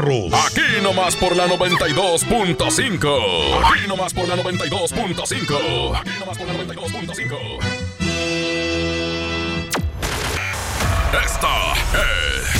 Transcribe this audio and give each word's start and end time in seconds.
carros. 0.00 0.32
Aquí 0.46 0.80
nomás 0.82 1.16
por 1.16 1.34
la 1.36 1.46
92.5. 1.46 3.64
Aquí 3.64 3.86
nomás 3.88 4.14
por 4.14 4.28
la 4.28 4.36
92.5. 4.36 6.00
Aquí 6.00 6.10
nomás 6.18 6.38
por 6.38 6.46
la 6.46 6.54
92.5. 6.54 7.58
Esta 11.24 11.74
es 11.74 12.59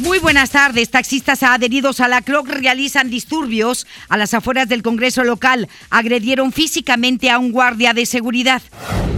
Muy 0.00 0.18
buenas 0.18 0.50
tardes. 0.50 0.90
Taxistas 0.90 1.42
adheridos 1.42 2.00
a 2.00 2.08
la 2.08 2.22
CROC 2.22 2.48
realizan 2.48 3.10
disturbios 3.10 3.86
a 4.08 4.16
las 4.16 4.32
afueras 4.32 4.66
del 4.66 4.82
Congreso 4.82 5.24
local. 5.24 5.68
Agredieron 5.90 6.52
físicamente 6.52 7.28
a 7.28 7.38
un 7.38 7.52
guardia 7.52 7.92
de 7.92 8.06
seguridad. 8.06 8.62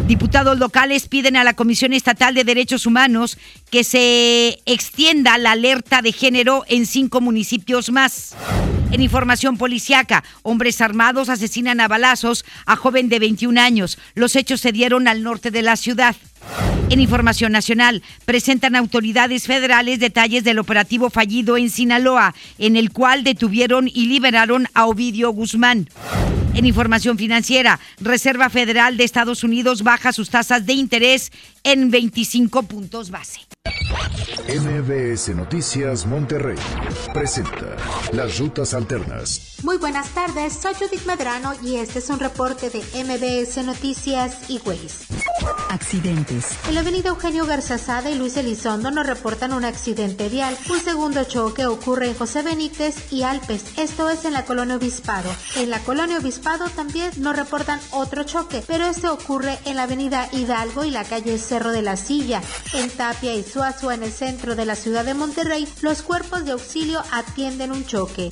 Diputados 0.09 0.59
locales 0.59 1.07
piden 1.07 1.37
a 1.37 1.45
la 1.45 1.55
Comisión 1.55 1.93
Estatal 1.93 2.35
de 2.35 2.43
Derechos 2.43 2.85
Humanos 2.85 3.39
que 3.71 3.85
se 3.85 4.61
extienda 4.67 5.39
la 5.39 5.53
alerta 5.53 6.03
de 6.03 6.11
género 6.11 6.65
en 6.67 6.87
cinco 6.87 7.21
municipios 7.21 7.93
más. 7.93 8.35
En 8.91 9.01
información 9.01 9.59
policiaca, 9.59 10.25
hombres 10.43 10.81
armados 10.81 11.29
asesinan 11.29 11.81
a 11.81 11.87
balazos 11.87 12.45
a 12.67 12.75
joven 12.75 13.09
de 13.09 13.21
21 13.21 13.61
años. 13.61 13.99
Los 14.15 14.35
hechos 14.35 14.61
se 14.61 14.73
dieron 14.73 15.07
al 15.07 15.23
norte 15.23 15.53
de 15.53 15.63
la 15.63 15.77
ciudad. 15.77 16.17
En 16.91 17.01
información 17.01 17.53
nacional, 17.53 18.03
presentan 18.27 18.77
autoridades 18.77 19.47
federales 19.47 19.99
detalles 19.99 20.45
del 20.45 20.59
operativo 20.59 21.09
fallido 21.09 21.57
en 21.57 21.71
Sinaloa, 21.71 22.35
en 22.59 22.77
el 22.77 22.93
cual 22.93 23.25
detuvieron 23.25 23.89
y 23.89 24.07
liberaron 24.07 24.69
a 24.75 24.87
Ovidio 24.87 25.31
Guzmán. 25.31 25.89
En 26.55 26.67
información 26.67 27.17
financiera, 27.17 27.81
Reserva 27.99 28.51
Federal 28.51 28.97
de 28.97 29.05
Estados 29.05 29.43
Unidos 29.43 29.83
baja 29.83 30.13
sus 30.13 30.29
tasas 30.29 30.67
de 30.67 30.75
interés 30.75 31.33
en 31.65 31.91
25 31.91 32.65
puntos 32.65 33.11
base. 33.11 33.41
MBS 34.49 35.35
Noticias 35.35 36.05
Monterrey 36.05 36.59
presenta 37.15 37.77
Las 38.13 38.39
Rutas 38.39 38.75
Alternas. 38.75 39.57
Muy 39.63 39.79
buenas 39.79 40.09
tardes, 40.11 40.55
soy 40.55 40.75
Judith 40.75 41.07
Medrano 41.07 41.53
y 41.63 41.77
este 41.77 42.01
es 42.01 42.11
un 42.11 42.19
reporte 42.19 42.69
de 42.69 42.81
MBS 43.05 43.65
Noticias 43.65 44.51
y 44.51 44.59
Ways. 44.65 45.07
Accidentes. 45.71 46.59
En 46.69 46.75
la 46.75 46.81
avenida 46.81 47.11
Eugenio 47.11 47.47
Garzazada 47.47 48.11
y 48.11 48.17
Luis 48.17 48.37
Elizondo 48.37 48.91
nos 48.91 49.07
reportan 49.07 49.53
un 49.53 49.65
accidente 49.65 50.29
vial. 50.29 50.57
Un 50.71 50.81
segundo 50.81 51.25
choque 51.25 51.67
ocurre 51.67 52.09
en 52.09 52.15
José 52.15 52.43
Benítez 52.43 53.13
y 53.13 53.23
Alpes, 53.23 53.65
esto 53.79 54.11
es 54.11 54.25
en 54.25 54.33
la 54.33 54.45
colonia 54.45 54.77
Obispado. 54.77 55.31
En 55.57 55.71
la 55.71 55.79
colonia 55.81 56.19
Obispado 56.19 56.42
también 56.43 57.11
nos 57.19 57.37
reportan 57.37 57.81
otro 57.93 58.25
choque, 58.25 58.63
pero 58.67 58.87
este 58.87 59.09
ocurre 59.09 59.59
en 59.65 59.77
la 59.77 59.85
avenida 59.85 60.29
Hidalgo 60.33 60.85
y 60.85 60.91
la 60.91 61.05
calle 61.05 61.39
Cerro 61.39 61.71
de 61.71 61.83
la 61.83 61.97
Silla. 61.97 62.43
En 62.75 62.91
Tapia 62.91 63.35
y 63.35 63.43
Suazua, 63.43 63.95
en 63.95 64.03
el 64.03 64.13
centro 64.13 64.57
de 64.57 64.65
la 64.65 64.75
ciudad 64.75 65.05
de 65.05 65.15
Monterrey, 65.15 65.69
los 65.81 66.03
cuerpos 66.03 66.45
de 66.45 66.53
auxilio 66.53 67.03
atienden 67.13 67.71
un 67.73 67.87
choque. 67.87 68.31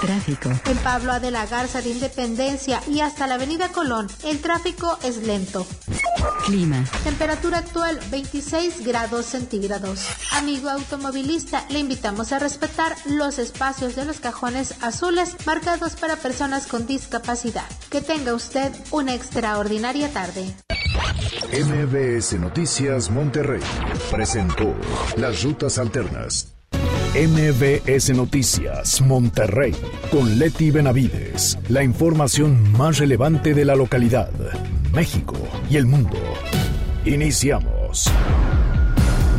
Tráfico. 0.00 0.50
En 0.66 0.78
Pablo 0.78 1.12
A. 1.12 1.20
de 1.20 1.30
la 1.30 1.46
Garza 1.46 1.82
de 1.82 1.90
Independencia 1.90 2.80
y 2.86 3.00
hasta 3.00 3.26
la 3.26 3.34
avenida 3.34 3.68
Colón, 3.68 4.06
el 4.24 4.40
tráfico 4.40 4.98
es 5.02 5.18
lento. 5.18 5.66
Clima. 6.44 6.84
Temperatura 7.04 7.58
actual 7.58 7.98
26 8.10 8.84
grados 8.84 9.26
centígrados. 9.26 10.06
Amigo 10.32 10.68
automovilista, 10.70 11.64
le 11.70 11.78
invitamos 11.78 12.32
a 12.32 12.38
respetar 12.38 12.96
los 13.06 13.38
espacios 13.38 13.96
de 13.96 14.04
los 14.04 14.20
cajones 14.20 14.74
azules 14.82 15.36
marcados 15.46 15.96
para 15.96 16.16
personas 16.16 16.66
con 16.66 16.86
discapacidad. 16.86 17.66
Que 17.90 18.00
tenga 18.00 18.34
usted 18.34 18.72
una 18.90 19.14
extraordinaria 19.14 20.12
tarde. 20.12 20.54
MBS 21.52 22.38
Noticias 22.38 23.10
Monterrey 23.10 23.60
presentó 24.10 24.74
Las 25.16 25.42
Rutas 25.42 25.78
Alternas. 25.78 26.54
MBS 27.14 28.10
Noticias 28.14 29.00
Monterrey 29.00 29.74
con 30.12 30.38
Leti 30.38 30.70
Benavides. 30.70 31.58
La 31.68 31.82
información 31.82 32.72
más 32.78 32.98
relevante 32.98 33.52
de 33.52 33.64
la 33.64 33.74
localidad, 33.74 34.30
México 34.92 35.36
y 35.70 35.76
el 35.76 35.86
mundo. 35.86 36.18
Iniciamos. 37.04 38.10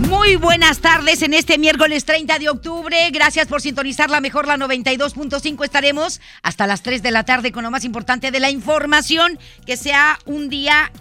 Muy 0.07 0.35
buenas 0.35 0.79
tardes 0.79 1.21
en 1.21 1.33
este 1.33 1.57
miércoles 1.57 2.05
30 2.05 2.39
de 2.39 2.49
octubre. 2.49 2.97
Gracias 3.11 3.47
por 3.47 3.61
sintonizar 3.61 4.09
la 4.09 4.21
mejor, 4.21 4.47
la 4.47 4.57
92.5. 4.57 5.63
Estaremos 5.63 6.21
hasta 6.41 6.67
las 6.67 6.81
3 6.81 7.03
de 7.03 7.11
la 7.11 7.23
tarde 7.23 7.51
con 7.51 7.63
lo 7.63 7.71
más 7.71 7.83
importante 7.83 8.31
de 8.31 8.39
la 8.39 8.49
información. 8.49 9.37
Que 9.65 9.77
sea 9.77 10.17
un 10.25 10.49
día 10.49 10.91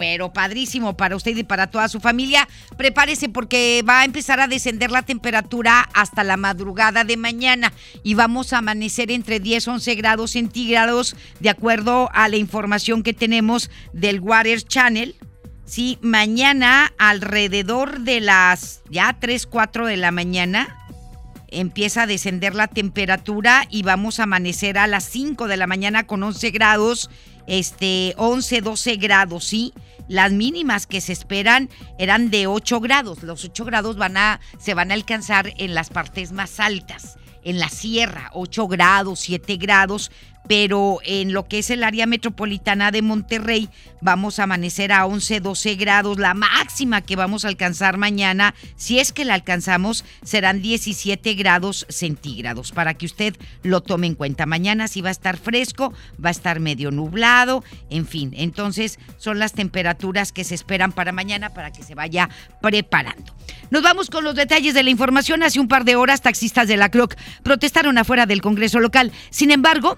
pero 0.00 0.32
padrísimo 0.32 0.96
para 0.96 1.14
usted 1.14 1.36
y 1.36 1.44
para 1.44 1.66
toda 1.66 1.86
su 1.90 2.00
familia. 2.00 2.48
Prepárese 2.78 3.28
porque 3.28 3.84
va 3.86 4.00
a 4.00 4.04
empezar 4.06 4.40
a 4.40 4.48
descender 4.48 4.90
la 4.90 5.02
temperatura 5.02 5.90
hasta 5.92 6.24
la 6.24 6.38
madrugada 6.38 7.04
de 7.04 7.18
mañana 7.18 7.70
y 8.02 8.14
vamos 8.14 8.54
a 8.54 8.58
amanecer 8.58 9.10
entre 9.10 9.40
10 9.40 9.66
y 9.66 9.70
11 9.70 9.94
grados 9.96 10.30
centígrados 10.30 11.16
de 11.40 11.50
acuerdo 11.50 12.08
a 12.14 12.28
la 12.28 12.38
información 12.38 13.02
que 13.02 13.12
tenemos 13.12 13.70
del 13.92 14.20
Water 14.20 14.62
Channel. 14.62 15.16
Sí, 15.66 15.98
mañana 16.00 16.94
alrededor 16.96 18.00
de 18.00 18.22
las 18.22 18.80
ya 18.88 19.18
3, 19.20 19.46
4 19.46 19.84
de 19.84 19.98
la 19.98 20.12
mañana 20.12 20.80
empieza 21.50 22.02
a 22.02 22.06
descender 22.06 22.54
la 22.54 22.68
temperatura 22.68 23.66
y 23.70 23.82
vamos 23.82 24.20
a 24.20 24.24
amanecer 24.24 24.78
a 24.78 24.86
las 24.86 25.04
5 25.04 25.46
de 25.48 25.56
la 25.56 25.66
mañana 25.66 26.06
con 26.06 26.22
11 26.22 26.50
grados, 26.50 27.10
este 27.46 28.14
11, 28.16 28.60
12 28.60 28.96
grados, 28.96 29.44
¿sí? 29.44 29.72
Las 30.08 30.32
mínimas 30.32 30.86
que 30.86 31.00
se 31.00 31.12
esperan 31.12 31.70
eran 31.98 32.30
de 32.30 32.46
8 32.46 32.80
grados. 32.80 33.22
Los 33.22 33.44
8 33.44 33.64
grados 33.64 33.96
van 33.96 34.16
a, 34.16 34.40
se 34.58 34.74
van 34.74 34.90
a 34.90 34.94
alcanzar 34.94 35.52
en 35.56 35.74
las 35.74 35.90
partes 35.90 36.32
más 36.32 36.58
altas, 36.58 37.16
en 37.44 37.58
la 37.58 37.68
sierra, 37.68 38.30
8 38.34 38.66
grados, 38.66 39.20
7 39.20 39.56
grados, 39.56 40.10
pero 40.46 40.98
en 41.04 41.32
lo 41.32 41.46
que 41.46 41.58
es 41.60 41.70
el 41.70 41.84
área 41.84 42.06
metropolitana 42.06 42.90
de 42.90 43.02
Monterrey 43.02 43.68
vamos 44.00 44.38
a 44.38 44.44
amanecer 44.44 44.92
a 44.92 45.06
11, 45.06 45.40
12 45.40 45.74
grados. 45.76 46.18
La 46.18 46.34
máxima 46.34 47.02
que 47.02 47.16
vamos 47.16 47.44
a 47.44 47.48
alcanzar 47.48 47.98
mañana, 47.98 48.54
si 48.76 48.98
es 48.98 49.12
que 49.12 49.24
la 49.24 49.34
alcanzamos, 49.34 50.04
serán 50.22 50.62
17 50.62 51.34
grados 51.34 51.86
centígrados, 51.88 52.72
para 52.72 52.94
que 52.94 53.06
usted 53.06 53.36
lo 53.62 53.80
tome 53.80 54.06
en 54.06 54.14
cuenta. 54.14 54.46
Mañana 54.46 54.88
sí 54.88 55.00
va 55.00 55.10
a 55.10 55.12
estar 55.12 55.36
fresco, 55.36 55.92
va 56.22 56.30
a 56.30 56.32
estar 56.32 56.60
medio 56.60 56.90
nublado, 56.90 57.62
en 57.90 58.06
fin. 58.06 58.32
Entonces 58.36 58.98
son 59.18 59.38
las 59.38 59.52
temperaturas 59.52 60.32
que 60.32 60.44
se 60.44 60.54
esperan 60.54 60.92
para 60.92 61.12
mañana 61.12 61.50
para 61.50 61.72
que 61.72 61.82
se 61.82 61.94
vaya 61.94 62.28
preparando. 62.60 63.34
Nos 63.70 63.82
vamos 63.82 64.10
con 64.10 64.24
los 64.24 64.34
detalles 64.34 64.74
de 64.74 64.82
la 64.82 64.90
información. 64.90 65.42
Hace 65.42 65.60
un 65.60 65.68
par 65.68 65.84
de 65.84 65.96
horas, 65.96 66.22
taxistas 66.22 66.66
de 66.66 66.76
la 66.76 66.90
CROC 66.90 67.14
protestaron 67.42 67.98
afuera 67.98 68.26
del 68.26 68.42
Congreso 68.42 68.80
local. 68.80 69.12
Sin 69.30 69.50
embargo, 69.50 69.96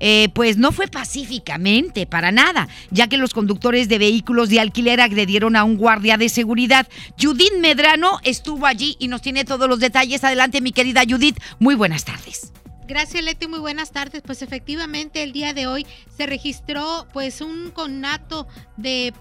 eh, 0.00 0.28
pues 0.34 0.56
no 0.56 0.72
fue 0.72 0.88
pacíficamente, 0.88 2.06
para 2.06 2.32
nada, 2.32 2.68
ya 2.90 3.08
que 3.08 3.16
los 3.16 3.34
conductores 3.34 3.88
de 3.88 3.98
vehículos 3.98 4.48
de 4.48 4.60
alquiler 4.60 5.00
agredieron 5.00 5.56
a 5.56 5.64
un 5.64 5.76
guardia 5.76 6.16
de 6.16 6.28
seguridad. 6.28 6.88
Judith 7.20 7.54
Medrano 7.60 8.20
estuvo 8.24 8.66
allí 8.66 8.96
y 8.98 9.08
nos 9.08 9.22
tiene 9.22 9.44
todos 9.44 9.68
los 9.68 9.80
detalles. 9.80 10.24
Adelante, 10.24 10.60
mi 10.60 10.72
querida 10.72 11.02
Judith. 11.08 11.38
Muy 11.58 11.74
buenas 11.74 12.04
tardes. 12.04 12.52
Gracias, 12.88 13.22
Leti. 13.22 13.46
Muy 13.48 13.58
buenas 13.58 13.92
tardes. 13.92 14.22
Pues 14.24 14.40
efectivamente 14.40 15.22
el 15.22 15.32
día 15.32 15.52
de 15.52 15.66
hoy 15.66 15.86
se 16.16 16.24
registró 16.24 17.06
pues 17.12 17.42
un 17.42 17.70
conato 17.70 18.48
de, 18.78 19.12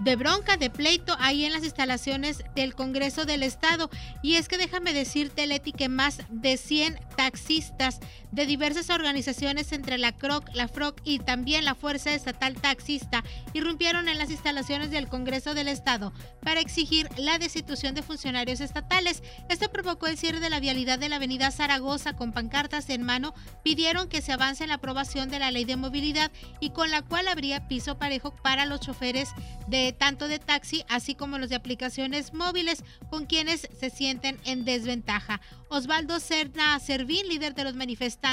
de, 0.00 0.16
bronca, 0.16 0.58
de 0.58 0.68
pleito 0.68 1.16
ahí 1.18 1.46
en 1.46 1.54
las 1.54 1.64
instalaciones 1.64 2.44
del 2.54 2.74
Congreso 2.74 3.24
del 3.24 3.42
Estado. 3.42 3.88
Y 4.22 4.34
es 4.34 4.46
que 4.46 4.58
déjame 4.58 4.92
decirte, 4.92 5.46
Leti, 5.46 5.72
que 5.72 5.88
más 5.88 6.18
de 6.28 6.58
100 6.58 7.00
taxistas 7.16 8.00
de 8.34 8.46
diversas 8.46 8.90
organizaciones 8.90 9.70
entre 9.70 9.96
la 9.96 10.10
CROC, 10.10 10.52
la 10.54 10.66
FROC 10.66 11.00
y 11.04 11.20
también 11.20 11.64
la 11.64 11.76
Fuerza 11.76 12.12
Estatal 12.12 12.54
Taxista 12.54 13.22
irrumpieron 13.52 14.08
en 14.08 14.18
las 14.18 14.30
instalaciones 14.30 14.90
del 14.90 15.06
Congreso 15.06 15.54
del 15.54 15.68
Estado 15.68 16.12
para 16.42 16.60
exigir 16.60 17.08
la 17.16 17.38
destitución 17.38 17.94
de 17.94 18.02
funcionarios 18.02 18.60
estatales. 18.60 19.22
Esto 19.48 19.70
provocó 19.70 20.08
el 20.08 20.18
cierre 20.18 20.40
de 20.40 20.50
la 20.50 20.58
vialidad 20.58 20.98
de 20.98 21.08
la 21.08 21.16
avenida 21.16 21.52
Zaragoza 21.52 22.16
con 22.16 22.32
pancartas 22.32 22.90
en 22.90 23.04
mano, 23.04 23.34
pidieron 23.62 24.08
que 24.08 24.20
se 24.20 24.32
avance 24.32 24.64
en 24.64 24.70
la 24.70 24.76
aprobación 24.76 25.28
de 25.28 25.38
la 25.38 25.52
ley 25.52 25.64
de 25.64 25.76
movilidad 25.76 26.32
y 26.58 26.70
con 26.70 26.90
la 26.90 27.02
cual 27.02 27.28
habría 27.28 27.68
piso 27.68 27.98
parejo 27.98 28.34
para 28.34 28.66
los 28.66 28.80
choferes 28.80 29.28
de 29.68 29.92
tanto 29.92 30.26
de 30.26 30.40
taxi 30.40 30.84
así 30.88 31.14
como 31.14 31.38
los 31.38 31.50
de 31.50 31.56
aplicaciones 31.56 32.34
móviles 32.34 32.82
con 33.10 33.26
quienes 33.26 33.68
se 33.78 33.90
sienten 33.90 34.40
en 34.44 34.64
desventaja. 34.64 35.40
Osvaldo 35.68 36.20
Cerna 36.20 36.78
Servín, 36.78 37.28
líder 37.28 37.54
de 37.54 37.64
los 37.64 37.74
manifestantes, 37.74 38.23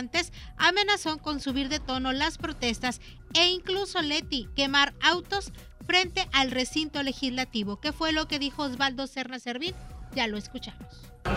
amenazó 0.57 1.17
con 1.17 1.39
subir 1.39 1.69
de 1.69 1.79
tono 1.79 2.13
las 2.13 2.37
protestas 2.37 3.01
e 3.33 3.47
incluso 3.49 4.01
Leti 4.01 4.47
quemar 4.55 4.93
autos 5.01 5.51
frente 5.85 6.27
al 6.31 6.51
recinto 6.51 7.03
legislativo. 7.03 7.79
¿Qué 7.79 7.91
fue 7.91 8.11
lo 8.11 8.27
que 8.27 8.39
dijo 8.39 8.63
Osvaldo 8.63 9.07
Cerna 9.07 9.39
Servín? 9.39 9.73
Ya 10.13 10.27
lo 10.27 10.37
escuchamos. 10.37 10.85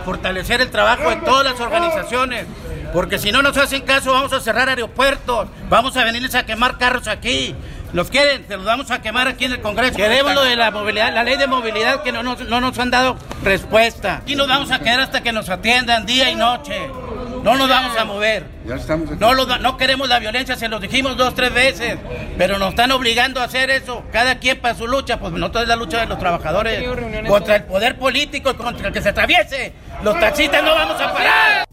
Fortalecer 0.04 0.60
el 0.60 0.70
trabajo 0.70 1.10
de 1.10 1.16
todas 1.16 1.44
las 1.44 1.60
organizaciones, 1.60 2.46
porque 2.92 3.18
si 3.18 3.30
no 3.32 3.42
nos 3.42 3.56
hacen 3.56 3.82
caso 3.82 4.12
vamos 4.12 4.32
a 4.32 4.40
cerrar 4.40 4.68
aeropuertos, 4.68 5.48
vamos 5.68 5.96
a 5.96 6.04
venirles 6.04 6.34
a 6.34 6.46
quemar 6.46 6.78
carros 6.78 7.06
aquí. 7.06 7.54
Los 7.92 8.10
quieren, 8.10 8.44
se 8.48 8.56
los 8.56 8.64
vamos 8.64 8.90
a 8.90 9.02
quemar 9.02 9.28
aquí 9.28 9.44
en 9.44 9.52
el 9.52 9.60
Congreso. 9.60 9.96
Queremos 9.96 10.34
lo 10.34 10.42
de 10.42 10.56
la 10.56 10.72
movilidad, 10.72 11.14
la 11.14 11.22
ley 11.22 11.36
de 11.36 11.46
movilidad 11.46 12.02
que 12.02 12.10
no 12.10 12.24
nos, 12.24 12.40
no 12.48 12.60
nos 12.60 12.76
han 12.78 12.90
dado 12.90 13.16
respuesta. 13.44 14.16
Aquí 14.16 14.34
nos 14.34 14.48
vamos 14.48 14.72
a 14.72 14.80
quedar 14.80 14.98
hasta 14.98 15.22
que 15.22 15.30
nos 15.30 15.48
atiendan 15.48 16.04
día 16.04 16.28
y 16.30 16.34
noche. 16.34 16.90
No 17.44 17.56
nos 17.56 17.68
vamos 17.68 17.96
a 17.96 18.04
mover. 18.04 18.44
No, 19.20 19.34
lo- 19.34 19.58
no 19.58 19.76
queremos 19.76 20.08
la 20.08 20.18
violencia, 20.18 20.56
se 20.56 20.68
los 20.68 20.80
dijimos 20.80 21.16
dos, 21.16 21.34
tres 21.34 21.52
veces, 21.52 21.98
pero 22.38 22.58
nos 22.58 22.70
están 22.70 22.90
obligando 22.92 23.40
a 23.40 23.44
hacer 23.44 23.70
eso. 23.70 24.02
Cada 24.12 24.38
quien 24.38 24.58
para 24.60 24.74
su 24.74 24.86
lucha, 24.86 25.18
pues 25.18 25.32
no 25.34 25.46
es 25.46 25.68
la 25.68 25.76
lucha 25.76 26.00
de 26.00 26.06
los 26.06 26.18
trabajadores 26.18 26.82
contra 27.28 27.56
el 27.56 27.64
poder 27.64 27.98
político 27.98 28.50
y 28.50 28.54
contra 28.54 28.88
el 28.88 28.92
que 28.94 29.02
se 29.02 29.10
atraviese. 29.10 29.72
Los 30.02 30.18
taxistas 30.18 30.62
no 30.64 30.74
vamos 30.74 31.00
a 31.00 31.12
parar. 31.12 31.64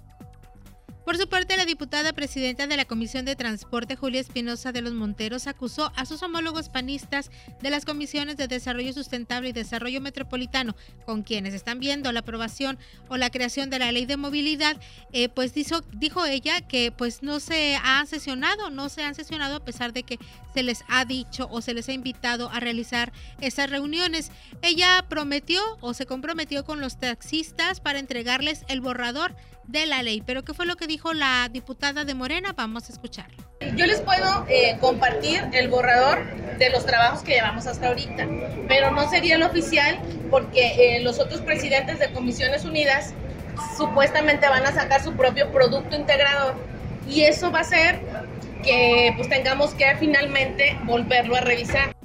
Por 1.11 1.19
su 1.19 1.27
parte, 1.27 1.57
la 1.57 1.65
diputada 1.65 2.13
presidenta 2.13 2.67
de 2.67 2.77
la 2.77 2.85
Comisión 2.85 3.25
de 3.25 3.35
Transporte, 3.35 3.97
Julia 3.97 4.21
Espinosa 4.21 4.71
de 4.71 4.81
los 4.81 4.93
Monteros, 4.93 5.45
acusó 5.45 5.91
a 5.97 6.05
sus 6.05 6.23
homólogos 6.23 6.69
panistas 6.69 7.31
de 7.61 7.69
las 7.69 7.83
comisiones 7.83 8.37
de 8.37 8.47
Desarrollo 8.47 8.93
Sustentable 8.93 9.49
y 9.49 9.51
Desarrollo 9.51 9.99
Metropolitano, 9.99 10.73
con 11.05 11.23
quienes 11.23 11.53
están 11.53 11.81
viendo 11.81 12.13
la 12.13 12.21
aprobación 12.21 12.79
o 13.09 13.17
la 13.17 13.29
creación 13.29 13.69
de 13.69 13.79
la 13.79 13.91
ley 13.91 14.05
de 14.05 14.15
movilidad, 14.15 14.77
eh, 15.11 15.27
pues 15.27 15.53
dijo, 15.53 16.25
ella 16.25 16.61
que 16.61 16.93
pues 16.93 17.23
no 17.23 17.41
se 17.41 17.75
ha 17.83 18.05
sesionado, 18.05 18.69
no 18.69 18.87
se 18.87 19.03
han 19.03 19.13
sesionado 19.13 19.57
a 19.57 19.65
pesar 19.65 19.91
de 19.91 20.03
que 20.03 20.17
se 20.53 20.63
les 20.63 20.85
ha 20.87 21.03
dicho 21.03 21.49
o 21.51 21.59
se 21.59 21.73
les 21.73 21.89
ha 21.89 21.93
invitado 21.93 22.49
a 22.51 22.61
realizar 22.61 23.11
esas 23.41 23.69
reuniones. 23.69 24.31
Ella 24.61 25.05
prometió 25.09 25.61
o 25.81 25.93
se 25.93 26.05
comprometió 26.05 26.63
con 26.63 26.79
los 26.79 27.01
taxistas 27.01 27.81
para 27.81 27.99
entregarles 27.99 28.63
el 28.69 28.79
borrador 28.79 29.35
de 29.71 29.85
la 29.85 30.03
ley. 30.03 30.21
Pero 30.25 30.43
¿qué 30.43 30.53
fue 30.53 30.65
lo 30.65 30.75
que 30.75 30.87
dijo 30.87 31.13
la 31.13 31.49
diputada 31.51 32.05
de 32.05 32.13
Morena? 32.13 32.53
Vamos 32.55 32.89
a 32.89 32.93
escucharlo. 32.93 33.37
Yo 33.75 33.85
les 33.85 34.01
puedo 34.01 34.45
eh, 34.49 34.77
compartir 34.79 35.43
el 35.53 35.69
borrador 35.69 36.25
de 36.57 36.69
los 36.69 36.85
trabajos 36.85 37.21
que 37.23 37.33
llevamos 37.33 37.67
hasta 37.67 37.87
ahorita, 37.87 38.27
pero 38.67 38.91
no 38.91 39.09
sería 39.09 39.35
el 39.35 39.43
oficial 39.43 39.99
porque 40.29 40.97
eh, 40.97 40.99
los 41.01 41.19
otros 41.19 41.41
presidentes 41.41 41.99
de 41.99 42.11
Comisiones 42.11 42.65
Unidas 42.65 43.13
supuestamente 43.77 44.47
van 44.47 44.65
a 44.65 44.71
sacar 44.71 45.03
su 45.03 45.13
propio 45.13 45.51
producto 45.51 45.95
integrador 45.95 46.55
y 47.07 47.21
eso 47.21 47.51
va 47.51 47.59
a 47.59 47.61
hacer 47.61 47.99
que 48.63 49.13
pues 49.15 49.29
tengamos 49.29 49.73
que 49.73 49.95
finalmente 49.99 50.77
volverlo 50.83 51.35
a 51.35 51.41
revisar. 51.41 51.95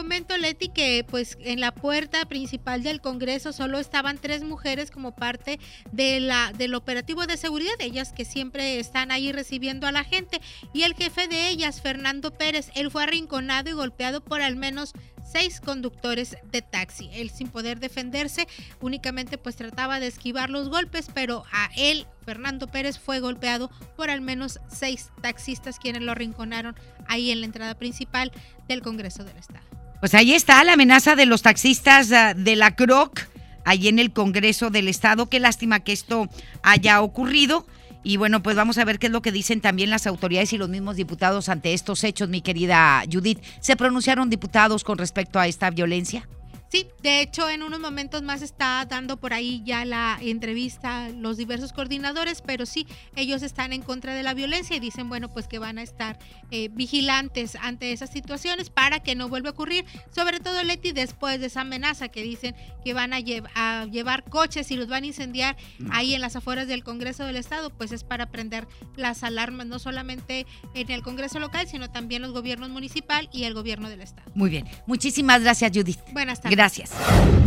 Comento, 0.00 0.38
Leti, 0.38 0.70
que 0.70 1.04
pues 1.06 1.36
en 1.42 1.60
la 1.60 1.74
puerta 1.74 2.24
principal 2.24 2.82
del 2.82 3.02
Congreso 3.02 3.52
solo 3.52 3.78
estaban 3.78 4.16
tres 4.16 4.42
mujeres 4.42 4.90
como 4.90 5.14
parte 5.14 5.60
de 5.92 6.20
la, 6.20 6.54
del 6.56 6.74
operativo 6.74 7.26
de 7.26 7.36
seguridad, 7.36 7.74
ellas 7.80 8.14
que 8.14 8.24
siempre 8.24 8.78
están 8.78 9.10
ahí 9.10 9.30
recibiendo 9.30 9.86
a 9.86 9.92
la 9.92 10.02
gente, 10.02 10.40
y 10.72 10.84
el 10.84 10.94
jefe 10.94 11.28
de 11.28 11.50
ellas, 11.50 11.82
Fernando 11.82 12.32
Pérez, 12.32 12.70
él 12.74 12.90
fue 12.90 13.02
arrinconado 13.02 13.68
y 13.68 13.74
golpeado 13.74 14.24
por 14.24 14.40
al 14.40 14.56
menos 14.56 14.94
seis 15.22 15.60
conductores 15.60 16.34
de 16.50 16.62
taxi. 16.62 17.10
Él 17.12 17.28
sin 17.28 17.48
poder 17.48 17.78
defenderse, 17.78 18.48
únicamente 18.80 19.36
pues 19.36 19.56
trataba 19.56 20.00
de 20.00 20.06
esquivar 20.06 20.48
los 20.48 20.70
golpes, 20.70 21.10
pero 21.12 21.44
a 21.52 21.68
él, 21.76 22.06
Fernando 22.24 22.68
Pérez, 22.68 22.98
fue 22.98 23.20
golpeado 23.20 23.70
por 23.98 24.08
al 24.08 24.22
menos 24.22 24.60
seis 24.66 25.10
taxistas 25.20 25.78
quienes 25.78 26.00
lo 26.00 26.12
arrinconaron 26.12 26.74
ahí 27.06 27.30
en 27.30 27.40
la 27.40 27.46
entrada 27.46 27.74
principal 27.74 28.32
del 28.66 28.80
Congreso 28.80 29.24
del 29.24 29.36
Estado. 29.36 29.66
Pues 30.00 30.14
ahí 30.14 30.32
está 30.32 30.64
la 30.64 30.72
amenaza 30.72 31.14
de 31.14 31.26
los 31.26 31.42
taxistas 31.42 32.10
ah, 32.10 32.32
de 32.32 32.56
la 32.56 32.74
CROC, 32.74 33.20
ahí 33.66 33.86
en 33.86 33.98
el 33.98 34.12
Congreso 34.12 34.70
del 34.70 34.88
Estado. 34.88 35.28
Qué 35.28 35.40
lástima 35.40 35.80
que 35.80 35.92
esto 35.92 36.28
haya 36.62 37.02
ocurrido. 37.02 37.66
Y 38.02 38.16
bueno, 38.16 38.42
pues 38.42 38.56
vamos 38.56 38.78
a 38.78 38.84
ver 38.86 38.98
qué 38.98 39.08
es 39.08 39.12
lo 39.12 39.20
que 39.20 39.30
dicen 39.30 39.60
también 39.60 39.90
las 39.90 40.06
autoridades 40.06 40.54
y 40.54 40.58
los 40.58 40.70
mismos 40.70 40.96
diputados 40.96 41.50
ante 41.50 41.74
estos 41.74 42.02
hechos, 42.02 42.30
mi 42.30 42.40
querida 42.40 43.02
Judith. 43.12 43.40
¿Se 43.60 43.76
pronunciaron 43.76 44.30
diputados 44.30 44.84
con 44.84 44.96
respecto 44.96 45.38
a 45.38 45.46
esta 45.46 45.68
violencia? 45.68 46.26
Sí, 46.70 46.86
de 47.02 47.20
hecho 47.20 47.50
en 47.50 47.64
unos 47.64 47.80
momentos 47.80 48.22
más 48.22 48.42
está 48.42 48.86
dando 48.88 49.16
por 49.16 49.32
ahí 49.32 49.60
ya 49.64 49.84
la 49.84 50.18
entrevista 50.20 51.08
los 51.08 51.36
diversos 51.36 51.72
coordinadores, 51.72 52.42
pero 52.46 52.64
sí, 52.64 52.86
ellos 53.16 53.42
están 53.42 53.72
en 53.72 53.82
contra 53.82 54.14
de 54.14 54.22
la 54.22 54.34
violencia 54.34 54.76
y 54.76 54.78
dicen, 54.80 55.08
bueno, 55.08 55.28
pues 55.32 55.48
que 55.48 55.58
van 55.58 55.78
a 55.78 55.82
estar 55.82 56.18
eh, 56.52 56.68
vigilantes 56.72 57.56
ante 57.60 57.92
esas 57.92 58.10
situaciones 58.12 58.70
para 58.70 59.00
que 59.00 59.16
no 59.16 59.28
vuelva 59.28 59.48
a 59.48 59.52
ocurrir, 59.52 59.84
sobre 60.14 60.38
todo 60.38 60.62
Leti 60.62 60.92
después 60.92 61.40
de 61.40 61.46
esa 61.46 61.62
amenaza 61.62 62.06
que 62.08 62.22
dicen 62.22 62.54
que 62.84 62.94
van 62.94 63.12
a, 63.14 63.18
lle- 63.18 63.42
a 63.56 63.86
llevar 63.86 64.22
coches 64.22 64.70
y 64.70 64.76
los 64.76 64.86
van 64.86 65.02
a 65.02 65.06
incendiar 65.08 65.56
ahí 65.90 66.14
en 66.14 66.20
las 66.20 66.36
afueras 66.36 66.68
del 66.68 66.84
Congreso 66.84 67.24
del 67.24 67.34
Estado, 67.36 67.70
pues 67.70 67.90
es 67.90 68.04
para 68.04 68.30
prender 68.30 68.68
las 68.96 69.24
alarmas, 69.24 69.66
no 69.66 69.80
solamente 69.80 70.46
en 70.74 70.90
el 70.92 71.02
Congreso 71.02 71.40
local, 71.40 71.66
sino 71.66 71.90
también 71.90 72.22
los 72.22 72.30
gobiernos 72.32 72.70
municipal 72.70 73.28
y 73.32 73.42
el 73.42 73.54
gobierno 73.54 73.88
del 73.88 74.02
Estado. 74.02 74.30
Muy 74.36 74.50
bien. 74.50 74.68
Muchísimas 74.86 75.42
gracias, 75.42 75.72
Judith. 75.74 75.98
Buenas 76.12 76.40
tardes. 76.40 76.50
Gracias. 76.56 76.59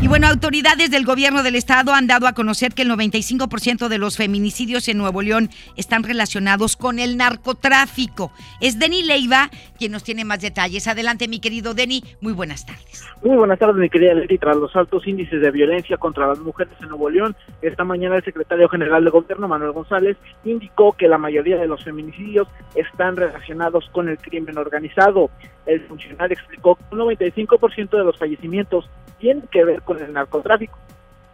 Y 0.02 0.08
bueno, 0.08 0.28
autoridades 0.28 0.90
del 0.90 1.06
gobierno 1.06 1.44
del 1.44 1.56
estado 1.56 1.94
han 1.94 2.08
dado 2.08 2.26
a 2.26 2.34
conocer 2.34 2.74
que 2.74 2.82
el 2.82 2.90
95% 2.90 3.88
de 3.88 3.98
los 4.00 4.18
feminicidios 4.18 4.88
en 4.88 4.98
Nuevo 4.98 5.22
León 5.22 5.50
están 5.78 6.04
relacionados 6.04 6.76
con 6.76 6.98
el 6.98 7.16
narcotráfico. 7.16 8.32
Es 8.60 8.80
Denny 8.80 9.04
Leiva 9.04 9.52
quien 9.78 9.92
nos 9.92 10.04
tiene 10.04 10.26
más 10.26 10.42
detalles. 10.42 10.88
Adelante, 10.88 11.28
mi 11.28 11.40
querido 11.40 11.76
Denny. 11.76 12.04
Muy 12.22 12.34
buenas 12.34 12.66
tardes. 12.66 13.06
Muy 13.22 13.38
buenas 13.38 13.60
tardes, 13.60 13.76
mi 13.76 13.90
querida 13.90 14.16
Leti. 14.16 14.38
Tras 14.40 14.58
los 14.58 14.76
altos 14.76 15.06
índices 15.08 15.42
de 15.42 15.52
violencia 15.52 15.98
contra 15.98 16.28
las 16.28 16.40
mujeres 16.40 16.74
en 16.82 16.90
Nuevo 16.90 17.10
León, 17.10 17.36
esta 17.62 17.84
mañana 17.84 18.16
el 18.16 18.24
secretario 18.24 18.68
general 18.70 19.04
de 19.04 19.12
gobierno, 19.12 19.48
Manuel 19.48 19.74
González, 19.74 20.18
indicó 20.44 20.94
que 20.94 21.08
la 21.08 21.20
mayoría 21.20 21.58
de 21.58 21.68
los 21.68 21.84
feminicidios 21.84 22.48
están 22.76 23.16
relacionados 23.16 23.88
con 23.92 24.10
el 24.10 24.18
crimen 24.18 24.58
organizado. 24.58 25.30
El 25.66 25.82
funcionario 25.82 26.34
explicó 26.34 26.76
que 26.76 26.84
un 26.92 27.00
95% 27.00 27.90
de 27.92 28.04
los 28.04 28.18
fallecimientos 28.18 28.90
tienen 29.24 29.48
que 29.50 29.64
ver 29.64 29.82
con 29.84 30.04
el 30.04 30.12
narcotráfico, 30.12 30.78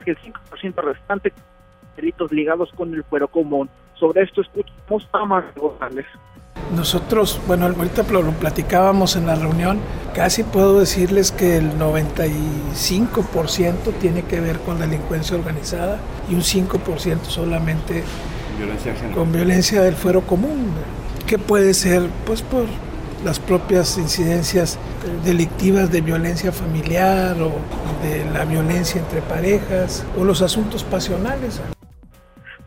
que 0.05 0.11
el 0.11 0.17
5% 0.19 0.75
restante 0.83 1.33
delitos 1.95 2.31
ligados 2.31 2.69
con 2.75 2.93
el 2.93 3.03
fuero 3.03 3.27
común. 3.27 3.67
Sobre 3.95 4.21
esto 4.21 4.41
escuchamos 4.41 5.09
a 5.11 5.25
Manuel 5.25 5.51
González. 5.55 6.05
Nosotros, 6.75 7.41
bueno, 7.47 7.65
ahorita 7.65 8.03
lo, 8.11 8.21
lo 8.21 8.33
platicábamos 8.33 9.15
en 9.15 9.25
la 9.25 9.33
reunión, 9.33 9.79
casi 10.13 10.43
puedo 10.43 10.79
decirles 10.79 11.31
que 11.31 11.57
el 11.57 11.79
95% 11.79 13.91
tiene 13.99 14.21
que 14.21 14.39
ver 14.39 14.59
con 14.59 14.79
delincuencia 14.79 15.35
organizada 15.35 15.97
y 16.29 16.35
un 16.35 16.41
5% 16.41 17.23
solamente 17.23 18.03
con 19.15 19.31
violencia 19.31 19.81
del 19.81 19.95
fuero 19.95 20.21
común, 20.21 20.73
que 21.25 21.39
puede 21.39 21.73
ser 21.73 22.07
pues 22.27 22.43
por 22.43 22.65
las 23.23 23.39
propias 23.39 23.97
incidencias 23.97 24.77
delictivas 25.25 25.91
de 25.91 26.01
violencia 26.01 26.51
familiar 26.51 27.41
o 27.41 27.51
de 28.03 28.25
la 28.31 28.45
violencia 28.45 28.99
entre 28.99 29.21
parejas 29.21 30.03
o 30.17 30.23
los 30.23 30.41
asuntos 30.41 30.83
pasionales. 30.83 31.59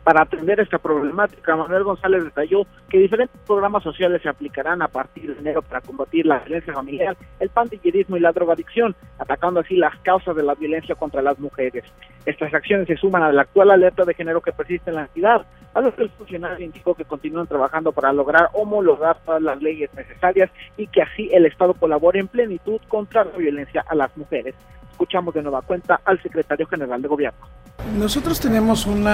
Para 0.03 0.23
atender 0.23 0.59
esta 0.59 0.79
problemática, 0.79 1.55
Manuel 1.55 1.85
González 1.85 2.25
detalló 2.25 2.67
que 2.89 2.97
diferentes 2.97 3.39
programas 3.47 3.83
sociales 3.83 4.21
se 4.21 4.27
aplicarán 4.27 4.81
a 4.81 4.89
partir 4.89 5.33
de 5.33 5.39
enero 5.39 5.61
para 5.61 5.79
combatir 5.79 6.25
la 6.25 6.39
violencia 6.39 6.73
familiar, 6.73 7.15
el 7.39 7.49
pandillerismo 7.49 8.17
y 8.17 8.19
la 8.19 8.33
drogadicción, 8.33 8.93
atacando 9.17 9.61
así 9.61 9.77
las 9.77 9.97
causas 9.99 10.35
de 10.35 10.43
la 10.43 10.55
violencia 10.55 10.95
contra 10.95 11.21
las 11.21 11.39
mujeres. 11.39 11.85
Estas 12.25 12.53
acciones 12.53 12.87
se 12.87 12.97
suman 12.97 13.23
a 13.23 13.31
la 13.31 13.43
actual 13.43 13.71
alerta 13.71 14.03
de 14.03 14.13
género 14.13 14.41
que 14.41 14.51
persiste 14.51 14.89
en 14.89 14.97
la 14.97 15.03
entidad, 15.03 15.45
a 15.73 15.79
lo 15.79 15.95
que 15.95 16.03
el 16.03 16.09
funcionario 16.09 16.65
indicó 16.65 16.93
que 16.95 17.05
continúan 17.05 17.47
trabajando 17.47 17.93
para 17.93 18.11
lograr 18.11 18.49
homologar 18.51 19.17
todas 19.25 19.41
las 19.41 19.61
leyes 19.61 19.89
necesarias 19.93 20.51
y 20.75 20.87
que 20.87 21.01
así 21.01 21.29
el 21.31 21.45
Estado 21.45 21.75
colabore 21.75 22.19
en 22.19 22.27
plenitud 22.27 22.81
contra 22.89 23.23
la 23.23 23.37
violencia 23.37 23.85
a 23.87 23.95
las 23.95 24.15
mujeres. 24.17 24.53
Escuchamos 24.91 25.33
de 25.33 25.43
nueva 25.43 25.61
cuenta 25.61 26.01
al 26.03 26.21
secretario 26.21 26.67
general 26.67 27.01
de 27.01 27.07
gobierno. 27.07 27.62
Nosotros 27.97 28.39
tenemos 28.39 28.85
un 28.85 29.05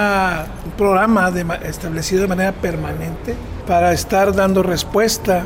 programa 0.78 1.30
establecido 1.64 2.22
de 2.22 2.28
manera 2.28 2.52
permanente 2.52 3.34
para 3.66 3.92
estar 3.92 4.34
dando 4.34 4.62
respuesta 4.62 5.44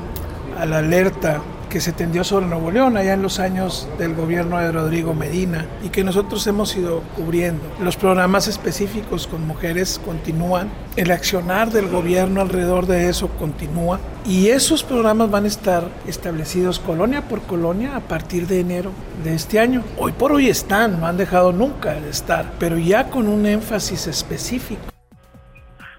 a 0.58 0.66
la 0.66 0.78
alerta 0.78 1.40
que 1.74 1.80
se 1.80 1.92
tendió 1.92 2.22
sobre 2.22 2.46
Nuevo 2.46 2.70
León 2.70 2.96
allá 2.96 3.14
en 3.14 3.22
los 3.22 3.40
años 3.40 3.90
del 3.98 4.14
gobierno 4.14 4.60
de 4.60 4.70
Rodrigo 4.70 5.12
Medina 5.12 5.66
y 5.84 5.88
que 5.88 6.04
nosotros 6.04 6.46
hemos 6.46 6.76
ido 6.76 7.02
cubriendo. 7.16 7.64
Los 7.82 7.96
programas 7.96 8.46
específicos 8.46 9.26
con 9.26 9.44
mujeres 9.44 10.00
continúan, 10.04 10.70
el 10.94 11.10
accionar 11.10 11.70
del 11.70 11.88
gobierno 11.88 12.42
alrededor 12.42 12.86
de 12.86 13.08
eso 13.08 13.26
continúa 13.40 13.98
y 14.24 14.50
esos 14.50 14.84
programas 14.84 15.32
van 15.32 15.46
a 15.46 15.48
estar 15.48 15.88
establecidos 16.06 16.78
colonia 16.78 17.22
por 17.22 17.42
colonia 17.42 17.96
a 17.96 18.00
partir 18.00 18.46
de 18.46 18.60
enero 18.60 18.92
de 19.24 19.34
este 19.34 19.58
año. 19.58 19.82
Hoy 19.98 20.12
por 20.12 20.30
hoy 20.30 20.46
están, 20.46 21.00
no 21.00 21.08
han 21.08 21.16
dejado 21.16 21.52
nunca 21.52 21.94
de 21.94 22.08
estar, 22.08 22.52
pero 22.60 22.78
ya 22.78 23.10
con 23.10 23.26
un 23.26 23.46
énfasis 23.46 24.06
específico. 24.06 24.80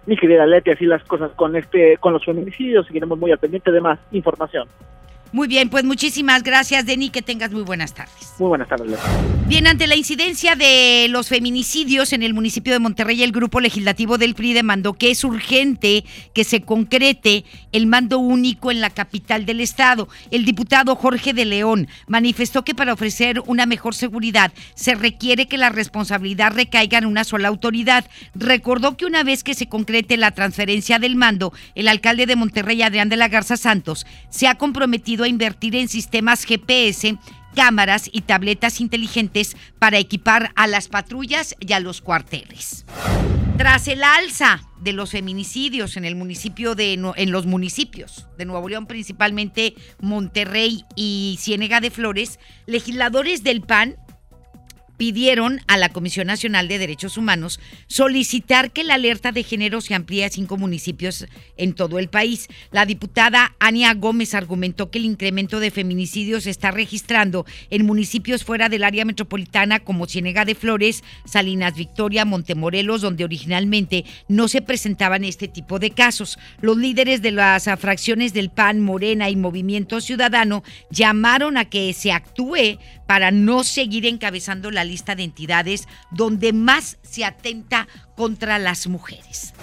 Mi 0.06 0.16
querida 0.16 0.46
Leti, 0.46 0.72
así 0.72 0.86
las 0.86 1.04
cosas 1.04 1.32
con 1.32 1.54
este, 1.58 1.98
con 1.98 2.14
los 2.14 2.24
feminicidios, 2.24 2.88
seguiremos 2.88 3.20
muy 3.20 3.34
al 3.34 3.40
pendiente 3.40 3.74
de 3.74 3.82
más 3.82 4.00
información. 4.14 4.70
Muy 5.32 5.48
bien, 5.48 5.70
pues 5.70 5.84
muchísimas 5.84 6.44
gracias, 6.44 6.86
Denny. 6.86 7.10
Que 7.10 7.22
tengas 7.22 7.52
muy 7.52 7.64
buenas 7.64 7.94
tardes. 7.94 8.34
Muy 8.40 8.50
buenas 8.50 8.68
tardes. 8.68 9.00
Bien, 9.48 9.68
ante 9.68 9.86
la 9.86 9.96
incidencia 9.96 10.56
de 10.56 11.08
los 11.10 11.28
feminicidios 11.28 12.14
en 12.14 12.24
el 12.24 12.34
municipio 12.34 12.74
de 12.74 12.80
Monterrey, 12.80 13.22
el 13.22 13.32
grupo 13.32 13.60
legislativo 13.60 14.18
del 14.18 14.34
PRI 14.34 14.54
demandó 14.54 14.94
que 14.94 15.12
es 15.12 15.24
urgente 15.24 16.04
que 16.34 16.44
se 16.44 16.62
concrete 16.62 17.46
el 17.72 17.86
mando 17.86 18.20
único 18.20 18.72
en 18.72 18.82
la 18.82 18.90
capital 18.90 19.46
del 19.46 19.62
estado. 19.62 20.10
El 20.32 20.46
diputado 20.46 20.96
Jorge 20.96 21.34
de 21.34 21.46
León 21.46 21.88
manifestó 22.08 22.64
que 22.64 22.76
para 22.76 22.94
ofrecer 22.94 23.42
una 23.46 23.66
mejor 23.66 23.94
seguridad 23.94 24.52
se 24.74 24.96
requiere 24.96 25.48
que 25.48 25.58
la 25.58 25.70
responsabilidad 25.70 26.54
recaiga 26.54 26.98
en 26.98 27.06
una 27.06 27.24
sola 27.24 27.50
autoridad. 27.50 28.06
Recordó 28.34 28.98
que 28.98 29.06
una 29.06 29.24
vez 29.24 29.44
que 29.44 29.54
se 29.54 29.68
concrete 29.68 30.18
la 30.18 30.32
transferencia 30.32 31.00
del 31.00 31.16
mando, 31.16 31.54
el 31.76 31.88
alcalde 31.88 32.26
de 32.26 32.36
Monterrey, 32.36 32.82
Adrián 32.82 33.10
de 33.10 33.18
la 33.18 33.28
Garza 33.28 33.58
Santos, 33.58 34.06
se 34.30 34.48
ha 34.48 34.56
comprometido 34.56 35.15
a 35.24 35.30
invertir 35.30 35.76
en 35.76 35.88
sistemas 35.88 36.44
GPS 36.44 37.18
cámaras 37.56 38.10
y 38.12 38.22
tabletas 38.22 38.82
inteligentes 38.82 39.56
para 39.80 39.98
equipar 39.98 40.52
a 40.56 40.68
las 40.68 40.88
patrullas 40.90 41.56
y 41.60 41.74
a 41.74 41.80
los 41.80 42.02
cuarteles. 42.02 42.86
Tras 43.58 43.88
el 43.88 44.04
alza 44.04 44.62
de 44.82 44.92
los 44.92 45.12
feminicidios 45.12 45.96
en 45.96 46.04
el 46.04 46.16
municipio 46.16 46.76
de 46.76 46.94
en 46.94 47.32
los 47.32 47.46
municipios 47.46 48.28
de 48.38 48.44
Nuevo 48.44 48.68
León, 48.68 48.86
principalmente 48.86 49.76
Monterrey 50.02 50.84
y 50.98 51.38
Ciénega 51.40 51.80
de 51.80 51.90
Flores, 51.90 52.38
legisladores 52.66 53.44
del 53.44 53.62
PAN 53.62 53.96
pidieron 54.98 55.62
a 55.68 55.78
la 55.78 55.90
Comisión 55.90 56.28
Nacional 56.28 56.68
de 56.68 56.80
Derechos 56.80 57.18
Humanos 57.18 57.60
solicitar 57.88 58.72
que 58.72 58.84
la 58.84 58.96
alerta 58.96 59.32
de 59.32 59.44
género 59.44 59.82
se 59.82 59.96
amplíe 59.96 60.26
a 60.26 60.30
cinco 60.30 60.58
municipios 60.58 61.26
en 61.58 61.74
todo 61.74 62.00
el 62.00 62.10
país. 62.10 62.48
La 62.72 62.86
diputada 62.86 63.56
Ania 63.60 63.94
Gómez 63.94 64.34
argumentó 64.34 64.90
que 64.92 65.00
el 65.00 65.06
incremento 65.06 65.60
de 65.60 65.72
feminicidios 65.72 66.44
se 66.44 66.50
está 66.50 66.72
registrando 66.72 67.46
en 67.70 67.86
municipios 67.86 68.44
fuera 68.44 68.70
del 68.70 68.84
área 68.84 69.06
metropolitana 69.06 69.80
como 69.80 70.08
Ciénega 70.08 70.46
de 70.46 70.56
Flores, 70.56 71.04
Salinas 71.26 71.76
Victoria, 71.76 72.26
Montemorelos, 72.26 73.02
donde 73.02 73.24
originalmente 73.24 74.06
no 74.28 74.48
se 74.48 74.62
presentaban 74.62 75.24
este 75.24 75.48
tipo 75.48 75.80
de 75.80 75.92
casos. 75.92 76.40
Los 76.62 76.78
líderes 76.78 77.22
de 77.22 77.32
las 77.32 77.66
fracciones 77.80 78.34
del 78.34 78.50
PAN, 78.50 78.82
Morena 78.82 79.30
y 79.30 79.36
Movimiento 79.36 80.00
Ciudadano 80.02 80.64
llamaron 80.90 81.58
a 81.58 81.66
que 81.66 81.92
se 81.94 82.12
actúe 82.12 82.80
para 83.08 83.32
no 83.32 83.64
seguir 83.64 84.06
encabezando 84.06 84.72
la 84.72 84.85
lista 84.86 85.16
de 85.16 85.24
entidades 85.24 85.88
donde 86.12 86.54
más 86.54 86.98
se 87.02 87.26
atenta 87.26 87.88
contra 88.16 88.60
las 88.60 88.88
mujeres. 88.88 89.54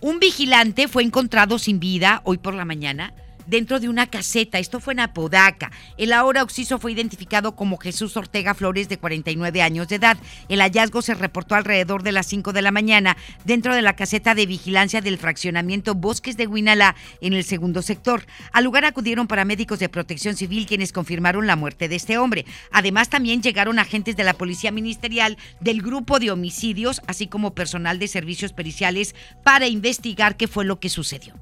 Un 0.00 0.18
vigilante 0.18 0.88
fue 0.88 1.02
encontrado 1.02 1.58
sin 1.58 1.80
vida 1.80 2.20
hoy 2.24 2.38
por 2.38 2.54
la 2.54 2.64
mañana 2.64 3.12
dentro 3.46 3.80
de 3.80 3.88
una 3.88 4.06
caseta. 4.08 4.58
Esto 4.58 4.80
fue 4.80 4.94
en 4.94 5.00
Apodaca. 5.00 5.70
El 5.96 6.12
ahora 6.12 6.42
occiso 6.42 6.78
fue 6.78 6.92
identificado 6.92 7.56
como 7.56 7.76
Jesús 7.76 8.16
Ortega 8.16 8.54
Flores, 8.54 8.88
de 8.88 8.98
49 8.98 9.62
años 9.62 9.88
de 9.88 9.96
edad. 9.96 10.16
El 10.48 10.60
hallazgo 10.60 11.02
se 11.02 11.14
reportó 11.14 11.54
alrededor 11.54 12.02
de 12.02 12.12
las 12.12 12.26
5 12.26 12.52
de 12.52 12.62
la 12.62 12.70
mañana 12.70 13.16
dentro 13.44 13.74
de 13.74 13.82
la 13.82 13.96
caseta 13.96 14.34
de 14.34 14.46
vigilancia 14.46 15.00
del 15.00 15.18
fraccionamiento 15.18 15.94
Bosques 15.94 16.36
de 16.36 16.46
Huinala, 16.46 16.94
en 17.20 17.32
el 17.32 17.44
segundo 17.44 17.82
sector. 17.82 18.26
Al 18.52 18.64
lugar 18.64 18.84
acudieron 18.84 19.26
paramédicos 19.26 19.78
de 19.78 19.88
protección 19.88 20.36
civil 20.36 20.66
quienes 20.66 20.92
confirmaron 20.92 21.46
la 21.46 21.56
muerte 21.56 21.88
de 21.88 21.96
este 21.96 22.18
hombre. 22.18 22.44
Además, 22.72 23.08
también 23.08 23.42
llegaron 23.42 23.78
agentes 23.78 24.16
de 24.16 24.24
la 24.24 24.34
Policía 24.34 24.70
Ministerial 24.70 25.36
del 25.60 25.82
Grupo 25.82 26.18
de 26.18 26.30
Homicidios, 26.30 27.00
así 27.06 27.26
como 27.26 27.54
personal 27.54 27.98
de 27.98 28.08
servicios 28.08 28.52
periciales 28.52 29.14
para 29.42 29.66
investigar 29.66 30.36
qué 30.36 30.48
fue 30.48 30.64
lo 30.64 30.80
que 30.80 30.88
sucedió 30.88 31.34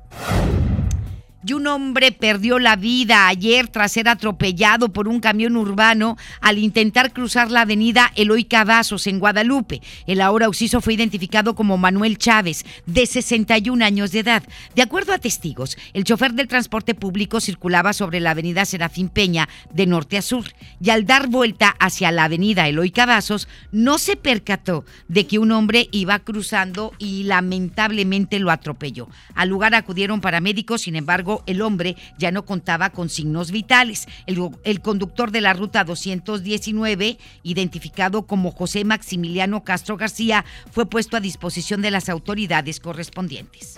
y 1.47 1.53
un 1.53 1.67
hombre 1.67 2.13
perdió 2.13 2.59
la 2.59 2.77
vida 2.77 3.29
ayer 3.29 3.69
tras 3.69 3.93
ser 3.93 4.09
atropellado 4.09 4.93
por 4.93 5.09
un 5.09 5.21
camión 5.21 5.57
urbano 5.57 6.17
al 6.41 6.59
intentar 6.59 7.13
cruzar 7.13 7.51
la 7.51 7.63
avenida 7.63 8.13
Eloy 8.17 8.45
Cavazos 8.45 9.07
en 9.07 9.19
Guadalupe. 9.19 9.83
El 10.07 10.21
ahora 10.21 10.49
occiso 10.49 10.81
fue 10.81 10.95
identificado 10.95 11.55
como 11.55 11.77
Manuel 11.77 12.19
Chávez, 12.19 12.65
de 12.87 13.07
61 13.07 13.85
años 13.85 14.13
de 14.13 14.21
edad. 14.21 14.43
De 14.75 14.83
acuerdo 14.83 15.13
a 15.13 15.19
testigos, 15.19 15.77
el 15.93 16.05
chofer 16.05 16.33
del 16.35 16.49
transporte 16.49 16.95
público 16.95 17.41
circulaba 17.41 17.93
sobre 17.93 18.21
la 18.21 18.31
avenida 18.31 18.65
Serafín 18.65 19.09
Peña 19.09 19.49
de 19.73 19.87
norte 19.87 20.17
a 20.17 20.23
sur 20.23 20.45
y 20.81 20.91
al 20.91 21.07
dar 21.07 21.29
vuelta 21.29 21.75
hacia 21.79 22.11
la 22.13 22.25
avenida 22.25 22.69
Eloy 22.69 22.91
Cavazos 22.91 23.49
no 23.73 23.99
se 23.99 24.17
percató 24.17 24.85
de 25.09 25.27
que 25.27 25.39
un 25.39 25.53
hombre 25.53 25.89
iba 25.93 26.19
cruzando 26.21 26.93
y 26.99 27.25
lamentablemente 27.25 28.39
lo 28.39 28.51
atropelló. 28.51 29.09
Al 29.35 29.49
lugar 29.49 29.75
acudieron 29.75 30.21
paramédicos, 30.21 30.83
sin 30.83 30.97
embargo, 30.97 31.34
el 31.47 31.63
hombre 31.63 31.97
ya 32.19 32.31
no 32.31 32.45
contaba 32.45 32.91
con 32.91 33.09
signos 33.09 33.51
vitales. 33.51 34.07
El, 34.27 34.81
conductor 34.81 35.31
de 35.31 35.41
la 35.41 35.53
ruta 35.53 35.85
219, 35.85 37.19
identificado 37.43 38.27
como 38.27 38.51
José 38.51 38.85
Maximiliano 38.85 39.65
Castro 39.65 39.97
García, 39.97 40.45
fue 40.71 40.87
puesto 40.87 41.17
a 41.17 41.21
disposición 41.21 41.83
de 41.83 41.91
las 41.91 42.09
autoridades 42.09 42.81
correspondientes. 42.81 43.77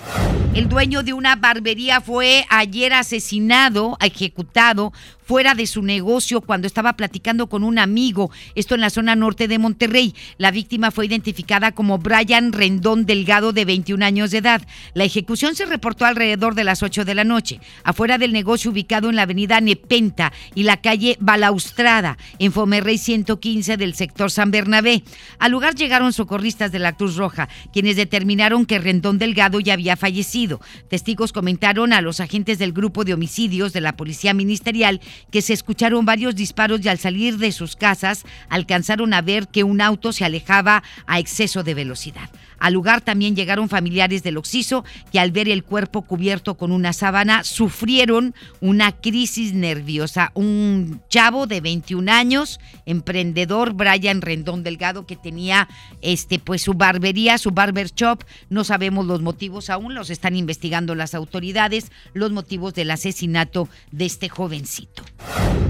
El 0.55 0.69
dueño 0.69 1.03
de 1.03 1.13
una 1.13 1.37
barbería 1.37 2.01
fue 2.01 2.45
ayer 2.49 2.93
asesinado, 2.93 3.97
ejecutado 4.01 4.93
fuera 5.27 5.57
de 5.57 5.67
su 5.67 5.83
negocio 5.83 6.41
cuando 6.41 6.69
estaba 6.69 6.93
platicando 6.93 7.49
con 7.49 7.65
un 7.65 7.81
amigo, 7.81 8.31
esto 8.55 8.77
en 8.77 8.81
la 8.81 8.91
zona 8.91 9.17
norte 9.17 9.49
de 9.49 9.59
Monterrey. 9.59 10.15
La 10.39 10.53
víctima 10.53 10.93
fue 10.93 11.07
identificada 11.07 11.73
como 11.73 11.99
Brian 11.99 12.53
Rendón 12.53 13.07
Delgado 13.07 13.53
de 13.53 13.65
21 13.65 14.05
años 14.05 14.31
de 14.31 14.39
edad. 14.39 14.63
La 14.95 15.03
ejecución 15.03 15.57
se 15.57 15.67
reportó 15.67 16.05
alrededor 16.05 16.55
de 16.55 16.63
las 16.63 16.85
8 16.85 17.05
de 17.05 17.17
la 17.17 17.25
noche, 17.25 17.61
afuera 17.83 18.19
del 18.19 18.33
negocio 18.33 18.71
ubicado 18.71 19.11
en 19.11 19.17
la 19.17 19.23
avenida 19.23 19.61
Nepenta 19.61 20.33
y 20.55 20.63
la 20.63 20.81
calle 20.81 21.17
Balaustrada, 21.19 22.19
en 22.39 22.53
Fomerrey 22.53 22.97
115 22.97 23.77
del 23.77 23.95
sector 23.95 24.31
San 24.31 24.53
Bernabé. 24.53 25.03
Al 25.41 25.51
lugar 25.51 25.75
llegaron 25.75 26.13
socorristas 26.13 26.71
de 26.71 26.79
la 26.79 26.97
Cruz 26.97 27.17
Roja, 27.17 27.49
quienes 27.73 27.97
determinaron 27.97 28.65
que 28.65 28.79
Rendón 28.79 29.19
Delgado 29.19 29.59
ya 29.59 29.73
había 29.73 29.97
fallecido. 29.97 30.61
Testigos 30.89 31.33
comentaron 31.33 31.93
a 31.93 32.01
los 32.01 32.21
agentes 32.21 32.59
del 32.59 32.73
grupo 32.73 33.05
de 33.05 33.15
homicidios 33.15 33.73
de 33.73 33.81
la 33.81 33.97
Policía 33.97 34.33
Ministerial 34.33 35.01
que 35.31 35.43
se 35.43 35.53
escucharon 35.53 36.05
varios 36.05 36.35
disparos 36.35 36.81
y 36.83 36.89
al 36.89 36.99
salir 36.99 37.39
de 37.39 37.53
sus 37.53 37.77
casas 37.77 38.25
alcanzaron 38.49 39.15
a 39.15 39.23
ver 39.23 39.49
que 39.49 39.65
un 39.65 39.81
auto 39.81 40.13
se 40.13 40.25
alejaba 40.25 40.83
a 41.07 41.19
exceso 41.19 41.63
de 41.63 41.75
velocidad. 41.75 42.31
Al 42.59 42.75
lugar 42.75 43.01
también 43.01 43.37
llegaron 43.37 43.69
familiares 43.69 44.23
del 44.23 44.37
occiso 44.37 44.85
que 45.13 45.21
al 45.21 45.33
ver 45.33 45.49
el 45.49 45.65
cuerpo 45.65 46.03
cubierto 46.03 46.57
con 46.57 46.73
una 46.73 46.93
sábana 46.93 47.45
sufrieron 47.45 48.35
una 48.61 48.93
crisis 48.93 49.53
nerviosa. 49.55 50.33
Un 50.35 51.01
chavo 51.09 51.47
de 51.47 51.61
21 51.61 52.11
años, 52.11 52.61
emprendedor, 52.87 53.75
Brian 53.75 54.23
Rendón 54.23 54.63
Delgado, 54.63 55.07
que 55.07 55.17
tenía 55.17 55.69
este 56.03 56.39
pues 56.39 56.63
su 56.63 56.75
barbería, 56.75 57.39
su 57.39 57.51
barber 57.51 57.93
shop. 57.95 58.25
No 58.49 58.65
sabemos 58.65 59.07
los 59.07 59.23
motivos 59.23 59.71
aún, 59.71 59.95
los 59.95 60.11
están 60.11 60.37
investigando 60.37 60.95
las 60.95 61.15
autoridades, 61.15 61.91
los 62.15 62.33
motivos 62.33 62.75
del 62.75 62.91
asesinato 62.91 63.69
de 63.91 64.07
este 64.07 64.29
jovencito. 64.29 65.03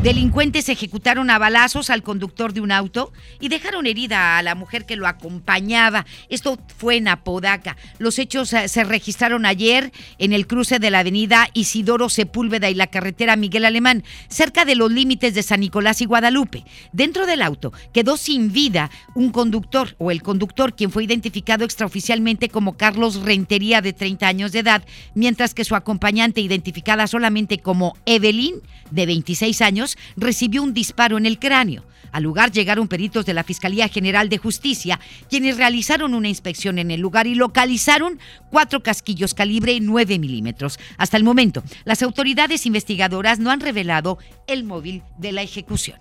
Delincuentes 0.03 0.69
ejecutaron 0.69 1.31
a 1.31 1.39
balazos 1.39 1.91
al 1.91 2.03
conductor 2.03 2.53
de 2.53 2.61
un 2.61 2.71
auto 2.71 3.13
y 3.41 3.49
dejaron 3.49 3.87
herida 3.87 4.39
a 4.39 4.43
la 4.43 4.55
mujer 4.55 4.87
que 4.87 4.95
lo 4.95 5.07
acompañaba. 5.07 6.07
Esto 6.29 6.59
fue 6.77 6.97
en 6.97 7.09
Apodaca. 7.09 7.77
Los 7.99 8.19
hechos 8.19 8.53
eh, 8.53 8.69
se 8.69 8.85
registraron 8.85 9.47
ayer 9.47 9.93
en 10.19 10.33
el 10.33 10.47
cruce 10.47 10.79
de 10.79 10.91
la 10.91 11.01
avenida 11.01 11.49
Isidoro 11.55 12.09
Sepúlveda 12.09 12.71
y 12.71 12.75
la 12.75 12.87
carretera 12.87 13.37
Miguel 13.37 13.65
Alemán, 13.65 14.05
cerca 14.29 14.65
de 14.65 14.75
los 14.75 14.93
límites 14.93 15.35
de 15.35 15.43
San 15.43 15.61
Nicolás 15.61 16.01
y 16.01 16.07
Guadalupe. 16.07 16.65
Dentro 16.93 17.27
del 17.27 17.43
auto 17.43 17.73
quedó 17.93 18.17
sin 18.17 18.53
vida 18.53 18.91
un 19.15 19.31
conductor 19.31 19.95
o 19.99 20.11
el 20.11 20.23
conductor, 20.23 20.75
quien 20.75 20.91
fue 20.91 21.05
identificado 21.05 21.65
extraoficialmente 21.65 22.49
como 22.49 22.77
Carlos 22.77 23.23
Rentería, 23.23 23.81
de 23.81 23.93
30 23.93 24.27
años 24.27 24.53
de 24.53 24.61
edad, 24.61 24.85
mientras 25.15 25.55
que 25.55 25.65
su 25.65 25.75
acompañante, 25.75 26.41
identificada 26.41 27.07
solamente 27.07 27.59
como 27.59 27.97
Evelyn, 28.07 28.57
de 28.91 29.07
26 29.07 29.63
años, 29.63 29.97
recibió 30.17 30.63
un 30.63 30.75
disparo 30.75 31.19
en 31.19 31.27
el 31.27 31.39
cráneo. 31.39 31.85
Al 32.13 32.23
lugar 32.23 32.53
llegaron 32.53 32.89
peritos 32.89 33.27
de 33.27 33.35
la 33.35 33.45
Fiscalía 33.45 33.89
General 33.89 34.29
de 34.29 34.39
Justicia, 34.39 35.01
quienes 35.29 35.57
realizaron 35.57 36.15
una 36.15 36.29
inspección 36.29 36.79
en 36.79 36.91
el 36.91 37.01
lugar 37.01 37.27
y 37.27 37.35
localizaron 37.35 38.19
cuatro 38.51 38.83
casquillos 38.83 39.35
calibre 39.35 39.79
9 39.81 40.19
milímetros. 40.19 40.79
Hasta 40.99 41.17
el 41.17 41.25
momento, 41.25 41.63
las 41.85 42.03
autoridades 42.03 42.67
investigadoras 42.67 43.39
no 43.39 43.51
han 43.51 43.61
revelado 43.61 44.19
el 44.47 44.65
móvil 44.65 45.03
de 45.19 45.33
la 45.33 45.43
ejecución. 45.43 45.99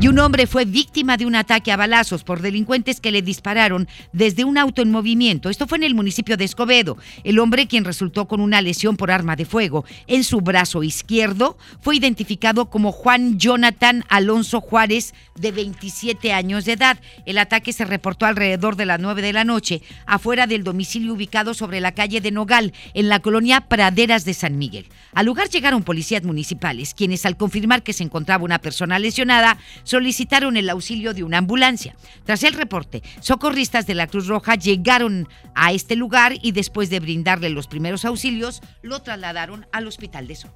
Y 0.00 0.06
un 0.06 0.18
hombre 0.20 0.46
fue 0.46 0.64
víctima 0.64 1.16
de 1.16 1.26
un 1.26 1.34
ataque 1.34 1.72
a 1.72 1.76
balazos 1.76 2.22
por 2.22 2.40
delincuentes 2.40 3.00
que 3.00 3.10
le 3.10 3.20
dispararon 3.20 3.88
desde 4.12 4.44
un 4.44 4.56
auto 4.56 4.80
en 4.80 4.92
movimiento. 4.92 5.50
Esto 5.50 5.66
fue 5.66 5.78
en 5.78 5.82
el 5.84 5.96
municipio 5.96 6.36
de 6.36 6.44
Escobedo. 6.44 6.96
El 7.24 7.40
hombre, 7.40 7.66
quien 7.66 7.84
resultó 7.84 8.28
con 8.28 8.40
una 8.40 8.62
lesión 8.62 8.96
por 8.96 9.10
arma 9.10 9.34
de 9.34 9.44
fuego 9.44 9.84
en 10.06 10.22
su 10.22 10.40
brazo 10.40 10.84
izquierdo, 10.84 11.58
fue 11.80 11.96
identificado 11.96 12.70
como 12.70 12.92
Juan 12.92 13.38
Jonathan 13.40 14.04
Alonso 14.08 14.60
Juárez, 14.60 15.14
de 15.40 15.52
27 15.52 16.32
años 16.32 16.64
de 16.64 16.72
edad. 16.72 16.98
El 17.26 17.38
ataque 17.38 17.72
se 17.72 17.84
reportó 17.84 18.26
alrededor 18.26 18.76
de 18.76 18.86
las 18.86 19.00
9 19.00 19.22
de 19.22 19.32
la 19.32 19.44
noche, 19.44 19.82
afuera 20.06 20.46
del 20.46 20.64
domicilio 20.64 21.14
ubicado 21.14 21.54
sobre 21.54 21.80
la 21.80 21.92
calle 21.92 22.20
de 22.20 22.30
Nogal, 22.30 22.72
en 22.94 23.08
la 23.08 23.20
colonia 23.20 23.62
Praderas 23.62 24.24
de 24.24 24.34
San 24.34 24.58
Miguel. 24.58 24.86
Al 25.14 25.26
lugar 25.26 25.48
llegaron 25.48 25.82
policías 25.82 26.22
municipales, 26.22 26.94
quienes 26.94 27.26
al 27.26 27.36
confirmar 27.36 27.82
que 27.82 27.92
se 27.92 28.04
encontraba 28.04 28.44
una 28.44 28.58
persona 28.58 28.98
lesionada, 28.98 29.58
solicitaron 29.84 30.56
el 30.56 30.70
auxilio 30.70 31.14
de 31.14 31.24
una 31.24 31.38
ambulancia. 31.38 31.96
Tras 32.24 32.42
el 32.44 32.54
reporte, 32.54 33.02
socorristas 33.20 33.86
de 33.86 33.94
la 33.94 34.06
Cruz 34.06 34.26
Roja 34.26 34.54
llegaron 34.54 35.28
a 35.54 35.72
este 35.72 35.96
lugar 35.96 36.34
y 36.42 36.52
después 36.52 36.90
de 36.90 37.00
brindarle 37.00 37.50
los 37.50 37.66
primeros 37.66 38.04
auxilios, 38.04 38.60
lo 38.82 39.00
trasladaron 39.00 39.66
al 39.72 39.86
hospital 39.86 40.26
de 40.26 40.36
zona. 40.36 40.54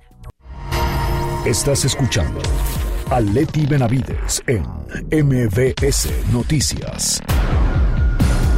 Estás 1.44 1.84
escuchando 1.84 2.40
a 3.12 3.20
Leti 3.20 3.66
Benavides 3.66 4.42
en 4.46 4.64
MBS 5.10 6.08
Noticias. 6.32 7.20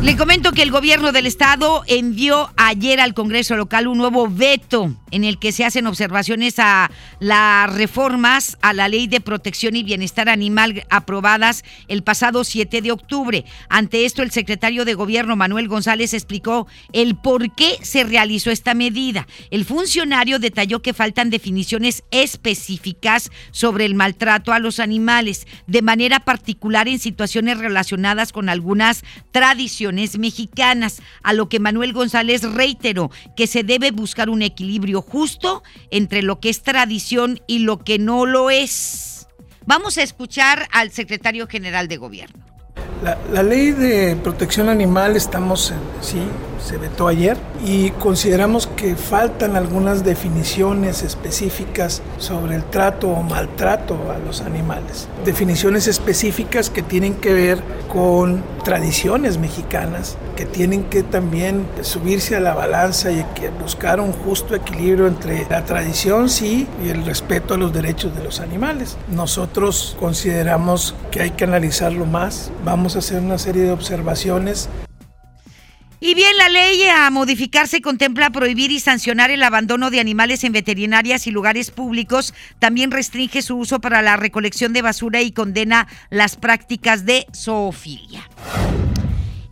Le 0.04 0.18
comento 0.18 0.52
que 0.52 0.60
el 0.60 0.70
gobierno 0.70 1.12
del 1.12 1.26
estado 1.26 1.82
envió 1.86 2.52
ayer 2.58 3.00
al 3.00 3.14
Congreso 3.14 3.56
local 3.56 3.86
un 3.86 3.96
nuevo 3.96 4.28
veto 4.28 4.94
en 5.10 5.24
el 5.24 5.38
que 5.38 5.50
se 5.50 5.64
hacen 5.64 5.86
observaciones 5.86 6.58
a 6.58 6.90
las 7.20 7.72
reformas 7.72 8.58
a 8.60 8.74
la 8.74 8.88
Ley 8.88 9.06
de 9.06 9.22
Protección 9.22 9.76
y 9.76 9.82
Bienestar 9.82 10.28
Animal 10.28 10.84
aprobadas 10.90 11.64
el 11.88 12.02
pasado 12.02 12.44
7 12.44 12.82
de 12.82 12.92
octubre. 12.92 13.46
Ante 13.70 14.04
esto, 14.04 14.22
el 14.22 14.30
secretario 14.30 14.84
de 14.84 14.92
Gobierno 14.92 15.36
Manuel 15.36 15.68
González 15.68 16.12
explicó 16.12 16.66
el 16.92 17.16
por 17.16 17.54
qué 17.54 17.78
se 17.80 18.04
realizó 18.04 18.50
esta 18.50 18.74
medida. 18.74 19.26
El 19.50 19.64
funcionario 19.64 20.38
detalló 20.38 20.82
que 20.82 20.92
faltan 20.92 21.30
definiciones 21.30 22.04
específicas 22.10 23.30
sobre 23.52 23.86
el 23.86 23.94
maltrato 23.94 24.52
a 24.52 24.58
los 24.58 24.80
animales, 24.80 25.46
de 25.66 25.80
manera 25.80 26.20
particular 26.20 26.88
en 26.88 26.98
situaciones 26.98 27.56
relacionadas 27.56 28.32
con 28.32 28.50
algunas 28.50 29.02
tradiciones 29.32 29.93
mexicanas, 30.18 31.02
a 31.22 31.32
lo 31.32 31.48
que 31.48 31.60
Manuel 31.60 31.92
González 31.92 32.42
reiteró 32.42 33.10
que 33.36 33.46
se 33.46 33.62
debe 33.62 33.90
buscar 33.90 34.30
un 34.30 34.42
equilibrio 34.42 35.02
justo 35.02 35.62
entre 35.90 36.22
lo 36.22 36.40
que 36.40 36.50
es 36.50 36.62
tradición 36.62 37.40
y 37.46 37.60
lo 37.60 37.78
que 37.78 37.98
no 37.98 38.26
lo 38.26 38.50
es. 38.50 39.26
Vamos 39.66 39.98
a 39.98 40.02
escuchar 40.02 40.68
al 40.72 40.90
secretario 40.90 41.46
general 41.46 41.88
de 41.88 41.96
gobierno. 41.96 42.53
La, 43.04 43.42
ley 43.42 43.72
de 43.72 44.16
protección 44.16 44.70
animal 44.70 45.14
estamos, 45.14 45.72
en, 45.72 45.76
sí, 46.00 46.22
se 46.64 46.78
vetó 46.78 47.06
ayer 47.06 47.36
y 47.62 47.90
consideramos 47.90 48.66
que 48.66 48.96
faltan 48.96 49.56
algunas 49.56 50.04
definiciones 50.04 51.02
específicas 51.02 52.00
sobre 52.16 52.56
el 52.56 52.64
trato 52.64 53.08
o 53.08 53.22
maltrato 53.22 53.98
a 54.10 54.18
los 54.18 54.40
animales. 54.40 55.08
Definiciones 55.26 55.86
específicas 55.86 56.70
que 56.70 56.82
tienen 56.82 57.14
que 57.14 57.34
ver 57.34 57.62
con 57.92 58.42
tradiciones 58.64 59.38
mexicanas, 59.38 60.16
que 60.36 60.46
tienen 60.46 60.84
que 60.84 61.02
también 61.02 61.66
subirse 61.82 62.34
a 62.34 62.40
la 62.40 62.54
balanza 62.54 63.12
y 63.12 63.24
que 63.34 63.50
buscar 63.50 64.00
un 64.00 64.12
justo 64.12 64.54
equilibrio 64.54 65.06
entre 65.06 65.46
la 65.48 65.64
tradición, 65.64 66.28
sí, 66.28 66.66
y 66.84 66.88
el 66.88 67.04
respeto 67.04 67.54
a 67.54 67.56
los 67.56 67.72
derechos 67.72 68.16
de 68.16 68.24
los 68.24 68.40
animales. 68.40 68.96
Nosotros 69.08 69.96
consideramos 70.00 70.94
que 71.10 71.20
hay 71.22 71.30
que 71.32 71.44
analizarlo 71.44 72.06
más. 72.06 72.50
Vamos 72.64 72.96
a 72.96 73.00
hacer 73.00 73.20
una 73.20 73.38
serie 73.38 73.62
de 73.62 73.70
observaciones 73.70 74.68
y 76.00 76.12
bien, 76.12 76.36
la 76.36 76.50
ley 76.50 76.82
a 76.82 77.08
modificarse 77.08 77.80
contempla 77.80 78.28
prohibir 78.28 78.70
y 78.70 78.78
sancionar 78.78 79.30
el 79.30 79.42
abandono 79.42 79.90
de 79.90 80.00
animales 80.00 80.44
en 80.44 80.52
veterinarias 80.52 81.26
y 81.26 81.30
lugares 81.30 81.70
públicos. 81.70 82.34
También 82.58 82.90
restringe 82.90 83.40
su 83.40 83.56
uso 83.56 83.80
para 83.80 84.02
la 84.02 84.18
recolección 84.18 84.74
de 84.74 84.82
basura 84.82 85.22
y 85.22 85.32
condena 85.32 85.88
las 86.10 86.36
prácticas 86.36 87.06
de 87.06 87.26
zoofilia. 87.34 88.28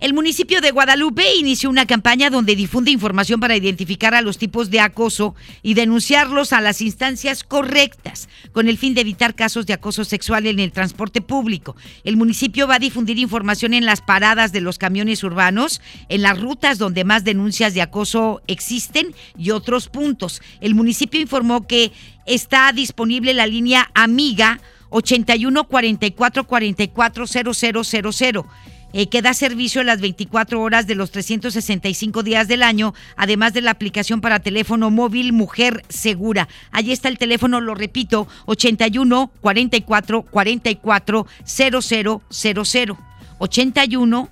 El 0.03 0.15
municipio 0.15 0.61
de 0.61 0.73
Guadalupe 0.73 1.37
inició 1.37 1.71
una 1.71 1.87
campaña 1.87 2.29
donde 2.29 2.57
difunde 2.57 2.91
información 2.91 3.39
para 3.39 3.55
identificar 3.55 4.17
a 4.17 4.21
los 4.21 4.37
tipos 4.37 4.69
de 4.69 4.81
acoso 4.81 5.37
y 5.63 5.75
denunciarlos 5.75 6.53
a 6.53 6.61
las 6.61 6.81
instancias 6.81 7.45
correctas, 7.45 8.29
con 8.51 8.69
el 8.69 8.79
fin 8.79 8.95
de 8.95 9.03
evitar 9.03 9.37
casos 9.37 9.65
de 9.65 9.75
acoso 9.75 10.05
sexual 10.05 10.49
en 10.49 10.59
el 10.59 10.73
transporte 10.73 11.21
público. 11.21 11.77
El 12.03 12.17
municipio 12.17 12.67
va 12.67 12.75
a 12.75 12.81
difundir 12.81 13.21
información 13.21 13.75
en 13.75 13.87
las 13.87 14.01
paradas 14.01 14.51
de 14.51 14.61
los 14.61 14.77
camiones 14.77 15.23
urbanos, 15.23 15.81
en 16.09 16.23
las 16.23 16.41
rutas 16.41 16.79
donde 16.79 17.05
más 17.05 17.23
denuncias 17.23 17.73
de 17.73 17.83
acoso 17.83 18.43
existen 18.49 19.15
y 19.39 19.53
otros 19.53 19.89
puntos. 19.89 20.43
El 20.61 20.75
municipio 20.75 21.21
informó 21.21 21.69
que 21.69 21.93
está 22.27 22.73
disponible 22.73 23.35
la 23.35 23.47
línea 23.47 23.89
Amiga 23.95 24.61
81 24.91 25.63
44 25.69 26.45
44 26.45 27.27
0000 27.29 28.45
eh, 28.93 29.09
que 29.09 29.23
da 29.23 29.35
servicio 29.35 29.81
a 29.81 29.85
las 29.85 30.01
24 30.01 30.61
horas 30.61 30.87
de 30.87 30.95
los 30.95 31.11
365 31.11 32.23
días 32.23 32.49
del 32.49 32.63
año, 32.63 32.95
además 33.17 33.53
de 33.53 33.63
la 33.63 33.71
aplicación 33.71 34.21
para 34.21 34.41
teléfono 34.41 34.91
móvil 34.91 35.33
Mujer 35.33 35.85
Segura. 35.89 36.49
Allí 36.71 36.93
está 36.93 37.09
el 37.09 37.19
teléfono, 37.19 37.61
lo 37.61 37.75
repito, 37.75 38.29
81 38.47 39.31
44 39.41 40.23
44 40.23 41.27
0000. 41.45 42.97
81 43.39 44.29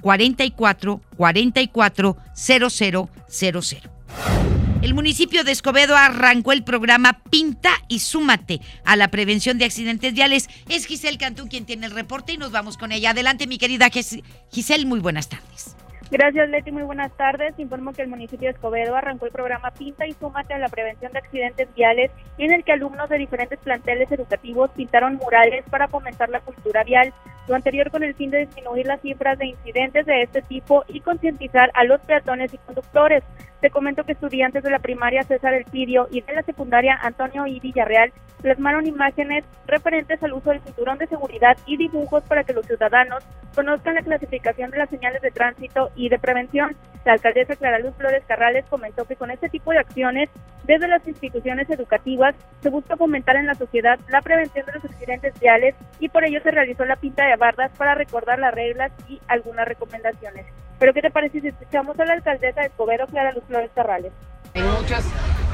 44 0.00 1.00
44 1.16 2.16
0000. 2.34 4.59
El 4.82 4.94
municipio 4.94 5.44
de 5.44 5.52
Escobedo 5.52 5.94
arrancó 5.94 6.52
el 6.52 6.64
programa 6.64 7.20
Pinta 7.30 7.68
y 7.86 7.98
Súmate 7.98 8.60
a 8.86 8.96
la 8.96 9.08
prevención 9.08 9.58
de 9.58 9.66
accidentes 9.66 10.14
viales. 10.14 10.48
Es 10.70 10.86
Giselle 10.86 11.18
Cantú 11.18 11.48
quien 11.50 11.66
tiene 11.66 11.84
el 11.84 11.92
reporte 11.92 12.32
y 12.32 12.38
nos 12.38 12.50
vamos 12.50 12.78
con 12.78 12.90
ella. 12.90 13.10
Adelante, 13.10 13.46
mi 13.46 13.58
querida 13.58 13.90
Giselle, 13.90 14.86
muy 14.86 15.00
buenas 15.00 15.28
tardes. 15.28 15.76
Gracias, 16.10 16.48
Leti. 16.48 16.72
Muy 16.72 16.82
buenas 16.82 17.14
tardes. 17.16 17.54
Informo 17.58 17.92
que 17.92 18.02
el 18.02 18.08
municipio 18.08 18.48
de 18.48 18.54
Escobedo 18.54 18.96
arrancó 18.96 19.26
el 19.26 19.32
programa 19.32 19.70
Pinta 19.70 20.06
y 20.06 20.12
Súmate 20.14 20.54
a 20.54 20.58
la 20.58 20.68
prevención 20.68 21.12
de 21.12 21.18
accidentes 21.18 21.68
viales, 21.74 22.10
en 22.38 22.50
el 22.50 22.64
que 22.64 22.72
alumnos 22.72 23.08
de 23.10 23.18
diferentes 23.18 23.58
planteles 23.58 24.10
educativos 24.10 24.70
pintaron 24.74 25.16
murales 25.16 25.62
para 25.70 25.88
fomentar 25.88 26.30
la 26.30 26.40
cultura 26.40 26.84
vial. 26.84 27.12
Lo 27.50 27.56
anterior 27.56 27.90
con 27.90 28.04
el 28.04 28.14
fin 28.14 28.30
de 28.30 28.46
disminuir 28.46 28.86
las 28.86 29.00
cifras 29.00 29.36
de 29.36 29.46
incidentes 29.46 30.06
de 30.06 30.22
este 30.22 30.40
tipo 30.40 30.84
y 30.86 31.00
concientizar 31.00 31.68
a 31.74 31.82
los 31.82 32.00
peatones 32.02 32.54
y 32.54 32.58
conductores. 32.58 33.24
Te 33.60 33.70
comento 33.70 34.04
que 34.04 34.12
estudiantes 34.12 34.62
de 34.62 34.70
la 34.70 34.78
primaria 34.78 35.24
César 35.24 35.54
El 35.54 35.64
Pidio 35.64 36.06
y 36.12 36.20
de 36.20 36.32
la 36.32 36.44
secundaria 36.44 36.96
Antonio 37.02 37.48
I. 37.48 37.58
Villarreal 37.58 38.12
plasmaron 38.40 38.86
imágenes 38.86 39.44
referentes 39.66 40.22
al 40.22 40.32
uso 40.32 40.50
del 40.50 40.60
cinturón 40.60 40.98
de 40.98 41.08
seguridad 41.08 41.56
y 41.66 41.76
dibujos 41.76 42.22
para 42.22 42.44
que 42.44 42.52
los 42.52 42.66
ciudadanos 42.66 43.24
conozcan 43.54 43.94
la 43.94 44.02
clasificación 44.02 44.70
de 44.70 44.78
las 44.78 44.88
señales 44.88 45.20
de 45.20 45.30
tránsito 45.30 45.90
y 45.96 46.08
de 46.08 46.18
prevención. 46.18 46.76
La 47.04 47.12
alcaldesa 47.12 47.56
Clara 47.56 47.78
Luz 47.78 47.94
Flores 47.96 48.22
Carrales 48.26 48.64
comentó 48.68 49.04
que 49.04 49.16
con 49.16 49.30
este 49.30 49.48
tipo 49.48 49.72
de 49.72 49.78
acciones, 49.78 50.28
desde 50.64 50.88
las 50.88 51.06
instituciones 51.06 51.68
educativas, 51.70 52.34
se 52.60 52.70
busca 52.70 52.96
fomentar 52.96 53.36
en 53.36 53.46
la 53.46 53.54
sociedad 53.54 53.98
la 54.08 54.20
prevención 54.22 54.66
de 54.66 54.72
los 54.72 54.84
accidentes 54.84 55.38
viales 55.40 55.74
y 55.98 56.08
por 56.08 56.24
ello 56.24 56.40
se 56.42 56.50
realizó 56.50 56.84
la 56.84 56.96
pinta 56.96 57.26
de 57.26 57.32
bardas 57.40 57.72
para 57.76 57.96
recordar 57.96 58.38
las 58.38 58.54
reglas 58.54 58.92
y 59.08 59.20
algunas 59.26 59.66
recomendaciones. 59.66 60.46
Pero 60.78 60.94
¿qué 60.94 61.02
te 61.02 61.10
parece 61.10 61.40
si 61.40 61.48
escuchamos 61.48 61.98
a 61.98 62.04
la 62.04 62.12
alcaldesa 62.12 62.60
de 62.60 62.68
Escobedo, 62.68 63.06
Clara 63.08 63.32
Luz 63.32 63.42
Flores 63.48 63.72
Carrales? 63.74 64.12
Hay 64.54 64.62
muchas 64.62 65.04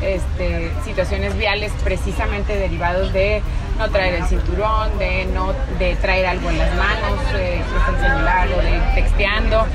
este, 0.01 0.73
situaciones 0.85 1.37
viales 1.37 1.73
precisamente 1.85 2.57
derivados 2.57 3.13
de 3.13 3.43
no 3.79 3.89
traer 3.91 4.15
el 4.15 4.25
cinturón, 4.25 4.99
de 4.99 5.27
no 5.27 5.53
de 5.79 5.97
traer 5.97 6.27
algo 6.27 6.49
en 6.49 6.59
las 6.59 6.75
manos, 6.77 7.21
eh, 7.35 7.61
el 7.61 8.01
celular 8.01 8.49
o 8.49 8.63
de 8.63 8.81
texteando, 8.95 9.67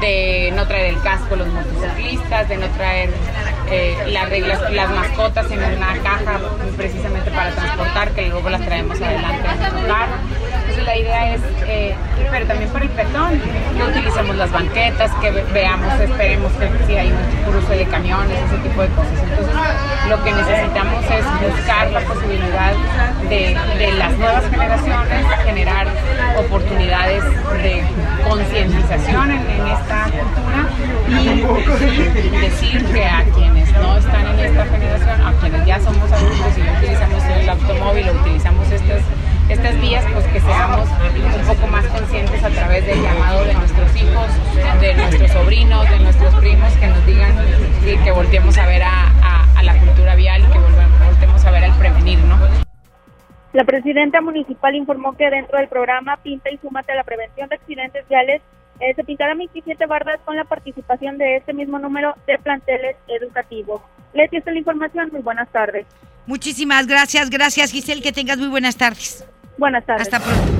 de 0.00 0.52
no 0.54 0.66
traer 0.66 0.94
el 0.94 1.02
casco 1.02 1.34
los 1.36 1.48
motociclistas, 1.48 2.48
de 2.48 2.56
no 2.56 2.68
traer 2.68 3.10
eh, 3.70 3.96
las 4.06 4.28
reglas, 4.28 4.70
las 4.72 4.90
mascotas 4.90 5.50
en 5.50 5.58
una 5.58 5.98
caja 6.02 6.40
precisamente 6.76 7.30
para 7.30 7.50
transportar, 7.50 8.10
que 8.12 8.28
luego 8.28 8.48
las 8.48 8.62
traemos 8.62 9.00
adelante 9.00 9.48
en 9.48 9.58
nuestro 9.58 9.88
carro 9.88 10.12
Entonces 10.60 10.84
la 10.84 10.96
idea 10.96 11.34
es, 11.34 11.40
eh, 11.66 11.94
pero 12.30 12.46
también 12.46 12.70
para 12.70 12.84
el 12.84 12.90
peatón, 12.90 13.40
que 13.40 13.82
utilicemos 13.82 14.36
las 14.36 14.52
banquetas, 14.52 15.10
que 15.20 15.30
veamos, 15.52 16.00
esperemos 16.00 16.52
que 16.52 16.86
si 16.86 16.94
hay 16.94 17.12
un 17.12 17.52
cruce 17.52 17.76
de 17.76 17.84
camiones, 17.86 18.38
ese 18.38 18.67
Entonces 18.76 20.08
lo 20.08 20.24
que 20.24 20.32
necesitamos 20.32 21.04
es 21.04 21.52
buscar 21.52 21.90
la 21.90 22.00
posibilidad 22.00 22.72
de, 23.28 23.92
las 23.98 24.16
nuevas 24.16 24.44
generaciones, 24.50 25.26
generar 25.44 25.86
oportunidades 26.38 27.24
de 27.62 27.82
concientización 28.28 29.30
en, 29.30 29.38
en, 29.38 29.66
esta 29.66 30.04
cultura 30.04 30.68
y 31.08 32.40
decir 32.40 32.84
que 32.86 33.04
a 33.04 33.24
quienes 33.24 33.72
no 33.72 33.96
están 33.96 34.26
en 34.26 34.38
esta 34.40 34.64
generación, 34.66 35.26
a 35.26 35.32
quienes 35.40 35.66
ya 35.66 35.80
somos 35.80 36.12
adultos 36.12 36.58
y 36.58 36.60
no 36.60 36.72
utilizamos 36.78 37.24
el 37.24 37.48
automóvil 37.48 38.08
o 38.08 38.12
utilizamos 38.12 38.70
estas 38.70 39.02
estas 39.48 39.80
vías, 39.80 40.04
pues 40.12 40.26
que 40.26 40.40
seamos 40.40 40.88
un 40.88 41.46
poco 41.46 41.66
más 41.68 41.86
conscientes 41.86 42.42
a 42.44 42.50
través 42.50 42.84
del 42.86 43.02
llamado 43.02 43.44
de 43.44 43.54
nuestros 43.54 43.96
hijos, 43.96 44.80
de 44.80 44.94
nuestros 44.94 45.30
sobrinos, 45.30 45.90
de 45.90 45.98
nuestros 46.00 46.34
primos, 46.36 46.72
que 46.74 46.86
nos 46.86 47.06
digan 47.06 47.34
y 47.86 47.96
que 48.04 48.12
volteemos 48.12 48.58
a 48.58 48.66
ver 48.66 48.82
a, 48.82 49.54
a, 49.56 49.62
la 49.62 49.78
cultura 49.78 50.14
vial 50.14 50.42
y 50.42 50.52
que 50.52 50.58
volvemos 50.58 51.44
a 51.44 51.50
ver 51.50 51.64
al 51.64 51.78
prevenir, 51.78 52.18
¿no? 52.20 52.38
La 53.52 53.64
presidenta 53.64 54.20
municipal 54.20 54.74
informó 54.74 55.16
que 55.16 55.30
dentro 55.30 55.58
del 55.58 55.68
programa 55.68 56.18
Pinta 56.18 56.50
y 56.50 56.58
Súmate 56.58 56.92
a 56.92 56.96
la 56.96 57.04
Prevención 57.04 57.48
de 57.48 57.56
Accidentes 57.56 58.06
Viales 58.08 58.42
eh, 58.80 58.94
se 58.94 59.04
pintarán 59.04 59.38
27 59.38 59.86
bardas 59.86 60.20
con 60.24 60.36
la 60.36 60.44
participación 60.44 61.18
de 61.18 61.36
este 61.36 61.54
mismo 61.54 61.78
número 61.78 62.14
de 62.26 62.38
planteles 62.38 62.96
educativos. 63.08 63.80
Leti, 64.12 64.36
esta 64.36 64.50
es 64.50 64.54
la 64.54 64.60
información. 64.60 65.08
Muy 65.10 65.22
buenas 65.22 65.48
tardes. 65.50 65.86
Muchísimas 66.26 66.86
gracias. 66.86 67.30
Gracias, 67.30 67.72
Giselle. 67.72 68.02
Que 68.02 68.12
tengas 68.12 68.38
muy 68.38 68.48
buenas 68.48 68.76
tardes. 68.76 69.24
Buenas 69.58 69.84
tardes. 69.84 70.02
Hasta 70.02 70.20
pronto. 70.20 70.58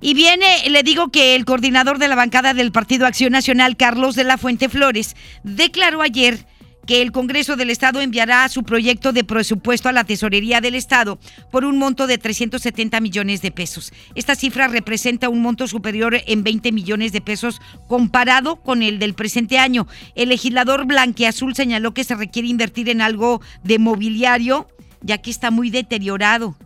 Y 0.00 0.14
viene, 0.14 0.68
le 0.70 0.82
digo 0.82 1.08
que 1.10 1.34
el 1.34 1.44
coordinador 1.44 1.98
de 1.98 2.08
la 2.08 2.14
bancada 2.14 2.54
del 2.54 2.70
Partido 2.70 3.06
Acción 3.06 3.32
Nacional, 3.32 3.76
Carlos 3.76 4.14
de 4.14 4.24
la 4.24 4.38
Fuente 4.38 4.68
Flores, 4.68 5.16
declaró 5.42 6.02
ayer 6.02 6.46
que 6.86 7.02
el 7.02 7.12
Congreso 7.12 7.56
del 7.56 7.70
Estado 7.70 8.00
enviará 8.00 8.48
su 8.48 8.62
proyecto 8.62 9.12
de 9.12 9.24
presupuesto 9.24 9.88
a 9.88 9.92
la 9.92 10.04
Tesorería 10.04 10.60
del 10.60 10.76
Estado 10.76 11.18
por 11.50 11.64
un 11.64 11.78
monto 11.78 12.06
de 12.06 12.18
370 12.18 13.00
millones 13.00 13.42
de 13.42 13.50
pesos. 13.50 13.92
Esta 14.14 14.36
cifra 14.36 14.68
representa 14.68 15.28
un 15.28 15.42
monto 15.42 15.66
superior 15.66 16.16
en 16.26 16.44
20 16.44 16.70
millones 16.72 17.12
de 17.12 17.20
pesos 17.20 17.60
comparado 17.88 18.56
con 18.56 18.82
el 18.82 18.98
del 18.98 19.14
presente 19.14 19.58
año. 19.58 19.88
El 20.14 20.28
legislador 20.28 20.86
Blanquiazul 20.86 21.56
señaló 21.56 21.92
que 21.92 22.04
se 22.04 22.14
requiere 22.14 22.48
invertir 22.48 22.88
en 22.88 23.00
algo 23.00 23.40
de 23.64 23.78
mobiliario, 23.78 24.68
ya 25.00 25.18
que 25.18 25.30
está 25.30 25.50
muy 25.50 25.70
deteriorado. 25.70 26.56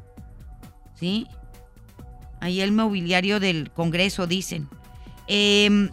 ¿Sí? 1.00 1.26
Ahí 2.40 2.60
el 2.60 2.72
mobiliario 2.72 3.40
del 3.40 3.70
Congreso, 3.72 4.26
dicen. 4.26 4.68
Eh, 5.26 5.90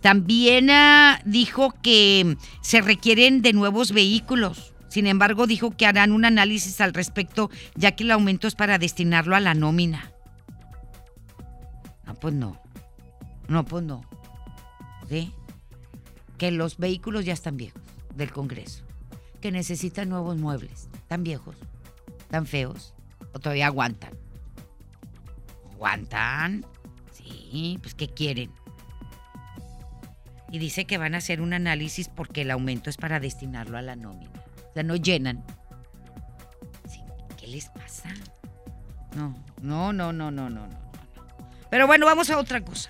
también 0.00 0.70
ah, 0.70 1.20
dijo 1.24 1.74
que 1.82 2.36
se 2.60 2.80
requieren 2.80 3.42
de 3.42 3.52
nuevos 3.52 3.92
vehículos. 3.92 4.74
Sin 4.88 5.06
embargo, 5.06 5.46
dijo 5.46 5.70
que 5.70 5.86
harán 5.86 6.12
un 6.12 6.24
análisis 6.24 6.80
al 6.80 6.94
respecto, 6.94 7.50
ya 7.74 7.92
que 7.92 8.04
el 8.04 8.10
aumento 8.10 8.48
es 8.48 8.54
para 8.54 8.78
destinarlo 8.78 9.36
a 9.36 9.40
la 9.40 9.54
nómina. 9.54 10.12
No, 12.06 12.14
pues 12.14 12.34
no. 12.34 12.60
No, 13.48 13.64
pues 13.64 13.84
no. 13.84 14.02
¿Sí? 15.08 15.32
Que 16.36 16.50
los 16.50 16.78
vehículos 16.78 17.24
ya 17.24 17.32
están 17.32 17.56
viejos 17.56 17.82
del 18.14 18.32
Congreso. 18.32 18.84
Que 19.40 19.52
necesitan 19.52 20.08
nuevos 20.08 20.36
muebles. 20.36 20.88
Tan 21.06 21.22
viejos, 21.22 21.56
tan 22.28 22.46
feos. 22.46 22.94
Todavía 23.40 23.66
aguantan. 23.66 24.12
¿Aguantan? 25.72 26.66
Sí, 27.12 27.78
pues 27.82 27.94
¿qué 27.94 28.08
quieren? 28.08 28.50
y 30.50 30.58
dice 30.58 30.86
que 30.86 30.98
van 30.98 31.14
a 31.14 31.18
hacer 31.18 31.40
un 31.40 31.52
análisis 31.52 32.08
porque 32.08 32.42
el 32.42 32.50
aumento 32.50 32.90
es 32.90 32.96
para 32.96 33.20
destinarlo 33.20 33.76
a 33.76 33.82
la 33.82 33.96
nómina. 33.96 34.32
O 34.70 34.72
sea, 34.72 34.82
no 34.82 34.96
llenan. 34.96 35.44
¿Qué 37.36 37.46
les 37.46 37.68
pasa? 37.68 38.10
No, 39.14 39.34
no, 39.60 39.92
no, 39.92 40.12
no, 40.12 40.30
no, 40.30 40.48
no, 40.48 40.66
no. 40.66 40.78
Pero 41.70 41.86
bueno, 41.86 42.06
vamos 42.06 42.30
a 42.30 42.38
otra 42.38 42.62
cosa. 42.62 42.88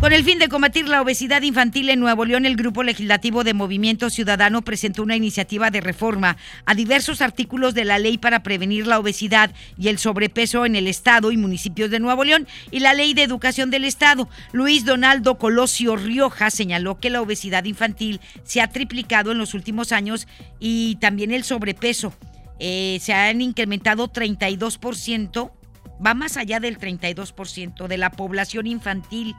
Con 0.00 0.12
el 0.12 0.24
fin 0.24 0.38
de 0.38 0.48
combatir 0.48 0.86
la 0.88 1.00
obesidad 1.00 1.40
infantil 1.40 1.88
en 1.88 2.00
Nuevo 2.00 2.26
León, 2.26 2.44
el 2.44 2.54
Grupo 2.54 2.82
Legislativo 2.82 3.44
de 3.44 3.54
Movimiento 3.54 4.10
Ciudadano 4.10 4.60
presentó 4.60 5.02
una 5.02 5.16
iniciativa 5.16 5.70
de 5.70 5.80
reforma 5.80 6.36
a 6.66 6.74
diversos 6.74 7.22
artículos 7.22 7.72
de 7.72 7.86
la 7.86 7.98
ley 7.98 8.18
para 8.18 8.42
prevenir 8.42 8.86
la 8.86 8.98
obesidad 8.98 9.52
y 9.78 9.88
el 9.88 9.98
sobrepeso 9.98 10.66
en 10.66 10.76
el 10.76 10.86
Estado 10.86 11.32
y 11.32 11.38
municipios 11.38 11.90
de 11.90 11.98
Nuevo 11.98 12.24
León 12.24 12.46
y 12.70 12.80
la 12.80 12.92
ley 12.92 13.14
de 13.14 13.22
educación 13.22 13.70
del 13.70 13.84
Estado. 13.84 14.28
Luis 14.52 14.84
Donaldo 14.84 15.38
Colosio 15.38 15.96
Rioja 15.96 16.50
señaló 16.50 17.00
que 17.00 17.10
la 17.10 17.22
obesidad 17.22 17.64
infantil 17.64 18.20
se 18.44 18.60
ha 18.60 18.68
triplicado 18.68 19.32
en 19.32 19.38
los 19.38 19.54
últimos 19.54 19.92
años 19.92 20.28
y 20.60 20.96
también 20.96 21.32
el 21.32 21.42
sobrepeso. 21.42 22.12
Eh, 22.58 22.98
se 23.00 23.14
han 23.14 23.40
incrementado 23.40 24.12
32%, 24.12 25.52
va 26.04 26.14
más 26.14 26.36
allá 26.36 26.60
del 26.60 26.78
32% 26.78 27.88
de 27.88 27.96
la 27.96 28.10
población 28.10 28.66
infantil. 28.66 29.34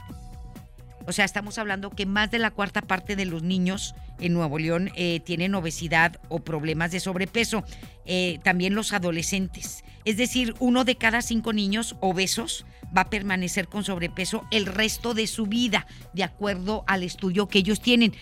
O 1.07 1.13
sea, 1.13 1.23
estamos 1.23 1.57
hablando 1.57 1.89
que 1.89 2.05
más 2.05 2.29
de 2.31 2.37
la 2.37 2.51
cuarta 2.51 2.81
parte 2.81 3.15
de 3.15 3.25
los 3.25 3.41
niños 3.41 3.95
en 4.19 4.33
Nuevo 4.33 4.59
León 4.59 4.91
eh, 4.95 5.21
tienen 5.21 5.55
obesidad 5.55 6.19
o 6.27 6.39
problemas 6.39 6.91
de 6.91 6.99
sobrepeso. 6.99 7.63
Eh, 8.05 8.39
también 8.43 8.75
los 8.75 8.91
adolescentes. 8.91 9.85
Es 10.03 10.17
decir, 10.17 10.53
uno 10.59 10.83
de 10.83 10.97
cada 10.97 11.21
cinco 11.21 11.53
niños 11.53 11.95
obesos 12.01 12.65
va 12.95 13.01
a 13.03 13.09
permanecer 13.09 13.69
con 13.69 13.85
sobrepeso 13.85 14.45
el 14.51 14.65
resto 14.65 15.13
de 15.13 15.27
su 15.27 15.45
vida, 15.45 15.87
de 16.13 16.23
acuerdo 16.23 16.83
al 16.87 17.03
estudio 17.03 17.47
que 17.47 17.59
ellos 17.59 17.79
tienen. 17.79 18.13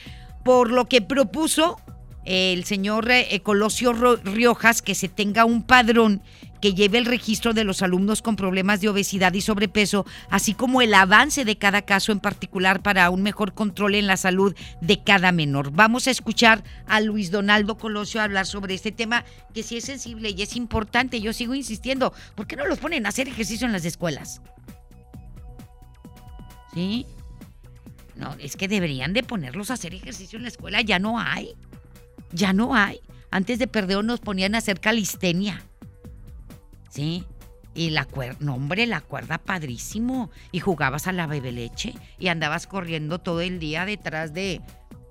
Por 0.43 0.69
lo 0.69 0.85
que 0.85 1.01
propuso 1.01 1.81
el 2.25 2.65
señor 2.65 3.09
eh, 3.09 3.39
Colosio 3.41 3.93
Riojas 3.93 4.81
que 4.81 4.95
se 4.95 5.07
tenga 5.07 5.45
un 5.45 5.63
padrón 5.63 6.21
que 6.61 6.73
lleve 6.73 6.97
el 6.97 7.05
registro 7.05 7.53
de 7.53 7.63
los 7.63 7.83
alumnos 7.83 8.23
con 8.23 8.35
problemas 8.35 8.81
de 8.81 8.89
obesidad 8.89 9.33
y 9.33 9.41
sobrepeso, 9.41 10.05
así 10.29 10.55
como 10.55 10.81
el 10.81 10.95
avance 10.95 11.45
de 11.45 11.57
cada 11.57 11.83
caso 11.83 12.11
en 12.11 12.19
particular 12.19 12.81
para 12.81 13.09
un 13.11 13.21
mejor 13.21 13.53
control 13.53 13.93
en 13.93 14.07
la 14.07 14.17
salud 14.17 14.55
de 14.81 15.03
cada 15.03 15.31
menor. 15.31 15.71
Vamos 15.71 16.07
a 16.07 16.11
escuchar 16.11 16.63
a 16.87 17.01
Luis 17.01 17.29
Donaldo 17.29 17.77
Colosio 17.77 18.21
hablar 18.21 18.47
sobre 18.47 18.73
este 18.73 18.91
tema 18.91 19.25
que 19.53 19.61
sí 19.61 19.77
es 19.77 19.85
sensible 19.85 20.31
y 20.31 20.41
es 20.41 20.55
importante. 20.55 21.21
Yo 21.21 21.33
sigo 21.33 21.53
insistiendo, 21.53 22.13
¿por 22.33 22.47
qué 22.47 22.55
no 22.55 22.65
los 22.65 22.79
ponen 22.79 23.05
a 23.05 23.09
hacer 23.09 23.27
ejercicio 23.27 23.67
en 23.67 23.73
las 23.73 23.85
escuelas? 23.85 24.41
¿Sí? 26.73 27.05
No, 28.15 28.33
es 28.39 28.55
que 28.55 28.67
deberían 28.67 29.13
de 29.13 29.23
ponerlos 29.23 29.69
a 29.69 29.75
hacer 29.75 29.93
ejercicio 29.93 30.37
en 30.37 30.43
la 30.43 30.49
escuela, 30.49 30.81
ya 30.81 30.99
no 30.99 31.19
hay. 31.19 31.53
Ya 32.31 32.53
no 32.53 32.75
hay. 32.75 32.99
Antes 33.31 33.59
de 33.59 33.67
perder 33.67 34.03
nos 34.03 34.19
ponían 34.19 34.55
a 34.55 34.59
hacer 34.59 34.79
calistenia. 34.79 35.63
¿sí? 36.95 37.25
Y 37.73 37.89
la 37.89 38.05
cuerda, 38.05 38.37
no 38.39 38.55
hombre, 38.55 38.85
la 38.85 39.01
cuerda 39.01 39.37
padrísimo. 39.37 40.31
Y 40.53 40.59
jugabas 40.61 41.07
a 41.07 41.11
la 41.11 41.27
bebe 41.27 41.51
leche 41.51 41.93
y 42.17 42.29
andabas 42.29 42.67
corriendo 42.67 43.19
todo 43.19 43.41
el 43.41 43.59
día 43.59 43.85
detrás 43.85 44.33
de, 44.33 44.61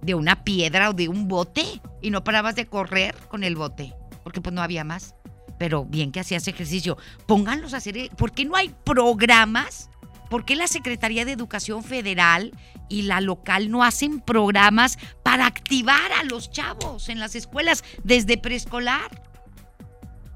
de 0.01 0.15
una 0.15 0.45
piedra 0.45 0.89
o 0.89 0.95
de 0.95 1.09
un 1.09 1.29
bote 1.29 1.65
y 2.01 2.11
no 2.11 2.25
parabas 2.25 2.57
de 2.57 2.67
correr 2.67 3.15
con 3.29 3.45
el 3.45 3.55
bote, 3.55 3.93
porque 4.23 4.41
pues 4.41 4.55
no 4.55 4.63
había 4.63 4.83
más. 4.83 5.15
Pero 5.59 5.85
bien 5.85 6.11
que 6.11 6.21
hacías 6.21 6.49
ejercicio. 6.49 6.97
Pónganlos 7.27 7.75
a 7.75 7.77
hacer, 7.77 8.09
¿por 8.17 8.33
qué 8.33 8.45
no 8.45 8.57
hay 8.57 8.75
programas? 8.85 9.91
¿Por 10.31 10.45
qué 10.45 10.57
la 10.57 10.67
Secretaría 10.67 11.25
de 11.25 11.33
Educación 11.33 11.85
Federal 11.85 12.53
y 12.89 13.03
la 13.03 13.21
local 13.21 13.71
no 13.71 13.85
hacen 13.85 14.21
programas 14.21 14.99
para 15.23 15.47
activar 15.47 16.13
a 16.13 16.25
los 16.25 16.51
chavos 16.51 17.09
en 17.09 17.19
las 17.19 17.35
escuelas 17.35 17.85
desde 18.03 18.39
preescolar? 18.39 19.23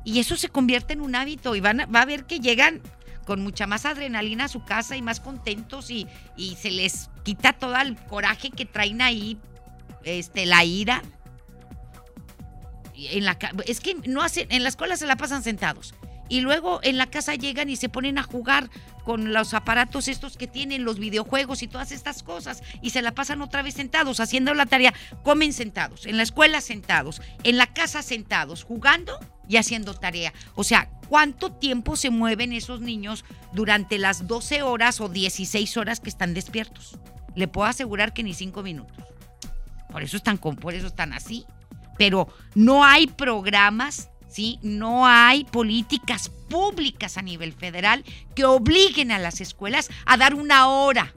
Y 0.04 0.20
eso 0.20 0.36
se 0.36 0.48
convierte 0.48 0.92
en 0.92 1.00
un 1.00 1.14
hábito 1.14 1.54
y 1.54 1.60
van 1.60 1.88
va 1.94 2.02
a 2.02 2.06
ver 2.06 2.24
que 2.24 2.40
llegan 2.40 2.80
con 3.26 3.42
mucha 3.42 3.66
más 3.66 3.84
adrenalina 3.84 4.44
a 4.44 4.48
su 4.48 4.64
casa 4.64 4.96
y 4.96 5.02
más 5.02 5.20
contentos 5.20 5.90
y, 5.90 6.06
y 6.36 6.56
se 6.56 6.70
les 6.70 7.10
quita 7.24 7.52
todo 7.52 7.76
el 7.76 7.96
coraje 7.96 8.50
que 8.50 8.64
traen 8.64 9.02
ahí, 9.02 9.38
este, 10.04 10.46
la 10.46 10.64
ira. 10.64 11.02
En 12.94 13.24
la, 13.24 13.38
es 13.66 13.80
que 13.80 13.96
no 14.06 14.22
hacen, 14.22 14.50
en 14.50 14.62
la 14.62 14.70
escuela 14.70 14.96
se 14.96 15.06
la 15.06 15.16
pasan 15.16 15.42
sentados 15.42 15.94
y 16.28 16.40
luego 16.40 16.80
en 16.82 16.96
la 16.96 17.06
casa 17.06 17.34
llegan 17.34 17.70
y 17.70 17.76
se 17.76 17.88
ponen 17.88 18.18
a 18.18 18.22
jugar 18.22 18.70
con 19.04 19.32
los 19.32 19.54
aparatos 19.54 20.08
estos 20.08 20.36
que 20.36 20.46
tienen, 20.46 20.84
los 20.84 20.98
videojuegos 20.98 21.62
y 21.62 21.68
todas 21.68 21.92
estas 21.92 22.22
cosas, 22.22 22.62
y 22.82 22.90
se 22.90 23.02
la 23.02 23.12
pasan 23.12 23.40
otra 23.42 23.62
vez 23.62 23.74
sentados, 23.74 24.20
haciendo 24.20 24.52
la 24.54 24.66
tarea, 24.66 24.92
comen 25.22 25.52
sentados, 25.52 26.06
en 26.06 26.16
la 26.16 26.22
escuela 26.22 26.60
sentados, 26.60 27.22
en 27.42 27.56
la 27.56 27.66
casa 27.66 28.02
sentados, 28.02 28.64
jugando 28.64 29.18
y 29.48 29.56
haciendo 29.56 29.94
tarea. 29.94 30.32
O 30.54 30.64
sea, 30.64 30.90
¿cuánto 31.08 31.52
tiempo 31.52 31.96
se 31.96 32.10
mueven 32.10 32.52
esos 32.52 32.80
niños 32.80 33.24
durante 33.52 33.98
las 33.98 34.26
12 34.26 34.62
horas 34.62 35.00
o 35.00 35.08
16 35.08 35.76
horas 35.78 36.00
que 36.00 36.10
están 36.10 36.34
despiertos? 36.34 36.98
Le 37.34 37.48
puedo 37.48 37.66
asegurar 37.66 38.12
que 38.12 38.22
ni 38.22 38.34
5 38.34 38.62
minutos. 38.62 38.96
Por 39.90 40.02
eso 40.02 40.16
están, 40.16 40.38
por 40.38 40.74
eso 40.74 40.86
están 40.86 41.12
así. 41.12 41.46
Pero 41.96 42.28
no 42.54 42.84
hay 42.84 43.06
programas 43.06 44.10
¿sí? 44.28 44.58
No 44.62 45.06
hay 45.06 45.44
políticas 45.44 46.28
públicas 46.48 47.18
a 47.18 47.22
nivel 47.22 47.52
federal 47.52 48.04
que 48.34 48.44
obliguen 48.44 49.12
a 49.12 49.18
las 49.18 49.40
escuelas 49.40 49.90
a 50.06 50.16
dar 50.16 50.34
una 50.34 50.68
hora 50.68 51.14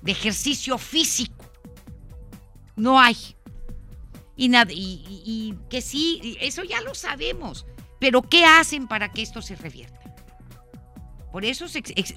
de 0.00 0.12
ejercicio 0.12 0.78
físico. 0.78 1.44
No 2.76 2.98
hay. 3.00 3.16
Y, 4.36 4.46
y, 4.56 5.22
y- 5.24 5.58
que 5.68 5.80
sí, 5.82 6.36
eso 6.40 6.64
ya 6.64 6.80
lo 6.80 6.94
sabemos. 6.94 7.66
Pero 8.00 8.22
¿qué 8.22 8.44
hacen 8.44 8.88
para 8.88 9.12
que 9.12 9.22
esto 9.22 9.42
se 9.42 9.54
revierta? 9.54 10.00
Por 11.30 11.44
eso 11.46 11.66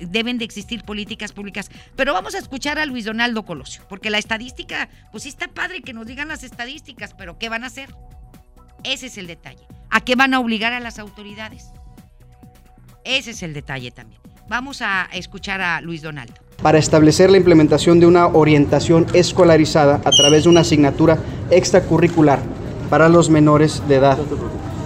deben 0.02 0.38
de 0.38 0.46
existir 0.46 0.84
políticas 0.84 1.32
públicas. 1.32 1.70
Pero 1.96 2.14
vamos 2.14 2.36
a 2.36 2.40
escuchar 2.40 2.80
a 2.80 2.86
Luis 2.86 3.06
Donaldo 3.06 3.46
Colosio, 3.46 3.84
porque 3.88 4.10
la 4.10 4.18
estadística, 4.18 4.90
pues 5.12 5.24
sí 5.24 5.30
está 5.30 5.48
padre 5.48 5.82
que 5.82 5.94
nos 5.94 6.06
digan 6.08 6.28
las 6.28 6.44
estadísticas, 6.44 7.14
pero 7.14 7.38
¿qué 7.38 7.48
van 7.48 7.64
a 7.64 7.68
hacer? 7.68 7.96
Ese 8.84 9.06
es 9.06 9.18
el 9.18 9.28
detalle. 9.28 9.66
¿A 9.96 10.02
qué 10.02 10.16
van 10.16 10.34
a 10.34 10.42
obligar 10.42 10.74
a 10.74 10.82
las 10.82 11.00
autoridades? 11.00 11.68
Ese 13.06 13.32
es 13.32 13.42
el 13.44 13.54
detalle 13.54 13.92
también. 13.92 14.20
Vamos 14.50 14.82
a 14.82 15.08
escuchar 15.14 15.62
a 15.62 15.80
Luis 15.80 16.02
Donaldo. 16.02 16.34
para 16.62 16.80
establecer 16.80 17.32
la 17.32 17.38
implementación 17.38 18.02
de 18.02 18.06
una 18.06 18.28
orientación 18.28 19.06
escolarizada 19.14 20.02
a 20.04 20.12
través 20.12 20.44
de 20.44 20.50
una 20.50 20.62
asignatura 20.62 21.18
extracurricular 21.50 22.40
para 22.90 23.08
los 23.08 23.30
menores 23.30 23.88
de 23.88 23.96
edad, 23.96 24.18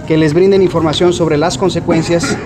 que 0.06 0.16
les 0.16 0.32
brinden 0.32 0.62
información 0.62 1.12
sobre 1.12 1.38
las 1.38 1.58
consecuencias 1.58 2.36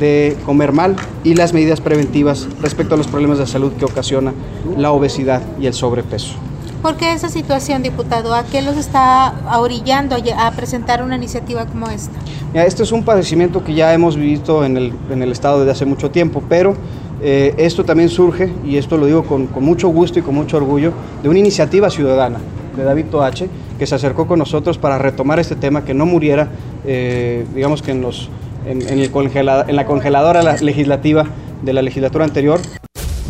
de 0.00 0.36
comer 0.44 0.72
mal 0.72 0.96
y 1.22 1.34
las 1.34 1.52
medidas 1.52 1.80
preventivas 1.80 2.48
respecto 2.60 2.94
a 2.94 2.98
los 2.98 3.06
problemas 3.06 3.38
de 3.38 3.46
salud 3.46 3.74
que 3.74 3.84
ocasiona 3.84 4.32
la 4.76 4.90
obesidad 4.90 5.40
y 5.60 5.66
el 5.66 5.74
sobrepeso. 5.74 6.34
¿Por 6.82 6.96
qué 6.96 7.12
esa 7.12 7.28
situación, 7.28 7.82
diputado? 7.82 8.34
¿A 8.34 8.44
qué 8.44 8.62
los 8.62 8.76
está 8.76 9.34
orillando 9.58 10.16
a 10.36 10.50
presentar 10.52 11.02
una 11.02 11.16
iniciativa 11.16 11.66
como 11.66 11.88
esta? 11.88 12.12
Mira, 12.52 12.66
este 12.66 12.84
es 12.84 12.92
un 12.92 13.02
padecimiento 13.02 13.64
que 13.64 13.74
ya 13.74 13.92
hemos 13.92 14.16
visto 14.16 14.64
en 14.64 14.76
el, 14.76 14.92
en 15.10 15.22
el 15.22 15.32
Estado 15.32 15.58
desde 15.58 15.72
hace 15.72 15.84
mucho 15.86 16.10
tiempo, 16.10 16.42
pero 16.48 16.76
eh, 17.20 17.52
esto 17.58 17.84
también 17.84 18.08
surge, 18.08 18.52
y 18.64 18.76
esto 18.76 18.96
lo 18.96 19.06
digo 19.06 19.24
con, 19.24 19.48
mucho 19.60 19.88
gusto 19.88 20.20
y 20.20 20.22
con 20.22 20.36
mucho 20.36 20.56
orgullo, 20.56 20.92
de 21.22 21.28
una 21.28 21.40
iniciativa 21.40 21.90
ciudadana 21.90 22.38
de 22.76 22.84
David 22.84 23.06
Toache, 23.10 23.48
que 23.76 23.86
se 23.86 23.96
acercó 23.96 24.28
con 24.28 24.38
nosotros 24.38 24.78
para 24.78 24.98
retomar 24.98 25.40
este 25.40 25.56
tema, 25.56 25.84
que 25.84 25.94
no 25.94 26.06
muriera, 26.06 26.48
eh, 26.86 27.44
digamos 27.56 27.82
que 27.82 27.90
en, 27.90 28.02
los, 28.02 28.30
en, 28.66 28.82
en 28.82 29.00
el 29.00 29.10
en 29.12 29.76
la 29.76 29.84
congeladora 29.84 30.42
la- 30.42 30.56
legislativa 30.56 31.24
de 31.62 31.72
la 31.72 31.82
legislatura 31.82 32.24
anterior, 32.24 32.60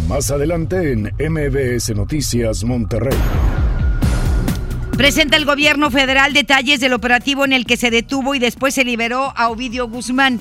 Más 0.06 0.30
adelante 0.30 0.92
en 0.92 1.12
MBS 1.18 1.94
Noticias 1.94 2.64
Monterrey. 2.64 3.18
Presenta 4.96 5.36
el 5.36 5.44
gobierno 5.44 5.90
federal 5.90 6.32
detalles 6.32 6.80
del 6.80 6.92
operativo 6.92 7.44
en 7.44 7.52
el 7.52 7.66
que 7.66 7.76
se 7.76 7.90
detuvo 7.90 8.34
y 8.34 8.38
después 8.38 8.74
se 8.74 8.84
liberó 8.84 9.32
a 9.36 9.48
Ovidio 9.48 9.88
Guzmán. 9.88 10.40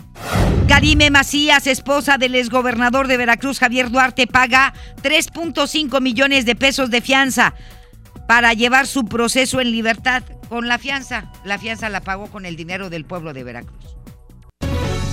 Karime 0.68 1.12
Macías, 1.12 1.68
esposa 1.68 2.18
del 2.18 2.36
exgobernador 2.36 3.08
de 3.08 3.18
Veracruz, 3.18 3.60
Javier 3.60 3.90
Duarte, 3.90 4.28
paga 4.28 4.74
3.5 5.02 6.02
millones 6.02 6.46
de 6.46 6.56
pesos 6.56 6.90
de 6.90 7.02
fianza 7.02 7.54
para 8.28 8.54
llevar 8.54 8.88
su 8.88 9.06
proceso 9.06 9.62
en 9.62 9.72
libertad 9.72 10.24
con 10.50 10.68
la 10.68 10.78
fianza. 10.78 11.32
La 11.46 11.58
fianza 11.58 11.90
la 11.90 12.02
pagó 12.02 12.28
con 12.28 12.46
el 12.46 12.56
dinero 12.56 12.90
del 12.90 13.06
pueblo 13.06 13.34
de 13.34 13.44
Veracruz. 13.44 13.98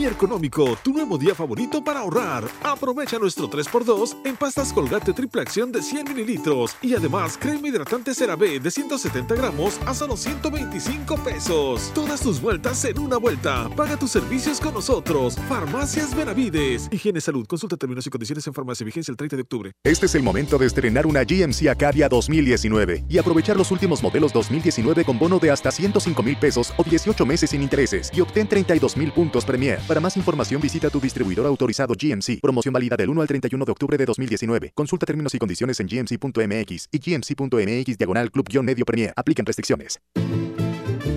Mi 0.00 0.06
Económico, 0.06 0.78
tu 0.82 0.94
nuevo 0.94 1.18
día 1.18 1.34
favorito 1.34 1.84
para 1.84 2.00
ahorrar. 2.00 2.44
Aprovecha 2.62 3.18
nuestro 3.18 3.50
3x2 3.50 4.16
en 4.24 4.34
pastas 4.34 4.72
Colgate 4.72 5.12
triple 5.12 5.42
acción 5.42 5.70
de 5.70 5.82
100 5.82 6.14
mililitros. 6.14 6.74
Y 6.80 6.94
además, 6.94 7.36
crema 7.38 7.68
hidratante 7.68 8.14
CeraVe 8.14 8.60
de 8.60 8.70
170 8.70 9.34
gramos 9.34 9.78
a 9.84 9.92
solo 9.92 10.16
125 10.16 11.16
pesos. 11.16 11.90
Todas 11.94 12.22
tus 12.22 12.40
vueltas 12.40 12.82
en 12.86 12.98
una 12.98 13.18
vuelta. 13.18 13.68
Paga 13.76 13.98
tus 13.98 14.10
servicios 14.10 14.58
con 14.58 14.72
nosotros. 14.72 15.36
Farmacias 15.50 16.16
Benavides. 16.16 16.88
Higiene 16.90 17.20
Salud. 17.20 17.46
Consulta 17.46 17.76
términos 17.76 18.06
y 18.06 18.10
condiciones 18.10 18.46
en 18.46 18.54
farmacia. 18.54 18.86
Vigencia 18.86 19.12
el 19.12 19.18
30 19.18 19.36
de 19.36 19.42
octubre. 19.42 19.72
Este 19.84 20.06
es 20.06 20.14
el 20.14 20.22
momento 20.22 20.56
de 20.56 20.64
estrenar 20.64 21.06
una 21.06 21.24
GMC 21.24 21.68
Acadia 21.68 22.08
2019 22.08 23.04
y 23.06 23.18
aprovechar 23.18 23.58
los 23.58 23.70
últimos 23.70 24.02
modelos 24.02 24.32
2019 24.32 25.04
con 25.04 25.18
bono 25.18 25.38
de 25.38 25.50
hasta 25.50 25.70
105 25.70 26.22
mil 26.22 26.38
pesos 26.38 26.72
o 26.78 26.84
18 26.84 27.26
meses 27.26 27.50
sin 27.50 27.60
intereses 27.60 28.10
y 28.14 28.22
obtén 28.22 28.48
32 28.48 28.96
mil 28.96 29.12
puntos 29.12 29.44
Premier. 29.44 29.89
Para 29.90 30.00
más 30.00 30.16
información 30.16 30.60
visita 30.60 30.88
tu 30.88 31.00
distribuidor 31.00 31.46
autorizado 31.46 31.94
GMC. 32.00 32.40
Promoción 32.40 32.72
válida 32.72 32.96
del 32.96 33.10
1 33.10 33.22
al 33.22 33.26
31 33.26 33.64
de 33.64 33.72
octubre 33.72 33.98
de 33.98 34.06
2019. 34.06 34.70
Consulta 34.72 35.04
términos 35.04 35.34
y 35.34 35.38
condiciones 35.40 35.80
en 35.80 35.88
gmc.mx 35.88 36.88
y 36.92 36.98
gmc.mx 37.00 37.98
diagonal 37.98 38.30
club-medio 38.30 38.84
Premier. 38.84 39.12
Aplican 39.16 39.44
restricciones. 39.44 40.00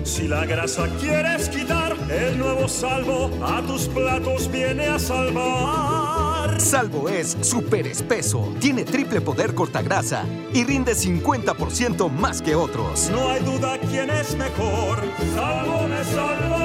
Si 0.02 0.26
la 0.26 0.44
grasa 0.44 0.88
quieres 1.00 1.48
quitar, 1.50 1.96
el 2.10 2.36
nuevo 2.36 2.66
salvo 2.66 3.30
a 3.44 3.62
tus 3.62 3.86
platos 3.86 4.50
viene 4.50 4.88
a 4.88 4.98
salvar. 4.98 6.60
Salvo 6.60 7.08
es 7.08 7.36
súper 7.42 7.86
espeso, 7.86 8.56
tiene 8.58 8.82
triple 8.82 9.20
poder 9.20 9.54
cortagrasa 9.54 10.24
y 10.52 10.64
rinde 10.64 10.94
50% 10.94 12.10
más 12.10 12.42
que 12.42 12.56
otros. 12.56 13.08
No 13.10 13.30
hay 13.30 13.40
duda 13.44 13.78
quién 13.88 14.10
es 14.10 14.36
mejor. 14.36 14.98
Salvo 15.36 15.86
me 15.86 16.02
salva. 16.02 16.63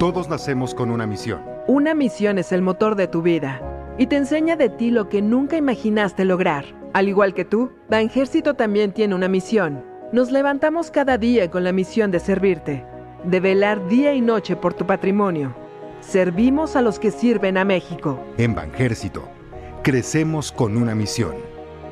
Todos 0.00 0.28
nacemos 0.30 0.74
con 0.74 0.90
una 0.90 1.06
misión. 1.06 1.42
Una 1.66 1.92
misión 1.92 2.38
es 2.38 2.52
el 2.52 2.62
motor 2.62 2.96
de 2.96 3.06
tu 3.06 3.20
vida 3.20 3.60
y 3.98 4.06
te 4.06 4.16
enseña 4.16 4.56
de 4.56 4.70
ti 4.70 4.90
lo 4.90 5.10
que 5.10 5.20
nunca 5.20 5.58
imaginaste 5.58 6.24
lograr. 6.24 6.64
Al 6.94 7.06
igual 7.06 7.34
que 7.34 7.44
tú, 7.44 7.70
Banjército 7.90 8.54
también 8.54 8.92
tiene 8.94 9.14
una 9.14 9.28
misión. 9.28 9.84
Nos 10.10 10.32
levantamos 10.32 10.90
cada 10.90 11.18
día 11.18 11.50
con 11.50 11.64
la 11.64 11.72
misión 11.72 12.10
de 12.10 12.18
servirte, 12.18 12.82
de 13.24 13.40
velar 13.40 13.86
día 13.88 14.14
y 14.14 14.22
noche 14.22 14.56
por 14.56 14.72
tu 14.72 14.86
patrimonio. 14.86 15.54
Servimos 16.00 16.76
a 16.76 16.80
los 16.80 16.98
que 16.98 17.10
sirven 17.10 17.58
a 17.58 17.66
México. 17.66 18.18
En 18.38 18.54
Banjército, 18.54 19.28
crecemos 19.82 20.50
con 20.50 20.78
una 20.78 20.94
misión. 20.94 21.34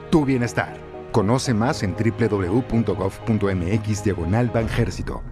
Tu 0.09 0.25
bienestar. 0.25 0.79
Conoce 1.13 1.53
más 1.53 1.83
en 1.83 1.95
www.gov.mx 1.95 2.73
diagonal 4.03 4.49
Banjército. 4.49 5.23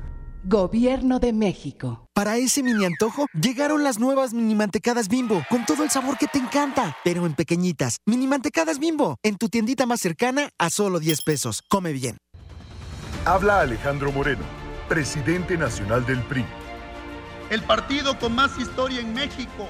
Gobierno 0.48 1.18
de 1.18 1.32
México. 1.32 2.08
Para 2.14 2.36
ese 2.36 2.62
mini 2.62 2.84
antojo, 2.84 3.26
llegaron 3.32 3.82
las 3.82 3.98
nuevas 3.98 4.32
mini 4.32 4.54
mantecadas 4.54 5.08
bimbo, 5.08 5.42
con 5.50 5.66
todo 5.66 5.82
el 5.82 5.90
sabor 5.90 6.18
que 6.18 6.28
te 6.28 6.38
encanta, 6.38 6.96
pero 7.02 7.26
en 7.26 7.34
pequeñitas. 7.34 7.96
Mini 8.06 8.28
mantecadas 8.28 8.78
bimbo, 8.78 9.16
en 9.24 9.38
tu 9.38 9.48
tiendita 9.48 9.86
más 9.86 10.00
cercana 10.00 10.50
a 10.56 10.70
solo 10.70 11.00
10 11.00 11.22
pesos. 11.22 11.62
Come 11.68 11.92
bien. 11.92 12.18
Habla 13.24 13.62
Alejandro 13.62 14.12
Moreno, 14.12 14.44
presidente 14.88 15.56
nacional 15.56 16.06
del 16.06 16.20
PRI. 16.22 16.44
El 17.50 17.62
partido 17.62 18.16
con 18.16 18.36
más 18.36 18.56
historia 18.56 19.00
en 19.00 19.14
México 19.14 19.66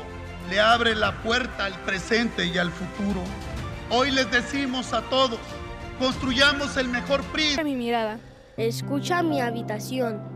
le 0.50 0.60
abre 0.60 0.94
la 0.94 1.22
puerta 1.22 1.64
al 1.64 1.80
presente 1.84 2.44
y 2.44 2.58
al 2.58 2.70
futuro. 2.70 3.22
Hoy 3.88 4.10
les 4.10 4.30
decimos 4.30 4.92
a 4.92 5.00
todos, 5.08 5.40
construyamos 5.98 6.76
el 6.76 6.88
mejor 6.88 7.22
PRI. 7.32 7.56
mi 7.64 7.76
mirada. 7.76 8.20
Escucha 8.58 9.22
mi 9.22 9.40
habitación. 9.40 10.35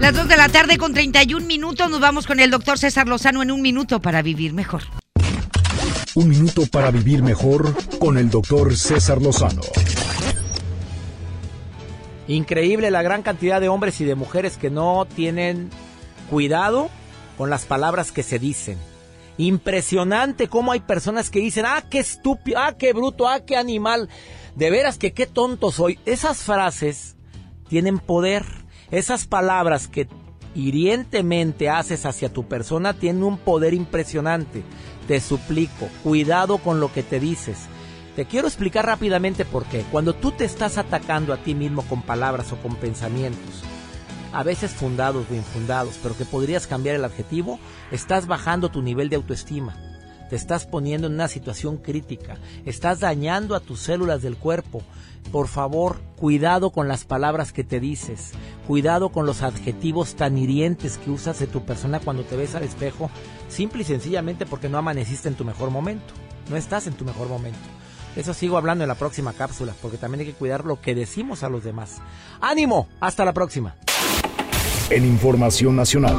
Las 0.00 0.14
2 0.14 0.28
de 0.28 0.36
la 0.38 0.48
tarde 0.48 0.78
con 0.78 0.94
31 0.94 1.44
minutos 1.44 1.90
nos 1.90 2.00
vamos 2.00 2.26
con 2.26 2.40
el 2.40 2.50
doctor 2.50 2.78
César 2.78 3.06
Lozano 3.06 3.42
en 3.42 3.50
un 3.50 3.60
minuto 3.60 4.00
para 4.00 4.22
vivir 4.22 4.54
mejor. 4.54 4.80
Un 6.14 6.26
minuto 6.26 6.62
para 6.72 6.90
vivir 6.90 7.22
mejor 7.22 7.74
con 7.98 8.16
el 8.16 8.30
doctor 8.30 8.74
César 8.78 9.20
Lozano. 9.20 9.60
Increíble 12.28 12.90
la 12.90 13.02
gran 13.02 13.22
cantidad 13.22 13.60
de 13.60 13.68
hombres 13.68 14.00
y 14.00 14.06
de 14.06 14.14
mujeres 14.14 14.56
que 14.56 14.70
no 14.70 15.06
tienen 15.06 15.68
cuidado 16.30 16.88
con 17.36 17.50
las 17.50 17.66
palabras 17.66 18.10
que 18.10 18.22
se 18.22 18.38
dicen. 18.38 18.78
Impresionante 19.36 20.48
cómo 20.48 20.72
hay 20.72 20.80
personas 20.80 21.28
que 21.28 21.40
dicen, 21.40 21.66
ah, 21.66 21.84
qué 21.90 21.98
estúpido, 21.98 22.58
ah, 22.58 22.74
qué 22.78 22.94
bruto, 22.94 23.28
ah, 23.28 23.40
qué 23.44 23.54
animal. 23.54 24.08
De 24.56 24.70
veras 24.70 24.96
que 24.96 25.12
qué 25.12 25.26
tonto 25.26 25.70
soy. 25.70 25.98
Esas 26.06 26.38
frases 26.38 27.16
tienen 27.68 27.98
poder 27.98 28.59
esas 28.90 29.26
palabras 29.26 29.88
que 29.88 30.08
hirientemente 30.54 31.68
haces 31.68 32.06
hacia 32.06 32.32
tu 32.32 32.48
persona 32.48 32.94
tienen 32.94 33.22
un 33.22 33.38
poder 33.38 33.74
impresionante. 33.74 34.62
Te 35.06 35.20
suplico, 35.20 35.88
cuidado 36.02 36.58
con 36.58 36.80
lo 36.80 36.92
que 36.92 37.02
te 37.02 37.20
dices. 37.20 37.58
Te 38.16 38.26
quiero 38.26 38.48
explicar 38.48 38.86
rápidamente 38.86 39.44
por 39.44 39.64
qué. 39.66 39.84
Cuando 39.92 40.14
tú 40.14 40.32
te 40.32 40.44
estás 40.44 40.78
atacando 40.78 41.32
a 41.32 41.36
ti 41.38 41.54
mismo 41.54 41.82
con 41.82 42.02
palabras 42.02 42.52
o 42.52 42.56
con 42.56 42.74
pensamientos, 42.76 43.62
a 44.32 44.42
veces 44.42 44.72
fundados 44.72 45.26
o 45.30 45.34
infundados, 45.34 45.98
pero 46.02 46.16
que 46.16 46.24
podrías 46.24 46.66
cambiar 46.66 46.96
el 46.96 47.04
adjetivo, 47.04 47.58
estás 47.90 48.26
bajando 48.26 48.70
tu 48.70 48.82
nivel 48.82 49.08
de 49.08 49.16
autoestima. 49.16 49.76
Te 50.28 50.36
estás 50.36 50.64
poniendo 50.64 51.08
en 51.08 51.14
una 51.14 51.28
situación 51.28 51.76
crítica. 51.76 52.38
Estás 52.64 53.00
dañando 53.00 53.56
a 53.56 53.60
tus 53.60 53.80
células 53.80 54.22
del 54.22 54.36
cuerpo 54.36 54.82
por 55.32 55.48
favor, 55.48 56.00
cuidado 56.16 56.70
con 56.70 56.88
las 56.88 57.04
palabras 57.04 57.52
que 57.52 57.64
te 57.64 57.80
dices, 57.80 58.32
cuidado 58.66 59.10
con 59.10 59.26
los 59.26 59.42
adjetivos 59.42 60.14
tan 60.16 60.36
hirientes 60.36 60.98
que 60.98 61.10
usas 61.10 61.38
de 61.38 61.46
tu 61.46 61.64
persona 61.64 62.00
cuando 62.00 62.24
te 62.24 62.36
ves 62.36 62.54
al 62.54 62.64
espejo, 62.64 63.10
simple 63.48 63.82
y 63.82 63.84
sencillamente 63.84 64.46
porque 64.46 64.68
no 64.68 64.78
amaneciste 64.78 65.28
en 65.28 65.34
tu 65.34 65.44
mejor 65.44 65.70
momento, 65.70 66.12
no 66.48 66.56
estás 66.56 66.86
en 66.86 66.94
tu 66.94 67.04
mejor 67.04 67.28
momento. 67.28 67.58
Eso 68.16 68.34
sigo 68.34 68.56
hablando 68.56 68.82
en 68.82 68.88
la 68.88 68.96
próxima 68.96 69.32
cápsula, 69.32 69.72
porque 69.80 69.96
también 69.96 70.20
hay 70.20 70.26
que 70.26 70.38
cuidar 70.38 70.64
lo 70.64 70.80
que 70.80 70.96
decimos 70.96 71.44
a 71.44 71.48
los 71.48 71.62
demás. 71.62 71.98
¡Ánimo! 72.40 72.88
Hasta 73.00 73.24
la 73.24 73.32
próxima. 73.32 73.76
En 74.90 75.04
Información 75.04 75.76
Nacional. 75.76 76.16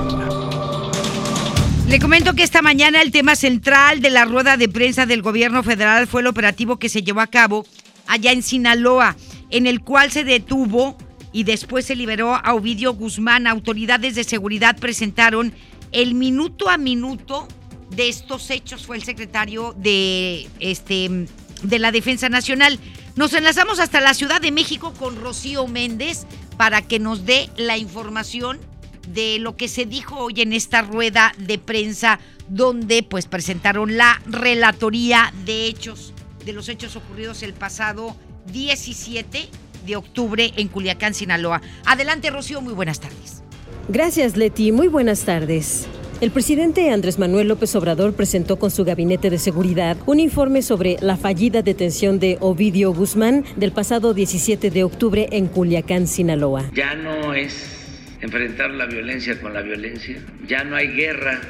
Le 1.87 1.99
comento 1.99 2.33
que 2.33 2.43
esta 2.43 2.61
mañana 2.61 3.01
el 3.01 3.11
tema 3.11 3.35
central 3.35 3.99
de 3.99 4.09
la 4.09 4.23
rueda 4.23 4.55
de 4.55 4.69
prensa 4.69 5.05
del 5.05 5.21
gobierno 5.21 5.61
federal 5.61 6.07
fue 6.07 6.21
el 6.21 6.27
operativo 6.27 6.79
que 6.79 6.87
se 6.87 7.03
llevó 7.03 7.19
a 7.19 7.27
cabo 7.27 7.65
allá 8.11 8.33
en 8.33 8.43
Sinaloa, 8.43 9.15
en 9.49 9.67
el 9.67 9.79
cual 9.81 10.11
se 10.11 10.25
detuvo 10.25 10.97
y 11.31 11.45
después 11.45 11.85
se 11.85 11.95
liberó 11.95 12.35
a 12.35 12.53
Ovidio 12.53 12.93
Guzmán. 12.93 13.47
Autoridades 13.47 14.15
de 14.15 14.25
seguridad 14.25 14.77
presentaron 14.77 15.53
el 15.93 16.13
minuto 16.13 16.69
a 16.69 16.77
minuto 16.77 17.47
de 17.95 18.09
estos 18.09 18.49
hechos. 18.49 18.85
Fue 18.85 18.97
el 18.97 19.03
secretario 19.03 19.73
de, 19.77 20.49
este, 20.59 21.25
de 21.63 21.79
la 21.79 21.93
Defensa 21.93 22.27
Nacional. 22.27 22.79
Nos 23.15 23.33
enlazamos 23.33 23.79
hasta 23.79 24.01
la 24.01 24.13
Ciudad 24.13 24.41
de 24.41 24.51
México 24.51 24.93
con 24.99 25.15
Rocío 25.15 25.65
Méndez 25.67 26.25
para 26.57 26.81
que 26.81 26.99
nos 26.99 27.25
dé 27.25 27.49
la 27.55 27.77
información 27.77 28.59
de 29.07 29.39
lo 29.39 29.55
que 29.55 29.69
se 29.69 29.85
dijo 29.85 30.17
hoy 30.17 30.41
en 30.41 30.51
esta 30.51 30.81
rueda 30.81 31.31
de 31.37 31.57
prensa 31.57 32.19
donde 32.49 33.03
pues 33.03 33.27
presentaron 33.27 33.95
la 33.95 34.21
relatoría 34.25 35.33
de 35.45 35.67
hechos 35.67 36.13
de 36.45 36.53
los 36.53 36.69
hechos 36.69 36.95
ocurridos 36.95 37.43
el 37.43 37.53
pasado 37.53 38.15
17 38.51 39.49
de 39.85 39.95
octubre 39.95 40.51
en 40.57 40.67
Culiacán, 40.67 41.13
Sinaloa. 41.13 41.61
Adelante, 41.85 42.29
Rocío, 42.29 42.61
muy 42.61 42.73
buenas 42.73 42.99
tardes. 42.99 43.43
Gracias, 43.89 44.37
Leti. 44.37 44.71
Muy 44.71 44.87
buenas 44.87 45.25
tardes. 45.25 45.87
El 46.21 46.29
presidente 46.29 46.91
Andrés 46.91 47.17
Manuel 47.17 47.47
López 47.47 47.75
Obrador 47.75 48.13
presentó 48.13 48.59
con 48.59 48.69
su 48.69 48.85
gabinete 48.85 49.31
de 49.31 49.39
seguridad 49.39 49.97
un 50.05 50.19
informe 50.19 50.61
sobre 50.61 50.97
la 51.01 51.17
fallida 51.17 51.63
detención 51.63 52.19
de 52.19 52.37
Ovidio 52.41 52.93
Guzmán 52.93 53.43
del 53.55 53.71
pasado 53.71 54.13
17 54.13 54.69
de 54.69 54.83
octubre 54.83 55.27
en 55.31 55.47
Culiacán, 55.47 56.05
Sinaloa. 56.05 56.69
Ya 56.75 56.93
no 56.93 57.33
es 57.33 58.15
enfrentar 58.21 58.69
la 58.69 58.85
violencia 58.85 59.41
con 59.41 59.55
la 59.55 59.61
violencia, 59.61 60.23
ya 60.47 60.63
no 60.63 60.75
hay 60.75 60.89
guerra 60.89 61.41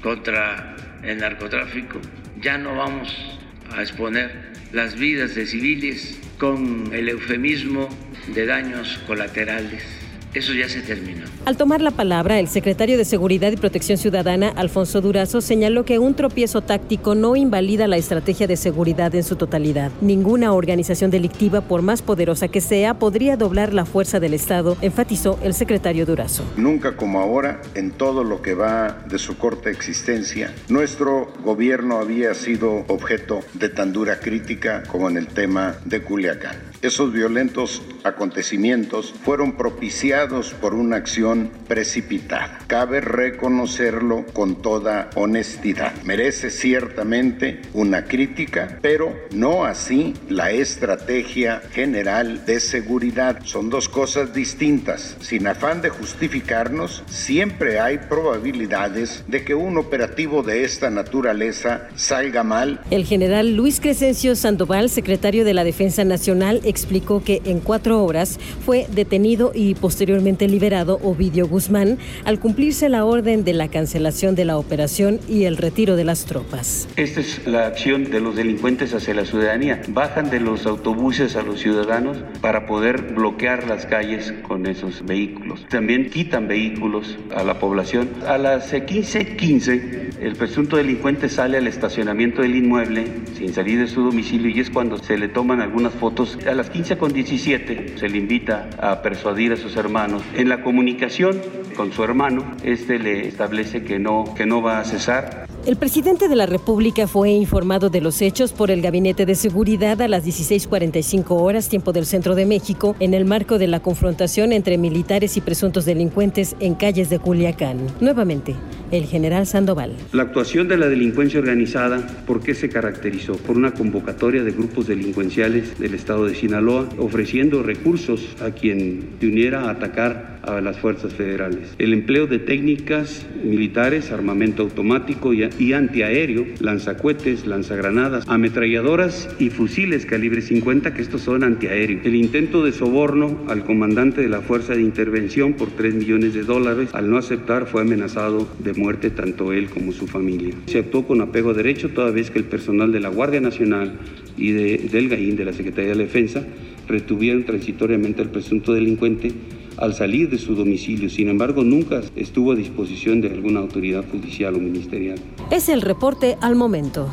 contra 0.00 0.76
el 1.02 1.18
narcotráfico, 1.18 1.98
ya 2.40 2.56
no 2.56 2.76
vamos 2.76 3.39
a 3.72 3.82
exponer 3.82 4.30
las 4.72 4.96
vidas 4.98 5.34
de 5.34 5.46
civiles 5.46 6.18
con 6.38 6.90
el 6.92 7.08
eufemismo 7.08 7.88
de 8.28 8.46
daños 8.46 8.98
colaterales 9.06 9.99
eso 10.34 10.52
ya 10.54 10.68
se 10.68 10.80
terminó. 10.80 11.26
Al 11.44 11.56
tomar 11.56 11.80
la 11.80 11.90
palabra, 11.90 12.38
el 12.38 12.48
secretario 12.48 12.98
de 12.98 13.04
Seguridad 13.04 13.50
y 13.50 13.56
Protección 13.56 13.98
Ciudadana, 13.98 14.48
Alfonso 14.48 15.00
Durazo, 15.00 15.40
señaló 15.40 15.84
que 15.84 15.98
un 15.98 16.14
tropiezo 16.14 16.60
táctico 16.60 17.14
no 17.14 17.36
invalida 17.36 17.88
la 17.88 17.96
estrategia 17.96 18.46
de 18.46 18.56
seguridad 18.56 19.14
en 19.14 19.24
su 19.24 19.36
totalidad. 19.36 19.90
Ninguna 20.00 20.52
organización 20.52 21.10
delictiva, 21.10 21.62
por 21.62 21.82
más 21.82 22.02
poderosa 22.02 22.48
que 22.48 22.60
sea, 22.60 22.94
podría 22.94 23.36
doblar 23.36 23.72
la 23.72 23.84
fuerza 23.84 24.20
del 24.20 24.34
Estado, 24.34 24.76
enfatizó 24.82 25.38
el 25.42 25.54
secretario 25.54 26.06
Durazo. 26.06 26.44
Nunca 26.56 26.96
como 26.96 27.20
ahora, 27.20 27.62
en 27.74 27.90
todo 27.90 28.22
lo 28.22 28.42
que 28.42 28.54
va 28.54 29.04
de 29.08 29.18
su 29.18 29.36
corta 29.36 29.70
existencia, 29.70 30.54
nuestro 30.68 31.32
gobierno 31.44 31.98
había 31.98 32.34
sido 32.34 32.84
objeto 32.88 33.40
de 33.54 33.68
tan 33.68 33.92
dura 33.92 34.20
crítica 34.20 34.82
como 34.84 35.08
en 35.08 35.16
el 35.16 35.26
tema 35.26 35.76
de 35.84 36.02
Culiacán. 36.02 36.69
Esos 36.82 37.12
violentos 37.12 37.82
acontecimientos 38.04 39.12
fueron 39.22 39.52
propiciados 39.52 40.54
por 40.54 40.72
una 40.72 40.96
acción 40.96 41.50
precipitada. 41.68 42.58
Cabe 42.68 43.02
reconocerlo 43.02 44.24
con 44.32 44.62
toda 44.62 45.10
honestidad. 45.14 45.92
Merece 46.04 46.48
ciertamente 46.48 47.60
una 47.74 48.04
crítica, 48.04 48.78
pero 48.80 49.14
no 49.30 49.66
así 49.66 50.14
la 50.30 50.52
estrategia 50.52 51.60
general 51.70 52.46
de 52.46 52.60
seguridad. 52.60 53.40
Son 53.44 53.68
dos 53.68 53.90
cosas 53.90 54.32
distintas. 54.32 55.18
Sin 55.20 55.48
afán 55.48 55.82
de 55.82 55.90
justificarnos, 55.90 57.02
siempre 57.10 57.78
hay 57.78 57.98
probabilidades 57.98 59.22
de 59.28 59.44
que 59.44 59.54
un 59.54 59.76
operativo 59.76 60.42
de 60.42 60.64
esta 60.64 60.88
naturaleza 60.88 61.88
salga 61.94 62.42
mal. 62.42 62.80
El 62.90 63.04
general 63.04 63.54
Luis 63.54 63.80
Crescencio 63.80 64.34
Sandoval, 64.34 64.88
secretario 64.88 65.44
de 65.44 65.52
la 65.52 65.64
Defensa 65.64 66.04
Nacional, 66.04 66.62
explicó 66.70 67.22
que 67.22 67.42
en 67.44 67.60
cuatro 67.60 68.02
horas 68.02 68.38
fue 68.64 68.86
detenido 68.94 69.52
y 69.54 69.74
posteriormente 69.74 70.48
liberado 70.48 70.98
Ovidio 71.02 71.46
Guzmán 71.46 71.98
al 72.24 72.40
cumplirse 72.40 72.88
la 72.88 73.04
orden 73.04 73.44
de 73.44 73.52
la 73.52 73.68
cancelación 73.68 74.34
de 74.34 74.44
la 74.44 74.56
operación 74.56 75.20
y 75.28 75.44
el 75.44 75.56
retiro 75.56 75.96
de 75.96 76.04
las 76.04 76.24
tropas. 76.24 76.88
Esta 76.96 77.20
es 77.20 77.46
la 77.46 77.66
acción 77.66 78.10
de 78.10 78.20
los 78.20 78.36
delincuentes 78.36 78.94
hacia 78.94 79.14
la 79.14 79.26
ciudadanía. 79.26 79.82
Bajan 79.88 80.30
de 80.30 80.40
los 80.40 80.66
autobuses 80.66 81.36
a 81.36 81.42
los 81.42 81.60
ciudadanos 81.60 82.18
para 82.40 82.66
poder 82.66 83.14
bloquear 83.14 83.66
las 83.66 83.86
calles 83.86 84.32
con 84.46 84.66
esos 84.66 85.04
vehículos. 85.04 85.66
También 85.68 86.10
quitan 86.10 86.48
vehículos 86.48 87.18
a 87.34 87.42
la 87.44 87.58
población. 87.58 88.08
A 88.26 88.38
las 88.38 88.72
15:15 88.72 90.10
el 90.20 90.36
presunto 90.36 90.76
delincuente 90.76 91.30
sale 91.30 91.56
al 91.56 91.66
estacionamiento 91.66 92.42
del 92.42 92.54
inmueble 92.54 93.06
sin 93.38 93.54
salir 93.54 93.78
de 93.78 93.86
su 93.86 94.02
domicilio 94.02 94.50
y 94.50 94.60
es 94.60 94.68
cuando 94.68 94.98
se 94.98 95.16
le 95.16 95.28
toman 95.28 95.62
algunas 95.62 95.94
fotos. 95.94 96.38
A 96.46 96.52
las 96.60 96.68
15 96.68 96.98
con 96.98 97.14
17 97.14 97.96
se 97.96 98.08
le 98.10 98.18
invita 98.18 98.68
a 98.78 99.00
persuadir 99.00 99.54
a 99.54 99.56
sus 99.56 99.76
hermanos. 99.76 100.22
En 100.34 100.50
la 100.50 100.62
comunicación 100.62 101.40
con 101.74 101.90
su 101.90 102.04
hermano, 102.04 102.54
este 102.62 102.98
le 102.98 103.26
establece 103.26 103.82
que 103.82 103.98
no, 103.98 104.34
que 104.36 104.44
no 104.44 104.60
va 104.60 104.78
a 104.78 104.84
cesar. 104.84 105.46
El 105.66 105.76
presidente 105.76 106.28
de 106.28 106.36
la 106.36 106.46
República 106.46 107.06
fue 107.06 107.28
informado 107.32 107.90
de 107.90 108.00
los 108.00 108.22
hechos 108.22 108.54
por 108.54 108.70
el 108.70 108.80
Gabinete 108.80 109.26
de 109.26 109.34
Seguridad 109.34 110.00
a 110.00 110.08
las 110.08 110.24
16:45 110.24 111.36
horas 111.36 111.68
tiempo 111.68 111.92
del 111.92 112.06
Centro 112.06 112.34
de 112.34 112.46
México 112.46 112.96
en 112.98 113.12
el 113.12 113.26
marco 113.26 113.58
de 113.58 113.66
la 113.66 113.80
confrontación 113.80 114.52
entre 114.52 114.78
militares 114.78 115.36
y 115.36 115.42
presuntos 115.42 115.84
delincuentes 115.84 116.56
en 116.60 116.74
calles 116.74 117.10
de 117.10 117.18
Culiacán. 117.18 117.76
Nuevamente, 118.00 118.56
el 118.90 119.04
general 119.04 119.46
Sandoval. 119.46 119.92
La 120.12 120.22
actuación 120.22 120.66
de 120.66 120.78
la 120.78 120.88
delincuencia 120.88 121.38
organizada, 121.38 122.06
¿por 122.26 122.40
qué 122.40 122.54
se 122.54 122.70
caracterizó? 122.70 123.34
Por 123.34 123.58
una 123.58 123.74
convocatoria 123.74 124.42
de 124.42 124.52
grupos 124.52 124.86
delincuenciales 124.86 125.78
del 125.78 125.92
estado 125.92 126.24
de 126.24 126.34
Sinaloa 126.34 126.88
ofreciendo 126.98 127.62
recursos 127.62 128.34
a 128.40 128.50
quien 128.52 129.10
se 129.20 129.26
uniera 129.26 129.64
a 129.64 129.72
atacar 129.72 130.39
a 130.42 130.60
las 130.60 130.78
fuerzas 130.78 131.14
federales. 131.14 131.74
El 131.78 131.92
empleo 131.92 132.26
de 132.26 132.38
técnicas 132.38 133.26
militares, 133.44 134.10
armamento 134.10 134.62
automático 134.62 135.32
y, 135.32 135.48
y 135.58 135.72
antiaéreo, 135.72 136.46
lanzacuetes, 136.60 137.46
lanzagranadas, 137.46 138.24
ametralladoras 138.28 139.28
y 139.38 139.50
fusiles 139.50 140.06
calibre 140.06 140.42
50, 140.42 140.94
que 140.94 141.02
estos 141.02 141.22
son 141.22 141.44
antiaéreos. 141.44 142.04
El 142.04 142.14
intento 142.14 142.64
de 142.64 142.72
soborno 142.72 143.44
al 143.48 143.64
comandante 143.64 144.20
de 144.22 144.28
la 144.28 144.40
Fuerza 144.40 144.74
de 144.74 144.82
Intervención 144.82 145.54
por 145.54 145.70
3 145.70 145.94
millones 145.94 146.34
de 146.34 146.42
dólares, 146.42 146.90
al 146.92 147.10
no 147.10 147.18
aceptar 147.18 147.66
fue 147.66 147.82
amenazado 147.82 148.48
de 148.58 148.74
muerte 148.74 149.10
tanto 149.10 149.52
él 149.52 149.68
como 149.70 149.92
su 149.92 150.06
familia. 150.06 150.54
Se 150.66 150.78
actuó 150.78 151.06
con 151.06 151.20
apego 151.20 151.50
a 151.50 151.54
derecho 151.54 151.90
toda 151.90 152.10
vez 152.10 152.30
que 152.30 152.38
el 152.38 152.44
personal 152.44 152.92
de 152.92 153.00
la 153.00 153.08
Guardia 153.08 153.40
Nacional 153.40 153.98
y 154.36 154.52
de, 154.52 154.78
del 154.90 155.08
GAIN, 155.08 155.36
de 155.36 155.44
la 155.44 155.52
Secretaría 155.52 155.92
de 155.92 155.98
Defensa, 155.98 156.44
retuvieron 156.88 157.44
transitoriamente 157.44 158.22
al 158.22 158.30
presunto 158.30 158.72
delincuente 158.72 159.32
al 159.76 159.94
salir 159.94 160.30
de 160.30 160.38
su 160.38 160.54
domicilio. 160.54 161.08
Sin 161.10 161.28
embargo, 161.28 161.64
nunca 161.64 162.02
estuvo 162.16 162.52
a 162.52 162.56
disposición 162.56 163.20
de 163.20 163.30
alguna 163.30 163.60
autoridad 163.60 164.04
judicial 164.10 164.54
o 164.54 164.58
ministerial. 164.58 165.18
Es 165.50 165.68
el 165.68 165.82
reporte 165.82 166.36
al 166.40 166.56
momento. 166.56 167.12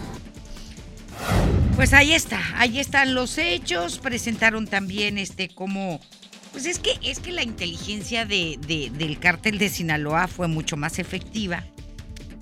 Pues 1.76 1.94
ahí 1.94 2.14
está, 2.14 2.42
ahí 2.56 2.80
están 2.80 3.14
los 3.14 3.38
hechos. 3.38 4.00
Presentaron 4.00 4.68
también 4.68 5.18
este 5.18 5.50
como. 5.50 6.00
Pues 6.52 6.66
es 6.66 6.80
que, 6.80 6.92
es 7.04 7.20
que 7.20 7.32
la 7.32 7.44
inteligencia 7.44 8.26
de, 8.26 8.58
de, 8.68 8.90
del 8.98 9.20
cártel 9.20 9.60
de 9.60 9.70
Sinaloa 9.70 10.28
fue 10.28 10.48
mucho 10.48 10.76
más 10.76 10.98
efectiva 10.98 11.64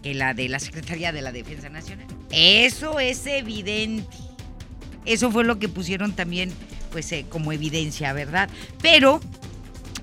que 0.02 0.14
la 0.14 0.34
de 0.34 0.48
la 0.48 0.60
Secretaría 0.60 1.12
de 1.12 1.22
la 1.22 1.32
Defensa 1.34 1.68
Nacional. 1.70 2.08
Eso 2.32 3.00
es 3.00 3.26
evidente. 3.26 4.06
Eso 5.06 5.32
fue 5.32 5.44
lo 5.44 5.60
que 5.60 5.68
pusieron 5.68 6.14
también, 6.14 6.52
pues, 6.92 7.12
eh, 7.12 7.26
como 7.28 7.52
evidencia, 7.52 8.14
¿verdad? 8.14 8.50
Pero 8.82 9.20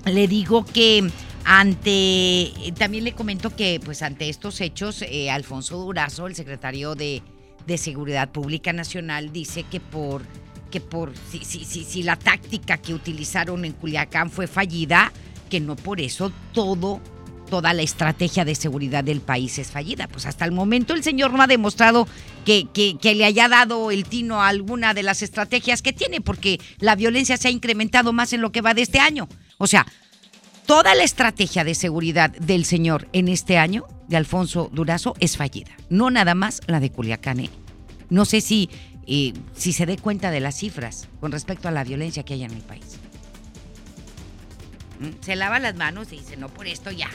le 0.05 0.27
digo 0.27 0.65
que 0.65 1.09
ante, 1.45 2.51
también 2.77 3.03
le 3.03 3.13
comento 3.13 3.55
que 3.55 3.81
pues 3.83 4.01
ante 4.01 4.29
estos 4.29 4.61
hechos, 4.61 5.01
eh, 5.01 5.29
Alfonso 5.29 5.77
Durazo, 5.77 6.27
el 6.27 6.35
secretario 6.35 6.95
de, 6.95 7.21
de, 7.65 7.77
Seguridad 7.77 8.31
Pública 8.31 8.73
Nacional, 8.73 9.31
dice 9.33 9.63
que 9.63 9.79
por, 9.79 10.23
que 10.71 10.79
por 10.79 11.13
si, 11.29 11.39
si, 11.39 11.65
si, 11.65 11.83
si 11.83 12.03
la 12.03 12.15
táctica 12.15 12.77
que 12.77 12.93
utilizaron 12.93 13.65
en 13.65 13.73
Culiacán 13.73 14.29
fue 14.29 14.47
fallida, 14.47 15.11
que 15.49 15.59
no 15.59 15.75
por 15.75 15.99
eso 15.99 16.31
todo 16.53 17.01
toda 17.49 17.73
la 17.73 17.83
estrategia 17.83 18.45
de 18.45 18.55
seguridad 18.55 19.03
del 19.03 19.21
país 19.21 19.59
es 19.59 19.69
fallida. 19.69 20.07
Pues 20.07 20.25
hasta 20.25 20.43
el 20.43 20.51
momento 20.51 20.95
el 20.95 21.03
señor 21.03 21.33
no 21.33 21.43
ha 21.43 21.45
demostrado 21.45 22.07
que, 22.45 22.67
que, 22.73 22.97
que, 22.97 23.13
le 23.13 23.25
haya 23.25 23.47
dado 23.47 23.91
el 23.91 24.05
tino 24.05 24.41
a 24.41 24.47
alguna 24.47 24.95
de 24.95 25.03
las 25.03 25.21
estrategias 25.21 25.83
que 25.83 25.93
tiene, 25.93 26.19
porque 26.19 26.59
la 26.79 26.95
violencia 26.95 27.37
se 27.37 27.49
ha 27.49 27.51
incrementado 27.51 28.11
más 28.11 28.33
en 28.33 28.41
lo 28.41 28.51
que 28.51 28.61
va 28.61 28.73
de 28.73 28.81
este 28.81 28.99
año. 28.99 29.27
O 29.63 29.67
sea, 29.67 29.87
toda 30.65 30.93
la 30.93 31.05
estrategia 31.05 31.63
de 31.63 31.73
seguridad 31.73 32.31
del 32.31 32.65
señor 32.65 33.07
en 33.13 33.29
este 33.29 33.57
año, 33.57 33.87
de 34.09 34.17
Alfonso 34.17 34.69
Durazo, 34.73 35.15
es 35.21 35.37
fallida. 35.37 35.71
No 35.89 36.11
nada 36.11 36.35
más 36.35 36.59
la 36.67 36.81
de 36.81 36.91
Culiacán. 36.91 37.39
¿eh? 37.39 37.49
No 38.09 38.25
sé 38.25 38.41
si, 38.41 38.69
eh, 39.07 39.31
si 39.55 39.71
se 39.71 39.85
dé 39.85 39.97
cuenta 39.97 40.31
de 40.31 40.41
las 40.41 40.57
cifras 40.57 41.07
con 41.21 41.31
respecto 41.31 41.69
a 41.69 41.71
la 41.71 41.85
violencia 41.85 42.23
que 42.23 42.33
hay 42.33 42.43
en 42.43 42.51
el 42.51 42.59
país. 42.59 42.97
¿Mm? 44.99 45.23
Se 45.23 45.37
lava 45.37 45.59
las 45.59 45.77
manos 45.77 46.11
y 46.11 46.17
dice, 46.17 46.35
no, 46.35 46.49
por 46.49 46.67
esto 46.67 46.91
ya. 46.91 47.09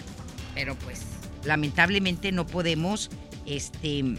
Pero 0.54 0.74
pues, 0.76 1.02
lamentablemente 1.44 2.32
no 2.32 2.46
podemos, 2.46 3.10
este, 3.44 4.16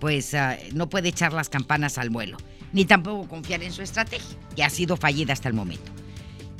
pues, 0.00 0.34
uh, 0.34 0.74
no 0.74 0.88
puede 0.88 1.10
echar 1.10 1.32
las 1.32 1.48
campanas 1.48 1.96
al 1.96 2.10
vuelo. 2.10 2.38
Ni 2.72 2.84
tampoco 2.86 3.28
confiar 3.28 3.62
en 3.62 3.72
su 3.72 3.82
estrategia, 3.82 4.36
que 4.56 4.64
ha 4.64 4.70
sido 4.70 4.96
fallida 4.96 5.32
hasta 5.32 5.48
el 5.48 5.54
momento. 5.54 5.92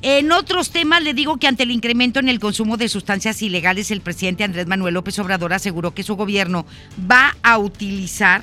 En 0.07 0.33
otros 0.33 0.71
temas, 0.71 1.03
le 1.03 1.15
digo 1.15 1.39
que 1.39 1.47
ante 1.47 1.63
el 1.63 1.71
incremento 1.71 2.21
en 2.21 2.29
el 2.29 2.39
consumo 2.39 2.77
de 2.77 2.91
sustancias 2.91 3.41
ilegales, 3.41 3.91
el 3.91 4.03
presidente 4.03 4.45
Andrés 4.45 4.67
Manuel 4.67 4.93
López 4.93 5.19
Obrador 5.19 5.55
aseguró 5.55 5.95
que 5.95 6.03
su 6.03 6.15
gobierno 6.15 6.67
va 7.11 7.35
a 7.43 7.57
utilizar 7.57 8.43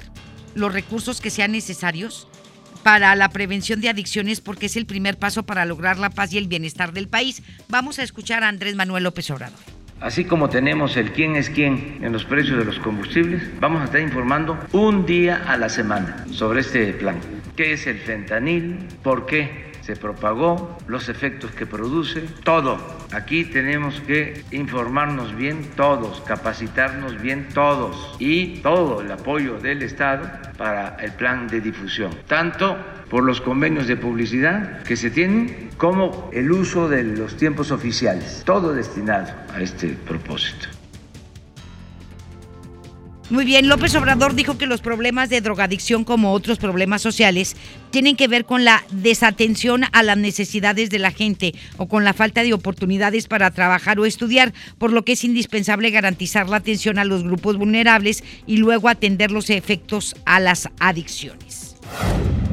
los 0.56 0.74
recursos 0.74 1.22
que 1.22 1.30
sean 1.30 1.52
necesarios 1.52 2.28
para 2.82 3.14
la 3.14 3.30
prevención 3.30 3.80
de 3.80 3.90
adicciones 3.90 4.42
porque 4.42 4.66
es 4.66 4.76
el 4.76 4.88
primer 4.88 5.20
paso 5.20 5.44
para 5.44 5.66
lograr 5.66 6.00
la 6.00 6.10
paz 6.10 6.34
y 6.34 6.40
el 6.40 6.48
bienestar 6.48 6.94
del 6.94 7.08
país. 7.08 7.44
Vamos 7.70 8.00
a 8.00 8.04
escuchar 8.04 8.44
a 8.44 8.48
Andrés 8.48 8.76
Manuel 8.76 9.04
López 9.04 9.30
Obrador. 9.30 9.60
Así 10.00 10.26
como 10.26 10.50
tenemos 10.50 10.98
el 10.98 11.12
quién 11.12 11.36
es 11.36 11.52
quién 11.52 12.00
en 12.02 12.12
los 12.12 12.26
precios 12.26 12.58
de 12.58 12.66
los 12.66 12.80
combustibles, 12.80 13.44
vamos 13.60 13.84
a 13.84 13.86
estar 13.86 14.02
informando 14.02 14.58
un 14.72 15.06
día 15.06 15.44
a 15.46 15.58
la 15.58 15.70
semana 15.70 16.26
sobre 16.32 16.62
este 16.62 16.92
plan. 16.94 17.20
¿Qué 17.56 17.74
es 17.74 17.86
el 17.86 18.00
fentanil? 18.00 18.80
¿Por 19.04 19.28
qué? 19.28 19.71
Propagó, 19.96 20.78
los 20.88 21.10
efectos 21.10 21.52
que 21.52 21.66
produce, 21.66 22.22
todo. 22.44 22.78
Aquí 23.12 23.46
tenemos 23.46 24.00
que 24.02 24.44
informarnos 24.52 25.36
bien 25.36 25.72
todos, 25.76 26.22
capacitarnos 26.22 27.22
bien 27.22 27.50
todos 27.54 28.16
y 28.20 28.60
todo 28.62 29.02
el 29.02 29.12
apoyo 29.12 29.60
del 29.60 29.84
Estado 29.84 30.30
para 30.58 30.98
el 31.00 31.12
plan 31.14 31.48
de 31.48 31.62
difusión, 31.62 32.12
tanto 32.28 32.78
por 33.10 33.24
los 33.24 33.42
convenios 33.42 33.88
de 33.88 33.98
publicidad 33.98 34.84
que 34.84 34.96
se 34.96 35.10
tienen 35.10 35.70
como 35.78 36.30
el 36.32 36.52
uso 36.52 36.88
de 36.88 37.04
los 37.04 37.36
tiempos 37.36 37.72
oficiales, 37.72 38.44
todo 38.46 38.74
destinado 38.74 39.34
a 39.54 39.62
este 39.62 39.90
propósito. 39.90 40.81
Muy 43.32 43.46
bien, 43.46 43.70
López 43.70 43.96
Obrador 43.96 44.36
dijo 44.36 44.58
que 44.58 44.66
los 44.66 44.82
problemas 44.82 45.30
de 45.30 45.40
drogadicción, 45.40 46.04
como 46.04 46.34
otros 46.34 46.58
problemas 46.58 47.02
sociales, 47.02 47.56
tienen 47.90 48.18
que 48.18 48.28
ver 48.28 48.44
con 48.44 48.66
la 48.66 48.84
desatención 48.92 49.86
a 49.94 50.04
las 50.04 50.18
necesidades 50.18 50.90
de 50.90 51.00
la 51.00 51.12
gente 51.12 51.56
o 51.78 51.88
con 51.88 52.04
la 52.04 52.14
falta 52.14 52.44
de 52.44 52.52
oportunidades 52.54 53.30
para 53.30 53.50
trabajar 53.52 53.98
o 54.02 54.06
estudiar, 54.06 54.54
por 54.78 54.92
lo 54.92 55.06
que 55.06 55.14
es 55.14 55.24
indispensable 55.24 55.92
garantizar 55.92 56.50
la 56.50 56.58
atención 56.58 57.00
a 57.00 57.06
los 57.06 57.24
grupos 57.24 57.56
vulnerables 57.56 58.22
y 58.48 58.58
luego 58.58 58.90
atender 58.90 59.32
los 59.32 59.50
efectos 59.50 60.14
a 60.26 60.42
las 60.42 60.68
adicciones. 60.82 61.78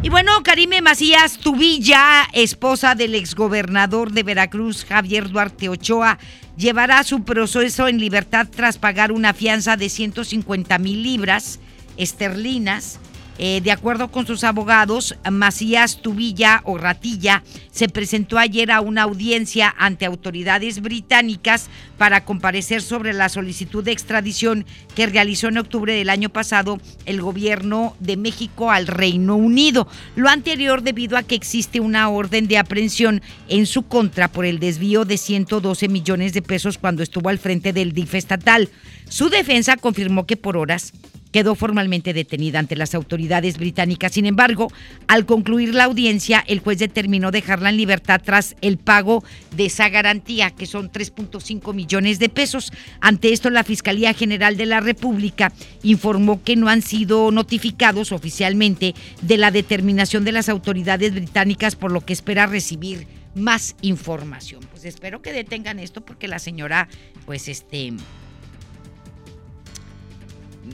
Y 0.00 0.10
bueno, 0.10 0.44
Karime 0.44 0.80
Macías 0.80 1.38
Tubilla, 1.38 2.28
esposa 2.32 2.94
del 2.94 3.16
exgobernador 3.16 4.12
de 4.12 4.22
Veracruz, 4.22 4.84
Javier 4.84 5.28
Duarte 5.28 5.68
Ochoa, 5.68 6.20
llevará 6.58 7.04
su 7.04 7.22
proceso 7.22 7.88
en 7.88 7.98
libertad 7.98 8.48
tras 8.54 8.76
pagar 8.76 9.12
una 9.12 9.32
fianza 9.32 9.76
de 9.76 9.88
150 9.88 10.78
mil 10.78 11.02
libras 11.02 11.60
esterlinas. 11.96 12.98
Eh, 13.38 13.60
de 13.62 13.70
acuerdo 13.70 14.10
con 14.10 14.26
sus 14.26 14.42
abogados, 14.42 15.16
Macías 15.30 16.02
Tubilla 16.02 16.60
o 16.64 16.76
Ratilla 16.76 17.44
se 17.70 17.88
presentó 17.88 18.36
ayer 18.36 18.72
a 18.72 18.80
una 18.80 19.02
audiencia 19.02 19.72
ante 19.78 20.06
autoridades 20.06 20.80
británicas 20.80 21.70
para 21.96 22.24
comparecer 22.24 22.82
sobre 22.82 23.12
la 23.12 23.28
solicitud 23.28 23.84
de 23.84 23.92
extradición 23.92 24.66
que 24.96 25.06
realizó 25.06 25.46
en 25.46 25.58
octubre 25.58 25.94
del 25.94 26.10
año 26.10 26.30
pasado 26.30 26.80
el 27.06 27.22
gobierno 27.22 27.96
de 28.00 28.16
México 28.16 28.72
al 28.72 28.88
Reino 28.88 29.36
Unido. 29.36 29.86
Lo 30.16 30.28
anterior 30.28 30.82
debido 30.82 31.16
a 31.16 31.22
que 31.22 31.36
existe 31.36 31.78
una 31.78 32.08
orden 32.08 32.48
de 32.48 32.58
aprehensión 32.58 33.22
en 33.48 33.66
su 33.66 33.84
contra 33.84 34.26
por 34.26 34.46
el 34.46 34.58
desvío 34.58 35.04
de 35.04 35.16
112 35.16 35.88
millones 35.88 36.32
de 36.32 36.42
pesos 36.42 36.76
cuando 36.76 37.04
estuvo 37.04 37.28
al 37.28 37.38
frente 37.38 37.72
del 37.72 37.92
DIF 37.92 38.14
estatal. 38.14 38.68
Su 39.08 39.30
defensa 39.30 39.76
confirmó 39.76 40.26
que 40.26 40.36
por 40.36 40.56
horas 40.56 40.92
quedó 41.32 41.54
formalmente 41.54 42.12
detenida 42.12 42.58
ante 42.58 42.76
las 42.76 42.94
autoridades 42.94 43.58
británicas. 43.58 44.12
Sin 44.12 44.26
embargo, 44.26 44.72
al 45.06 45.26
concluir 45.26 45.74
la 45.74 45.84
audiencia, 45.84 46.44
el 46.46 46.60
juez 46.60 46.78
determinó 46.78 47.30
dejarla 47.30 47.70
en 47.70 47.76
libertad 47.76 48.20
tras 48.24 48.56
el 48.60 48.78
pago 48.78 49.22
de 49.56 49.66
esa 49.66 49.88
garantía, 49.88 50.50
que 50.50 50.66
son 50.66 50.90
3.5 50.90 51.74
millones 51.74 52.18
de 52.18 52.28
pesos. 52.28 52.72
Ante 53.00 53.32
esto, 53.32 53.50
la 53.50 53.64
Fiscalía 53.64 54.14
General 54.14 54.56
de 54.56 54.66
la 54.66 54.80
República 54.80 55.52
informó 55.82 56.42
que 56.42 56.56
no 56.56 56.68
han 56.68 56.82
sido 56.82 57.30
notificados 57.30 58.12
oficialmente 58.12 58.94
de 59.22 59.36
la 59.36 59.50
determinación 59.50 60.24
de 60.24 60.32
las 60.32 60.48
autoridades 60.48 61.14
británicas, 61.14 61.76
por 61.76 61.92
lo 61.92 62.00
que 62.04 62.12
espera 62.12 62.46
recibir 62.46 63.06
más 63.34 63.76
información. 63.82 64.60
Pues 64.70 64.84
espero 64.84 65.22
que 65.22 65.32
detengan 65.32 65.78
esto 65.78 66.00
porque 66.00 66.28
la 66.28 66.38
señora, 66.38 66.88
pues 67.24 67.48
este 67.48 67.92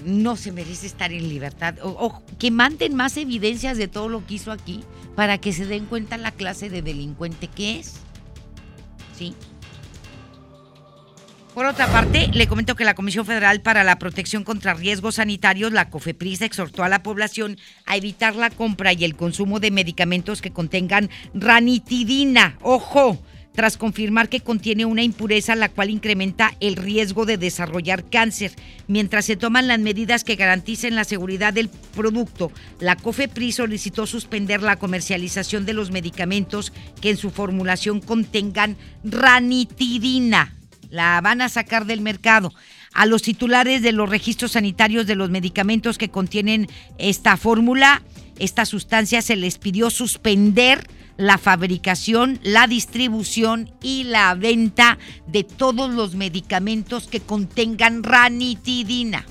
no 0.04 0.36
se 0.36 0.52
merece 0.52 0.86
estar 0.86 1.12
en 1.12 1.28
libertad. 1.28 1.76
O, 1.82 2.22
que 2.38 2.50
manden 2.50 2.94
más 2.94 3.16
evidencias 3.16 3.76
de 3.78 3.88
todo 3.88 4.08
lo 4.08 4.26
que 4.26 4.34
hizo 4.34 4.52
aquí 4.52 4.82
para 5.14 5.38
que 5.38 5.52
se 5.52 5.66
den 5.66 5.86
cuenta 5.86 6.16
la 6.16 6.32
clase 6.32 6.70
de 6.70 6.82
delincuente 6.82 7.48
que 7.48 7.78
es. 7.78 7.94
¿Sí? 9.16 9.34
Por 11.54 11.66
otra 11.66 11.86
parte, 11.86 12.28
le 12.32 12.48
comento 12.48 12.74
que 12.74 12.84
la 12.84 12.96
Comisión 12.96 13.24
Federal 13.24 13.60
para 13.60 13.84
la 13.84 14.00
Protección 14.00 14.42
contra 14.42 14.74
Riesgos 14.74 15.16
Sanitarios, 15.16 15.72
la 15.72 15.88
COFEPRIS, 15.88 16.42
exhortó 16.42 16.82
a 16.82 16.88
la 16.88 17.04
población 17.04 17.58
a 17.86 17.96
evitar 17.96 18.34
la 18.34 18.50
compra 18.50 18.92
y 18.92 19.04
el 19.04 19.14
consumo 19.14 19.60
de 19.60 19.70
medicamentos 19.70 20.42
que 20.42 20.50
contengan 20.50 21.10
ranitidina. 21.32 22.58
¡Ojo! 22.60 23.20
Tras 23.54 23.76
confirmar 23.76 24.28
que 24.28 24.40
contiene 24.40 24.84
una 24.84 25.02
impureza 25.02 25.54
la 25.54 25.68
cual 25.68 25.90
incrementa 25.90 26.54
el 26.60 26.76
riesgo 26.76 27.24
de 27.24 27.38
desarrollar 27.38 28.04
cáncer. 28.04 28.52
Mientras 28.88 29.24
se 29.24 29.36
toman 29.36 29.68
las 29.68 29.78
medidas 29.78 30.24
que 30.24 30.36
garanticen 30.36 30.96
la 30.96 31.04
seguridad 31.04 31.52
del 31.52 31.70
producto, 31.94 32.50
la 32.80 32.96
COFEPRIS 32.96 33.56
solicitó 33.56 34.06
suspender 34.06 34.62
la 34.62 34.76
comercialización 34.76 35.64
de 35.64 35.72
los 35.72 35.90
medicamentos 35.90 36.72
que 37.00 37.10
en 37.10 37.16
su 37.16 37.30
formulación 37.30 38.00
contengan 38.00 38.76
ranitidina. 39.04 40.54
La 40.90 41.20
van 41.20 41.40
a 41.40 41.48
sacar 41.48 41.86
del 41.86 42.00
mercado. 42.00 42.52
A 42.92 43.06
los 43.06 43.22
titulares 43.22 43.82
de 43.82 43.92
los 43.92 44.08
registros 44.08 44.52
sanitarios 44.52 45.06
de 45.06 45.16
los 45.16 45.30
medicamentos 45.30 45.98
que 45.98 46.10
contienen 46.10 46.68
esta 46.98 47.36
fórmula, 47.36 48.02
esta 48.38 48.64
sustancia 48.64 49.22
se 49.22 49.36
les 49.36 49.58
pidió 49.58 49.90
suspender 49.90 50.86
la 51.16 51.38
fabricación, 51.38 52.40
la 52.42 52.66
distribución 52.66 53.70
y 53.82 54.04
la 54.04 54.34
venta 54.34 54.98
de 55.26 55.44
todos 55.44 55.90
los 55.90 56.14
medicamentos 56.14 57.06
que 57.06 57.20
contengan 57.20 58.02
ranitidina. 58.02 59.24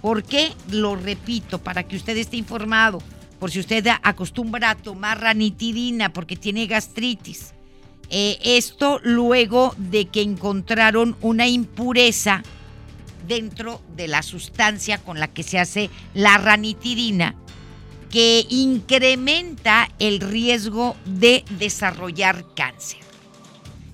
¿Por 0.00 0.22
qué? 0.22 0.52
Lo 0.70 0.96
repito, 0.96 1.58
para 1.58 1.82
que 1.84 1.96
usted 1.96 2.16
esté 2.16 2.36
informado. 2.36 2.98
Por 3.38 3.50
si 3.50 3.60
usted 3.60 3.86
acostumbra 4.02 4.70
a 4.70 4.74
tomar 4.74 5.20
ranitidina 5.20 6.12
porque 6.12 6.36
tiene 6.36 6.66
gastritis. 6.66 7.54
Eh, 8.10 8.38
esto 8.42 9.00
luego 9.02 9.74
de 9.78 10.06
que 10.06 10.20
encontraron 10.22 11.16
una 11.20 11.46
impureza 11.46 12.42
dentro 13.28 13.80
de 13.94 14.08
la 14.08 14.22
sustancia 14.22 14.98
con 14.98 15.20
la 15.20 15.28
que 15.28 15.44
se 15.44 15.58
hace 15.58 15.90
la 16.12 16.36
ranitidina 16.38 17.36
que 18.10 18.44
incrementa 18.50 19.88
el 19.98 20.20
riesgo 20.20 20.96
de 21.04 21.44
desarrollar 21.58 22.44
cáncer. 22.54 22.98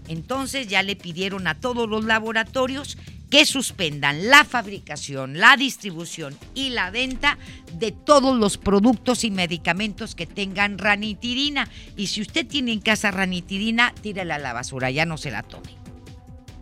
Entonces 0.08 0.68
ya 0.68 0.82
le 0.82 0.96
pidieron 0.96 1.46
a 1.46 1.54
todos 1.54 1.88
los 1.88 2.04
laboratorios 2.04 2.96
que 3.30 3.44
suspendan 3.44 4.28
la 4.28 4.44
fabricación, 4.44 5.38
la 5.38 5.56
distribución 5.56 6.36
y 6.54 6.70
la 6.70 6.90
venta 6.90 7.38
de 7.72 7.90
todos 7.90 8.38
los 8.38 8.56
productos 8.56 9.24
y 9.24 9.30
medicamentos 9.30 10.14
que 10.14 10.26
tengan 10.26 10.78
ranitidina. 10.78 11.68
Y 11.96 12.06
si 12.06 12.22
usted 12.22 12.46
tiene 12.46 12.72
en 12.72 12.80
casa 12.80 13.10
ranitidina, 13.10 13.92
tírela 14.00 14.36
a 14.36 14.38
la 14.38 14.52
basura, 14.52 14.90
ya 14.90 15.04
no 15.04 15.18
se 15.18 15.32
la 15.32 15.42
tome. 15.42 15.70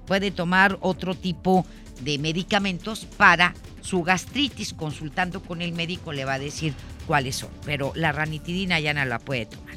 Puede 0.07 0.31
tomar 0.31 0.79
otro 0.81 1.15
tipo 1.15 1.67
de 2.01 2.19
medicamentos 2.19 3.05
para 3.05 3.55
su 3.83 4.03
gastritis. 4.03 4.73
Consultando 4.73 5.43
con 5.43 5.61
el 5.61 5.73
médico 5.73 6.13
le 6.13 6.25
va 6.25 6.35
a 6.35 6.39
decir 6.39 6.75
cuáles 7.07 7.37
son, 7.37 7.51
pero 7.65 7.93
la 7.95 8.13
ranitidina 8.13 8.81
ya 8.81 8.95
no 8.95 9.05
la 9.05 9.19
puede 9.19 9.47
tomar. 9.47 9.75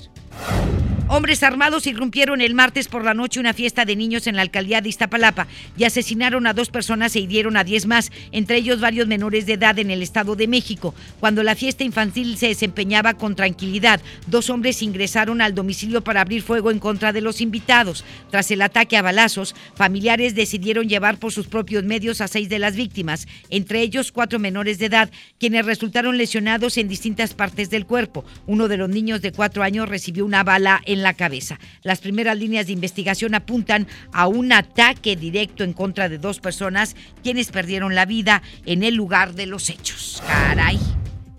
Hombres 1.10 1.42
armados 1.42 1.88
irrumpieron 1.88 2.42
el 2.42 2.54
martes 2.54 2.90
por 2.90 3.06
la 3.06 3.14
noche 3.14 3.40
una 3.40 3.54
fiesta 3.54 3.86
de 3.86 3.96
niños 3.96 4.28
en 4.28 4.36
la 4.36 4.42
alcaldía 4.42 4.82
de 4.82 4.90
Iztapalapa 4.90 5.48
y 5.78 5.86
asesinaron 5.86 6.46
a 6.46 6.54
dos 6.54 6.70
personas 6.70 7.16
e 7.16 7.22
hirieron 7.22 7.56
a 7.56 7.64
diez 7.64 7.86
más, 7.86 8.12
entre 8.34 8.58
ellos 8.58 8.82
varios 8.82 9.08
menores 9.08 9.46
de 9.46 9.54
edad 9.54 9.80
en 9.80 9.90
el 9.90 10.02
Estado 10.02 10.36
de 10.36 10.50
México. 10.50 10.94
Cuando 11.22 11.44
la 11.44 11.56
fiesta 11.56 11.86
infantil 11.86 12.38
se 12.38 12.50
desempeñaba 12.50 13.14
con 13.14 13.38
tranquilidad, 13.38 14.02
dos 14.28 14.50
hombres 14.50 14.82
ingresaron 14.82 15.40
al 15.40 15.56
domicilio 15.56 16.04
para 16.04 16.20
abrir 16.20 16.42
fuego 16.42 16.72
en 16.72 16.80
contra 16.80 17.14
de 17.14 17.22
los 17.22 17.40
invitados. 17.40 18.04
Tras 18.30 18.52
el 18.52 18.62
ataque 18.62 18.98
a 18.98 19.02
balazos, 19.02 19.56
familiares 19.76 20.36
decidieron 20.36 20.90
llevar 20.90 21.20
por 21.20 21.32
sus 21.32 21.48
propios 21.48 21.86
medios 21.86 22.20
a 22.20 22.28
seis 22.28 22.50
de 22.50 22.60
las 22.60 22.76
víctimas, 22.76 23.30
entre 23.50 23.82
ellos 23.82 24.12
cuatro 24.12 24.40
menores 24.40 24.78
de 24.78 24.88
edad, 24.88 25.10
quienes 25.40 25.66
resultaron 25.66 26.18
lesionados 26.18 26.78
en 26.78 26.90
distintas 26.90 27.34
partes 27.34 27.70
del 27.70 27.86
cuerpo. 27.86 28.26
Uno 28.46 28.68
de 28.68 28.76
los 28.76 28.90
niños 28.90 29.22
de 29.22 29.32
cuatro 29.32 29.64
años 29.64 29.88
recibió 29.88 30.26
una 30.26 30.44
bala 30.44 30.82
en 30.86 30.97
la 31.04 31.14
cabeza. 31.14 31.60
Las 31.84 32.00
primeras 32.00 32.38
líneas 32.38 32.68
de 32.68 32.74
investigación 32.74 33.36
apuntan 33.36 33.88
a 34.12 34.28
un 34.28 34.52
ataque 34.52 35.16
directo 35.16 35.64
en 35.64 35.74
contra 35.74 36.10
de 36.10 36.18
dos 36.18 36.40
personas 36.40 36.96
quienes 37.24 37.52
perdieron 37.52 37.96
la 37.96 38.06
vida 38.06 38.42
en 38.66 38.84
el 38.84 38.96
lugar 38.96 39.34
de 39.34 39.46
los 39.46 39.70
hechos. 39.70 40.22
Caray. 40.26 40.80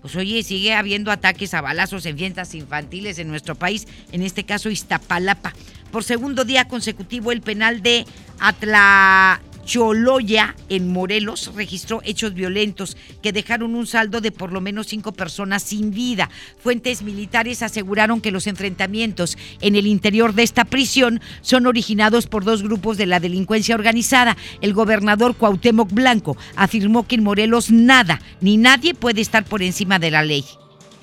Pues 0.01 0.15
oye, 0.15 0.43
sigue 0.43 0.73
habiendo 0.73 1.11
ataques 1.11 1.53
a 1.53 1.61
balazos 1.61 2.05
en 2.05 2.17
fiestas 2.17 2.55
infantiles 2.55 3.19
en 3.19 3.27
nuestro 3.27 3.55
país, 3.55 3.85
en 4.11 4.21
este 4.21 4.45
caso 4.45 4.69
Iztapalapa. 4.69 5.53
Por 5.91 6.03
segundo 6.03 6.45
día 6.45 6.67
consecutivo, 6.67 7.31
el 7.31 7.41
penal 7.41 7.81
de 7.81 8.05
Atla 8.39 9.41
Choloya, 9.69 10.55
en 10.67 10.91
Morelos, 10.91 11.51
registró 11.53 12.01
hechos 12.03 12.33
violentos 12.33 12.97
que 13.21 13.31
dejaron 13.31 13.75
un 13.75 13.85
saldo 13.85 14.19
de 14.19 14.31
por 14.31 14.51
lo 14.51 14.61
menos 14.61 14.87
cinco 14.87 15.11
personas 15.11 15.61
sin 15.61 15.91
vida. 15.91 16.31
Fuentes 16.57 17.03
militares 17.03 17.61
aseguraron 17.61 18.19
que 18.19 18.31
los 18.31 18.47
enfrentamientos 18.47 19.37
en 19.61 19.75
el 19.75 19.85
interior 19.85 20.33
de 20.33 20.41
esta 20.41 20.65
prisión 20.65 21.21
son 21.41 21.67
originados 21.67 22.25
por 22.25 22.45
dos 22.45 22.63
grupos 22.63 22.97
de 22.97 23.05
la 23.05 23.19
delincuencia 23.19 23.75
organizada. 23.75 24.35
El 24.61 24.73
gobernador 24.73 25.35
Cuauhtémoc 25.35 25.93
Blanco 25.93 26.35
afirmó 26.55 27.05
que 27.05 27.13
en 27.13 27.23
Morelos 27.23 27.69
nada 27.69 28.19
ni 28.41 28.57
nadie 28.57 28.95
puede 28.95 29.21
estar 29.21 29.45
por 29.45 29.61
encima 29.61 29.99
de 29.99 30.09
la 30.09 30.23
ley 30.23 30.45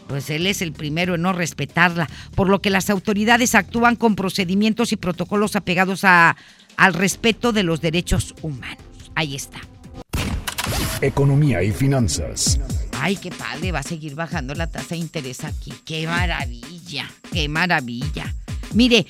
pues 0.06 0.30
él 0.30 0.46
es 0.46 0.62
el 0.62 0.72
primero 0.72 1.14
en 1.14 1.22
no 1.22 1.32
respetarla, 1.32 2.08
por 2.34 2.48
lo 2.48 2.60
que 2.60 2.70
las 2.70 2.90
autoridades 2.90 3.54
actúan 3.54 3.96
con 3.96 4.14
procedimientos 4.14 4.92
y 4.92 4.96
protocolos 4.96 5.56
apegados 5.56 6.04
a 6.04 6.36
al 6.76 6.94
respeto 6.94 7.52
de 7.52 7.62
los 7.62 7.80
derechos 7.80 8.34
humanos. 8.42 8.84
Ahí 9.14 9.34
está. 9.34 9.60
Economía 11.00 11.62
y 11.62 11.72
finanzas. 11.72 12.58
Ay, 12.98 13.16
qué 13.16 13.30
padre, 13.30 13.72
va 13.72 13.80
a 13.80 13.82
seguir 13.82 14.14
bajando 14.14 14.54
la 14.54 14.66
tasa 14.66 14.94
de 14.94 14.96
interés 14.96 15.44
aquí. 15.44 15.72
Qué 15.84 16.06
maravilla, 16.06 17.10
qué 17.32 17.48
maravilla. 17.48 18.34
Mire, 18.72 19.06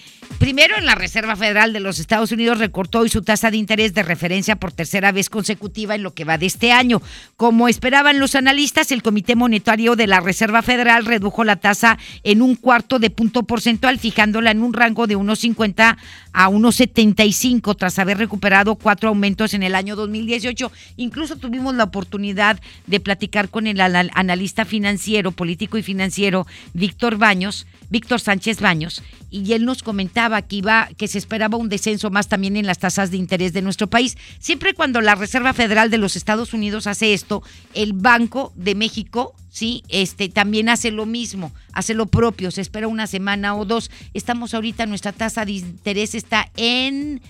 primero 0.47 0.77
en 0.79 0.87
la 0.87 0.95
Reserva 0.95 1.35
Federal 1.35 1.73
de 1.73 1.81
los 1.81 1.99
Estados 1.99 2.31
Unidos 2.31 2.59
recortó 2.59 3.01
hoy 3.01 3.09
su 3.09 3.23
tasa 3.23 3.51
de 3.51 3.57
interés 3.57 3.95
de 3.95 4.05
referencia 4.05 4.55
por 4.55 4.71
tercera 4.71 5.11
vez 5.11 5.29
consecutiva 5.29 5.97
en 5.97 6.05
lo 6.05 6.15
que 6.15 6.23
va 6.23 6.39
de 6.39 6.47
este 6.47 6.71
año. 6.71 7.03
Como 7.37 7.67
esperaban 7.67 8.21
los 8.21 8.37
analistas, 8.37 8.93
el 8.93 9.03
Comité 9.03 9.35
Monetario 9.35 9.97
de 9.97 10.07
la 10.07 10.21
Reserva 10.21 10.63
Federal 10.63 11.05
redujo 11.05 11.43
la 11.43 11.57
tasa 11.57 11.99
en 12.23 12.43
un 12.43 12.55
cuarto 12.55 13.01
de 13.01 13.11
punto 13.11 13.43
porcentual, 13.43 13.99
fijándola 13.99 14.53
en 14.53 14.63
un 14.63 14.73
rango 14.73 15.09
de 15.09 15.17
1,50 15.17 15.97
a 16.33 16.49
1,75 16.49 17.77
tras 17.77 17.99
haber 17.99 18.19
recuperado 18.19 18.77
cuatro 18.77 19.09
aumentos 19.09 19.53
en 19.53 19.65
el 19.65 19.75
año 19.75 19.97
2018. 19.97 20.71
Incluso 20.97 21.35
tuvimos 21.35 21.75
la 21.75 21.83
oportunidad 21.83 22.61
de 22.87 23.01
platicar 23.01 23.49
con 23.49 23.67
el 23.67 23.81
analista 23.81 24.65
financiero, 24.65 25.33
político 25.33 25.77
y 25.77 25.83
financiero 25.83 26.47
Víctor 26.73 27.17
Baños, 27.17 27.67
Víctor 27.91 28.21
Sánchez 28.21 28.61
Baños, 28.61 29.03
y 29.31 29.53
él 29.53 29.65
nos 29.65 29.83
comentaba 29.83 30.36
que 30.43 30.57
iba, 30.57 30.89
que 30.97 31.09
se 31.09 31.19
esperaba 31.19 31.57
un 31.57 31.69
descenso 31.69 32.11
más 32.11 32.29
también 32.29 32.57
en 32.57 32.67
las 32.67 32.79
tasas 32.79 33.11
de 33.11 33.17
interés 33.17 33.53
de 33.53 33.63
nuestro 33.63 33.89
país. 33.89 34.17
Siempre 34.39 34.75
cuando 34.75 35.01
la 35.01 35.15
Reserva 35.15 35.53
Federal 35.53 35.91
de 35.91 35.99
los 35.99 36.17
Estados 36.17 36.53
Unidos 36.53 36.87
hace 36.87 37.15
esto, 37.15 37.43
el 37.75 37.93
Banco 37.93 38.53
de 38.57 38.75
México, 38.75 39.35
sí, 39.51 39.83
este 39.89 40.29
también 40.29 40.69
hace 40.69 40.91
lo 40.91 41.07
mismo, 41.07 41.53
hace 41.73 41.95
lo 41.95 42.07
propio, 42.07 42.51
se 42.51 42.61
espera 42.61 42.89
una 42.89 43.07
semana 43.07 43.57
o 43.57 43.65
dos. 43.65 43.91
Estamos 44.15 44.55
ahorita, 44.55 44.87
nuestra 44.87 45.13
tasa 45.13 45.45
de 45.45 45.53
interés 45.53 46.15
está 46.15 46.51
en 46.57 47.21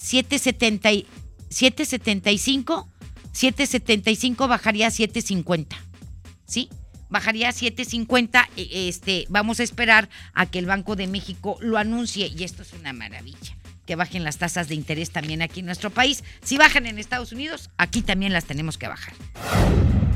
7.70, 0.00 1.06
7.75, 1.50 2.86
7.75 3.32 4.48
bajaría 4.48 4.88
a 4.88 4.90
7.50, 4.90 5.66
¿sí? 6.46 6.68
Bajaría 7.08 7.48
a 7.48 7.52
7.50. 7.52 8.48
E, 8.56 8.88
este, 8.88 9.26
vamos 9.28 9.60
a 9.60 9.62
esperar 9.62 10.08
a 10.34 10.46
que 10.46 10.58
el 10.58 10.66
Banco 10.66 10.96
de 10.96 11.06
México 11.06 11.58
lo 11.60 11.78
anuncie 11.78 12.28
y 12.28 12.44
esto 12.44 12.62
es 12.62 12.72
una 12.72 12.92
maravilla. 12.92 13.56
Que 13.86 13.96
bajen 13.96 14.24
las 14.24 14.38
tasas 14.38 14.68
de 14.68 14.74
interés 14.74 15.10
también 15.10 15.42
aquí 15.42 15.60
en 15.60 15.66
nuestro 15.66 15.90
país. 15.90 16.24
Si 16.42 16.58
bajan 16.58 16.86
en 16.86 16.98
Estados 16.98 17.32
Unidos, 17.32 17.70
aquí 17.76 18.02
también 18.02 18.32
las 18.32 18.44
tenemos 18.44 18.78
que 18.78 18.88
bajar. 18.88 19.14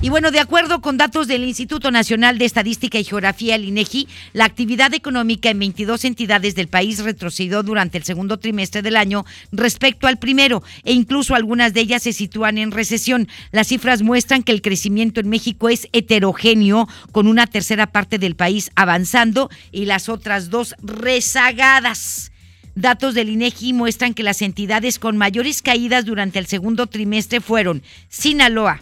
Y 0.02 0.08
bueno, 0.08 0.30
de 0.30 0.40
acuerdo 0.40 0.80
con 0.80 0.96
datos 0.96 1.28
del 1.28 1.44
Instituto 1.44 1.90
Nacional 1.90 2.38
de 2.38 2.46
Estadística 2.46 2.98
y 2.98 3.04
Geografía, 3.04 3.54
el 3.54 3.66
INEGI, 3.66 4.08
la 4.32 4.46
actividad 4.46 4.94
económica 4.94 5.50
en 5.50 5.58
22 5.58 6.06
entidades 6.06 6.54
del 6.54 6.68
país 6.68 7.04
retrocedió 7.04 7.62
durante 7.62 7.98
el 7.98 8.04
segundo 8.04 8.38
trimestre 8.38 8.80
del 8.80 8.96
año 8.96 9.26
respecto 9.52 10.06
al 10.06 10.18
primero, 10.18 10.62
e 10.84 10.94
incluso 10.94 11.34
algunas 11.34 11.74
de 11.74 11.82
ellas 11.82 12.04
se 12.04 12.14
sitúan 12.14 12.56
en 12.56 12.70
recesión. 12.70 13.28
Las 13.52 13.66
cifras 13.66 14.00
muestran 14.00 14.42
que 14.42 14.52
el 14.52 14.62
crecimiento 14.62 15.20
en 15.20 15.28
México 15.28 15.68
es 15.68 15.86
heterogéneo, 15.92 16.88
con 17.12 17.26
una 17.26 17.46
tercera 17.46 17.86
parte 17.86 18.18
del 18.18 18.36
país 18.36 18.70
avanzando 18.76 19.50
y 19.70 19.84
las 19.84 20.08
otras 20.08 20.48
dos 20.48 20.76
rezagadas. 20.82 22.32
Datos 22.74 23.12
del 23.12 23.28
INEGI 23.28 23.74
muestran 23.74 24.14
que 24.14 24.22
las 24.22 24.40
entidades 24.40 24.98
con 24.98 25.18
mayores 25.18 25.60
caídas 25.60 26.06
durante 26.06 26.38
el 26.38 26.46
segundo 26.46 26.86
trimestre 26.86 27.42
fueron 27.42 27.82
Sinaloa, 28.08 28.80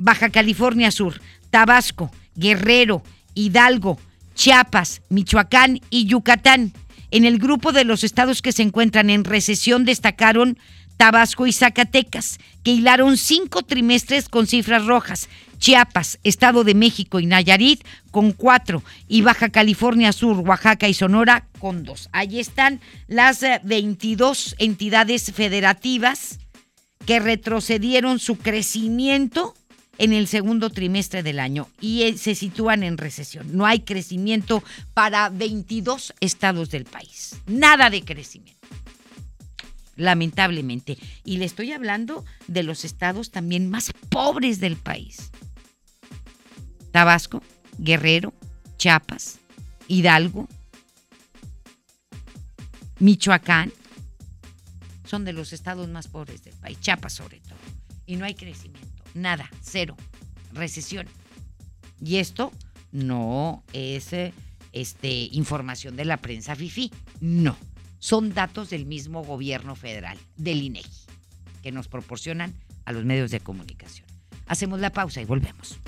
Baja 0.00 0.30
California 0.30 0.90
Sur, 0.90 1.20
Tabasco, 1.50 2.10
Guerrero, 2.34 3.02
Hidalgo, 3.34 3.98
Chiapas, 4.34 5.02
Michoacán 5.10 5.80
y 5.90 6.06
Yucatán. 6.06 6.72
En 7.10 7.26
el 7.26 7.38
grupo 7.38 7.72
de 7.72 7.84
los 7.84 8.02
estados 8.02 8.40
que 8.40 8.52
se 8.52 8.62
encuentran 8.62 9.10
en 9.10 9.24
recesión 9.24 9.84
destacaron 9.84 10.58
Tabasco 10.96 11.46
y 11.46 11.52
Zacatecas, 11.52 12.38
que 12.62 12.70
hilaron 12.70 13.18
cinco 13.18 13.62
trimestres 13.62 14.30
con 14.30 14.46
cifras 14.46 14.86
rojas. 14.86 15.28
Chiapas, 15.58 16.18
Estado 16.24 16.64
de 16.64 16.74
México 16.74 17.20
y 17.20 17.26
Nayarit 17.26 17.84
con 18.10 18.32
cuatro. 18.32 18.82
Y 19.06 19.20
Baja 19.20 19.50
California 19.50 20.14
Sur, 20.14 20.38
Oaxaca 20.38 20.88
y 20.88 20.94
Sonora 20.94 21.44
con 21.58 21.84
dos. 21.84 22.08
Ahí 22.12 22.40
están 22.40 22.80
las 23.06 23.44
22 23.64 24.52
eh, 24.52 24.56
entidades 24.64 25.30
federativas 25.32 26.38
que 27.04 27.20
retrocedieron 27.20 28.18
su 28.18 28.38
crecimiento 28.38 29.54
en 30.00 30.14
el 30.14 30.28
segundo 30.28 30.70
trimestre 30.70 31.22
del 31.22 31.38
año 31.38 31.68
y 31.78 32.04
eh, 32.04 32.16
se 32.16 32.34
sitúan 32.34 32.82
en 32.82 32.96
recesión. 32.96 33.54
No 33.54 33.66
hay 33.66 33.80
crecimiento 33.80 34.64
para 34.94 35.28
22 35.28 36.14
estados 36.20 36.70
del 36.70 36.86
país. 36.86 37.36
Nada 37.46 37.90
de 37.90 38.02
crecimiento. 38.02 38.66
Lamentablemente. 39.96 40.96
Y 41.22 41.36
le 41.36 41.44
estoy 41.44 41.72
hablando 41.72 42.24
de 42.46 42.62
los 42.62 42.86
estados 42.86 43.30
también 43.30 43.68
más 43.68 43.92
pobres 44.08 44.58
del 44.58 44.76
país. 44.76 45.30
Tabasco, 46.92 47.42
Guerrero, 47.76 48.32
Chiapas, 48.78 49.38
Hidalgo, 49.86 50.48
Michoacán, 53.00 53.70
son 55.04 55.26
de 55.26 55.34
los 55.34 55.52
estados 55.52 55.88
más 55.90 56.08
pobres 56.08 56.42
del 56.42 56.54
país, 56.54 56.80
Chiapas 56.80 57.12
sobre 57.12 57.40
todo. 57.40 57.58
Y 58.06 58.16
no 58.16 58.24
hay 58.24 58.34
crecimiento, 58.34 58.89
nada, 59.14 59.50
cero, 59.62 59.96
recesión. 60.52 61.06
Y 62.02 62.16
esto 62.16 62.52
no 62.92 63.62
es 63.72 64.12
este, 64.72 65.28
información 65.32 65.96
de 65.96 66.04
la 66.04 66.16
prensa 66.16 66.56
FIFI, 66.56 66.90
no. 67.20 67.56
Son 67.98 68.32
datos 68.32 68.70
del 68.70 68.86
mismo 68.86 69.22
gobierno 69.22 69.74
federal, 69.76 70.16
del 70.36 70.62
INEGI, 70.62 71.04
que 71.62 71.70
nos 71.70 71.88
proporcionan 71.88 72.54
a 72.86 72.92
los 72.92 73.04
medios 73.04 73.30
de 73.30 73.40
comunicación. 73.40 74.06
Hacemos 74.46 74.80
la 74.80 74.90
pausa 74.90 75.20
y 75.20 75.26
volvemos. 75.26 75.78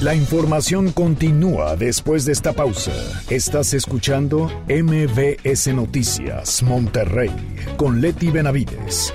La 0.00 0.14
información 0.14 0.90
continúa 0.90 1.76
después 1.76 2.24
de 2.24 2.32
esta 2.32 2.52
pausa. 2.52 2.92
Estás 3.30 3.72
escuchando 3.74 4.50
MBS 4.68 5.68
Noticias 5.68 6.62
Monterrey 6.62 7.30
con 7.76 8.00
Leti 8.00 8.30
Benavides. 8.30 9.14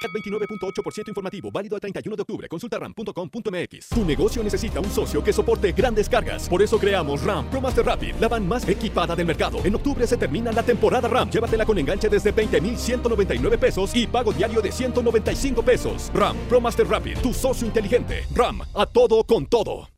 CAT 0.00 0.10
29.8% 0.12 1.08
informativo, 1.08 1.50
válido 1.50 1.76
al 1.76 1.80
31 1.80 2.16
de 2.16 2.22
octubre. 2.22 2.48
Consulta 2.48 2.78
ram.com.mx. 2.78 3.88
Tu 3.90 4.04
negocio 4.04 4.42
necesita 4.42 4.80
un 4.80 4.90
socio 4.90 5.22
que 5.22 5.32
soporte 5.32 5.72
grandes 5.72 6.08
cargas. 6.08 6.48
Por 6.48 6.62
eso 6.62 6.78
creamos 6.78 7.22
RAM 7.22 7.48
Pro 7.50 7.60
Master 7.60 7.84
Rapid, 7.84 8.14
la 8.16 8.28
van 8.28 8.48
más 8.48 8.66
equipada 8.68 9.14
del 9.14 9.26
mercado. 9.26 9.58
En 9.64 9.74
octubre 9.74 10.06
se 10.06 10.16
termina 10.16 10.52
la 10.52 10.62
temporada 10.62 11.08
RAM. 11.08 11.30
Llévatela 11.30 11.66
con 11.66 11.78
enganche 11.78 12.08
desde 12.08 12.32
20,199 12.32 13.58
pesos 13.58 13.94
y 13.94 14.06
pago 14.06 14.32
diario 14.32 14.62
de 14.62 14.72
195 14.72 15.62
pesos. 15.62 16.10
RAM 16.14 16.36
Pro 16.48 16.60
Master 16.60 16.86
Rapid, 16.86 17.18
tu 17.18 17.32
socio 17.32 17.66
inteligente. 17.66 18.24
RAM, 18.34 18.62
a 18.74 18.86
todo 18.86 19.24
con 19.24 19.46
todo. 19.46 19.88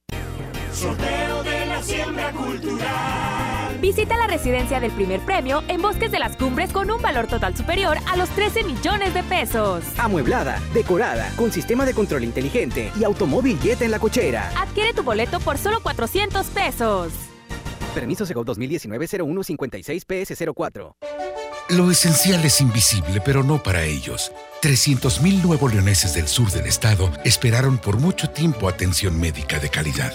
Sorteo 0.73 1.43
de 1.43 1.67
la 1.67 1.83
siembra 1.83 2.33
cultural. 2.33 3.32
Visita 3.83 4.17
la 4.17 4.27
residencia 4.29 4.79
del 4.79 4.93
primer 4.93 5.21
premio 5.23 5.65
en 5.67 5.83
Bosques 5.83 6.13
de 6.13 6.21
las 6.21 6.37
Cumbres 6.37 6.73
con 6.73 6.89
un 6.89 7.03
valor 7.03 7.27
total 7.27 7.57
superior 7.57 7.99
a 8.09 8.17
los 8.17 8.29
13 8.29 8.63
millones 8.63 9.13
de 9.13 9.25
pesos. 9.25 9.83
Amueblada, 9.99 10.63
decorada, 10.73 11.33
con 11.35 11.51
sistema 11.51 11.85
de 11.85 11.93
control 11.93 12.23
inteligente 12.23 12.93
y 12.97 13.03
automóvil 13.03 13.59
Jet 13.59 13.83
en 13.83 13.91
la 13.91 13.99
cochera. 13.99 14.53
Adquiere 14.57 14.95
tu 14.95 15.03
boleto 15.03 15.41
por 15.41 15.59
solo 15.59 15.83
400 15.83 16.47
pesos. 16.47 17.13
Permiso 17.93 18.25
Segov 18.25 18.47
2019-0156-PS04. 18.47 20.95
Lo 21.71 21.91
esencial 21.91 22.45
es 22.45 22.61
invisible, 22.61 23.21
pero 23.25 23.43
no 23.43 23.61
para 23.61 23.83
ellos. 23.83 24.31
300.000 24.63 25.43
nuevos 25.43 25.75
leoneses 25.75 26.15
del 26.15 26.29
sur 26.29 26.53
del 26.53 26.67
estado 26.67 27.11
esperaron 27.25 27.79
por 27.79 27.99
mucho 27.99 28.31
tiempo 28.31 28.69
atención 28.69 29.19
médica 29.19 29.59
de 29.59 29.71
calidad. 29.71 30.15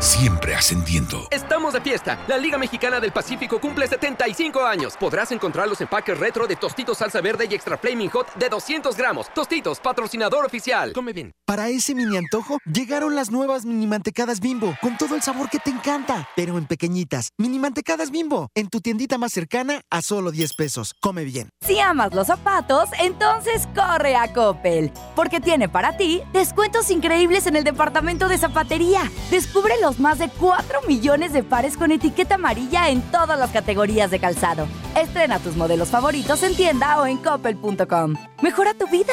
siempre 0.00 0.54
ascendiendo. 0.54 1.28
Estamos 1.30 1.74
de 1.74 1.80
fiesta. 1.80 2.18
La 2.26 2.38
Liga 2.38 2.56
Mexicana 2.58 3.00
del 3.00 3.12
Pacífico 3.12 3.60
cumple 3.60 3.86
75 3.86 4.64
años. 4.64 4.96
Podrás 4.98 5.30
encontrar 5.30 5.68
los 5.68 5.80
empaques 5.80 6.18
retro 6.18 6.46
de 6.46 6.56
Tostitos 6.56 6.98
Salsa 6.98 7.20
Verde 7.20 7.46
y 7.50 7.54
Extra 7.54 7.76
Flaming 7.76 8.08
Hot 8.10 8.34
de 8.34 8.48
200 8.48 8.96
gramos. 8.96 9.32
Tostitos, 9.34 9.78
patrocinador 9.78 10.44
oficial. 10.44 10.92
Come 10.94 11.12
bien. 11.12 11.32
Para 11.44 11.68
ese 11.68 11.94
mini 11.94 12.16
antojo, 12.16 12.58
llegaron 12.64 13.14
las 13.14 13.30
nuevas 13.30 13.64
mini 13.66 13.86
mantecadas 13.86 14.40
bimbo, 14.40 14.76
con 14.80 14.96
todo 14.96 15.16
el 15.16 15.22
sabor 15.22 15.50
que 15.50 15.58
te 15.58 15.70
encanta, 15.70 16.28
pero 16.36 16.56
en 16.56 16.66
pequeñitas. 16.66 17.30
Mini 17.38 17.58
mantecadas 17.58 18.10
bimbo, 18.10 18.48
en 18.54 18.68
tu 18.68 18.80
tiendita 18.80 19.18
más 19.18 19.32
cercana 19.32 19.82
a 19.90 20.00
solo 20.00 20.30
10 20.30 20.54
pesos. 20.54 20.94
Come 21.00 21.24
bien. 21.24 21.50
Si 21.66 21.78
amas 21.78 22.14
los 22.14 22.28
zapatos, 22.28 22.88
entonces 23.00 23.68
corre 23.74 24.16
a 24.16 24.32
Coppel, 24.32 24.92
porque 25.16 25.40
tiene 25.40 25.68
para 25.68 25.96
ti 25.96 26.22
descuentos 26.32 26.90
increíbles 26.90 27.46
en 27.46 27.56
el 27.56 27.64
departamento 27.64 28.28
de 28.28 28.38
zapatería. 28.38 29.02
Descubre 29.30 29.74
más 29.98 30.18
de 30.18 30.28
4 30.28 30.82
millones 30.86 31.32
de 31.32 31.42
pares 31.42 31.76
con 31.76 31.90
etiqueta 31.90 32.36
amarilla 32.36 32.90
en 32.90 33.02
todas 33.10 33.38
las 33.38 33.50
categorías 33.50 34.10
de 34.10 34.20
calzado. 34.20 34.66
Estrena 34.94 35.38
tus 35.38 35.56
modelos 35.56 35.88
favoritos 35.88 36.42
en 36.42 36.54
tienda 36.54 37.00
o 37.00 37.06
en 37.06 37.18
coppel.com. 37.18 38.14
Mejora 38.42 38.74
tu 38.74 38.86
vida. 38.86 39.12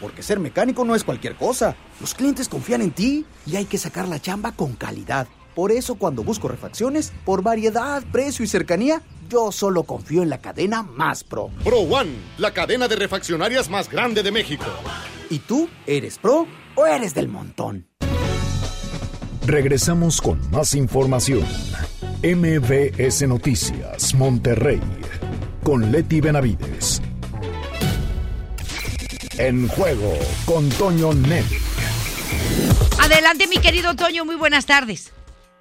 Porque 0.00 0.22
ser 0.22 0.38
mecánico 0.38 0.84
no 0.84 0.94
es 0.94 1.04
cualquier 1.04 1.34
cosa. 1.34 1.76
Los 2.00 2.14
clientes 2.14 2.48
confían 2.48 2.82
en 2.82 2.90
ti 2.90 3.24
y 3.46 3.56
hay 3.56 3.64
que 3.64 3.78
sacar 3.78 4.08
la 4.08 4.20
chamba 4.20 4.52
con 4.52 4.74
calidad. 4.74 5.28
Por 5.54 5.72
eso 5.72 5.96
cuando 5.96 6.22
busco 6.22 6.46
refacciones, 6.46 7.12
por 7.24 7.42
variedad, 7.42 8.02
precio 8.12 8.44
y 8.44 8.48
cercanía, 8.48 9.02
yo 9.28 9.50
solo 9.50 9.82
confío 9.82 10.22
en 10.22 10.30
la 10.30 10.38
cadena 10.38 10.82
más 10.82 11.24
pro. 11.24 11.50
Pro 11.64 11.80
One, 11.80 12.12
la 12.38 12.52
cadena 12.52 12.86
de 12.86 12.96
refaccionarias 12.96 13.68
más 13.68 13.90
grande 13.90 14.22
de 14.22 14.30
México. 14.30 14.66
¿Y 15.30 15.40
tú 15.40 15.68
eres 15.86 16.18
pro 16.18 16.46
o 16.76 16.86
eres 16.86 17.14
del 17.14 17.28
montón? 17.28 17.88
Regresamos 19.46 20.20
con 20.20 20.38
más 20.50 20.74
información. 20.74 21.44
MBS 22.22 23.26
Noticias, 23.26 24.14
Monterrey, 24.14 24.80
con 25.62 25.90
Leti 25.90 26.20
Benavides. 26.20 27.00
En 29.38 29.68
juego 29.68 30.18
con 30.46 30.68
Toño 30.68 31.12
Net. 31.12 31.44
Adelante, 33.00 33.46
mi 33.46 33.58
querido 33.58 33.94
Toño, 33.94 34.24
muy 34.24 34.34
buenas 34.34 34.66
tardes. 34.66 35.12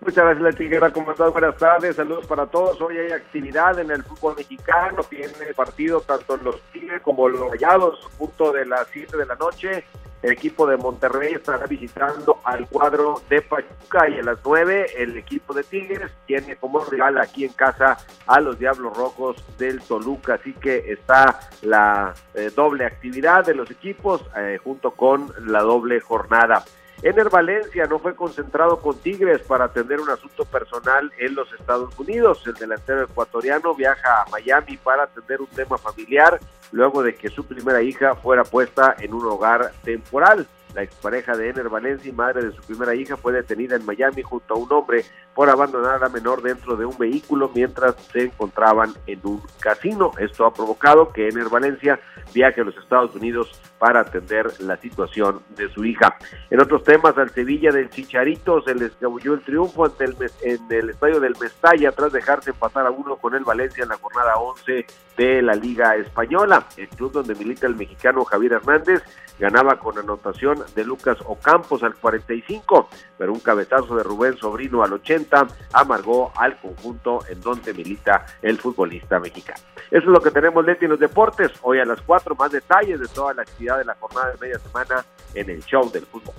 Muchas 0.02 0.24
gracias, 0.24 0.42
Leti 0.42 0.68
Guerra. 0.68 0.92
¿Cómo 0.92 1.12
estás? 1.12 1.32
Buenas 1.32 1.58
tardes. 1.58 1.96
Saludos 1.96 2.26
para 2.26 2.48
todos. 2.48 2.82
Hoy 2.82 2.98
hay 2.98 3.12
actividad 3.12 3.78
en 3.78 3.92
el 3.92 4.04
fútbol 4.04 4.36
mexicano. 4.36 5.04
Tiene 5.04 5.54
partido 5.56 6.02
tanto 6.02 6.38
los 6.38 6.60
Tigres 6.74 7.04
como 7.04 7.30
los 7.30 7.52
Rayados, 7.52 8.00
punto 8.18 8.52
de 8.52 8.66
las 8.66 8.88
7 8.92 9.16
de 9.16 9.26
la 9.28 9.36
noche. 9.36 9.84
El 10.22 10.32
equipo 10.32 10.66
de 10.66 10.78
Monterrey 10.78 11.34
estará 11.34 11.68
visitando 11.68 12.40
al 12.44 12.68
cuadro 12.68 13.22
de 13.30 13.42
Pachuca 13.42 14.10
y 14.10 14.20
a 14.20 14.24
las 14.24 14.40
9 14.44 14.88
el 14.98 15.18
equipo 15.18 15.54
de 15.54 15.64
Tigres 15.64 16.12
tiene 16.26 16.56
como 16.56 16.84
rival 16.84 17.20
aquí 17.20 17.46
en 17.46 17.54
casa 17.54 17.98
a 18.26 18.40
los 18.40 18.58
Diablos 18.58 18.98
Rojos 18.98 19.38
del 19.58 19.80
Toluca. 19.82 20.36
Así 20.36 20.54
que 20.54 20.92
está 20.92 21.40
la 21.62 22.16
eh, 22.34 22.52
doble 22.56 22.86
actividad 22.86 23.46
de 23.46 23.54
los 23.54 23.70
equipos 23.70 24.22
eh, 24.36 24.58
junto 24.64 24.92
con 24.92 25.32
la 25.46 25.62
doble 25.62 26.00
jornada. 26.00 26.64
Ener 27.04 27.30
Valencia 27.30 27.86
no 27.86 28.00
fue 28.00 28.16
concentrado 28.16 28.82
con 28.82 28.98
Tigres 28.98 29.42
para 29.44 29.66
atender 29.66 30.00
un 30.00 30.10
asunto 30.10 30.46
personal 30.46 31.12
en 31.20 31.36
los 31.36 31.52
Estados 31.54 31.98
Unidos. 32.00 32.42
El 32.48 32.56
delantero 32.56 33.04
ecuatoriano 33.04 33.76
viaja 33.76 34.24
a 34.24 34.30
Miami 34.32 34.78
para 34.78 35.04
atender 35.04 35.40
un 35.40 35.48
tema 35.48 35.78
familiar 35.78 36.40
luego 36.72 37.04
de 37.04 37.14
que 37.14 37.30
su 37.30 37.46
primera 37.46 37.84
hija 37.84 38.16
fuera 38.16 38.44
puesta 38.44 38.96
en 39.00 39.14
un 39.14 39.26
hogar 39.28 39.72
temporal. 39.84 40.48
La 40.74 40.84
expareja 40.84 41.36
de 41.36 41.50
Ener 41.50 41.70
Valencia 41.70 42.10
y 42.10 42.14
madre 42.14 42.46
de 42.46 42.52
su 42.52 42.62
primera 42.64 42.94
hija 42.94 43.16
fue 43.16 43.32
detenida 43.32 43.76
en 43.76 43.86
Miami 43.86 44.22
junto 44.22 44.54
a 44.54 44.58
un 44.58 44.72
hombre 44.72 45.06
por 45.34 45.50
abandonar 45.50 45.96
a 45.96 46.00
la 46.00 46.10
menor 46.10 46.42
dentro 46.42 46.76
de 46.76 46.86
un 46.86 46.98
vehículo 46.98 47.52
mientras 47.54 47.96
se 48.12 48.24
encontraban 48.24 48.94
en 49.06 49.20
un 49.24 49.42
casino. 49.60 50.12
Esto 50.20 50.46
ha 50.46 50.54
provocado 50.54 51.14
que 51.14 51.30
Ener 51.30 51.50
Valencia 51.50 52.00
viaje 52.34 52.62
a 52.62 52.64
los 52.64 52.78
Estados 52.78 53.16
Unidos 53.16 53.60
para 53.80 54.02
atender 54.02 54.52
la 54.60 54.78
situación 54.78 55.42
de 55.56 55.70
su 55.70 55.86
hija. 55.86 56.18
En 56.50 56.62
otros 56.62 56.84
temas, 56.84 57.18
al 57.18 57.30
Sevilla 57.30 57.72
del 57.72 57.90
Chicharito 57.90 58.62
se 58.62 58.74
les 58.74 58.92
escabulló 58.92 59.34
el 59.34 59.42
triunfo 59.42 59.86
ante 59.86 60.06
el, 60.06 60.16
en 60.42 60.60
el 60.70 60.90
estadio 60.90 61.20
del 61.20 61.36
Mestalla 61.40 61.92
tras 61.92 62.12
dejarse 62.12 62.52
empatar 62.52 62.86
a 62.88 62.92
uno 62.92 63.18
con 63.18 63.36
el 63.36 63.44
Valencia 63.44 63.84
en 63.84 63.90
la 63.90 63.98
jornada 63.98 64.36
11 64.38 64.86
de 65.18 65.42
la 65.42 65.54
Liga 65.54 65.96
Española. 65.96 66.66
El 66.78 66.88
club 66.90 67.12
donde 67.12 67.36
milita 67.36 67.68
el 67.68 67.76
mexicano 67.76 68.24
Javier 68.24 68.54
Hernández 68.54 69.04
ganaba 69.40 69.78
con 69.78 69.98
anotación 69.98 70.64
de 70.76 70.84
Lucas 70.84 71.18
Ocampos 71.26 71.84
al 71.84 71.96
45, 71.96 72.90
pero 73.18 73.34
un 73.34 73.40
cabezazo 73.40 73.96
de 73.96 74.04
Rubén 74.04 74.38
Sobrino 74.38 74.84
al 74.84 74.94
80 74.94 75.48
amargó 75.74 76.32
al 76.36 76.58
conjunto 76.58 77.20
en 77.30 77.40
donde 77.42 77.74
milita 77.74 78.26
el 78.42 78.58
futbolista 78.58 79.20
mexicano. 79.20 79.60
Eso 79.90 79.98
es 79.98 80.06
lo 80.06 80.22
que 80.22 80.32
tenemos, 80.32 80.66
Leti, 80.66 80.86
en 80.86 80.92
los 80.92 81.00
deportes. 81.00 81.52
Hoy 81.62 81.80
a 81.80 81.86
las 81.86 82.02
4 82.02 82.36
más 82.36 82.52
detalles 82.52 83.00
de 83.00 83.08
toda 83.08 83.34
la 83.34 83.44
actividad 83.44 83.67
de 83.76 83.84
la 83.86 83.96
jornada 83.96 84.32
de 84.32 84.38
media 84.40 84.60
semana 84.60 85.06
en 85.34 85.50
el 85.50 85.64
show 85.66 85.92
del 85.92 86.06
fútbol. 86.06 86.36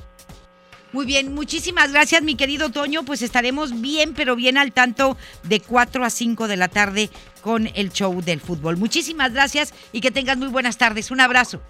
Muy 0.92 1.04
bien, 1.04 1.34
muchísimas 1.34 1.92
gracias 1.92 2.22
mi 2.22 2.34
querido 2.34 2.70
Toño, 2.70 3.02
pues 3.02 3.20
estaremos 3.20 3.78
bien, 3.82 4.14
pero 4.14 4.36
bien 4.36 4.56
al 4.56 4.72
tanto 4.72 5.18
de 5.42 5.60
4 5.60 6.02
a 6.02 6.08
5 6.08 6.48
de 6.48 6.56
la 6.56 6.68
tarde 6.68 7.10
con 7.42 7.68
el 7.74 7.90
show 7.92 8.22
del 8.22 8.40
fútbol. 8.40 8.78
Muchísimas 8.78 9.34
gracias 9.34 9.74
y 9.92 10.00
que 10.00 10.10
tengas 10.10 10.38
muy 10.38 10.48
buenas 10.48 10.78
tardes. 10.78 11.10
Un 11.10 11.20
abrazo. 11.20 11.60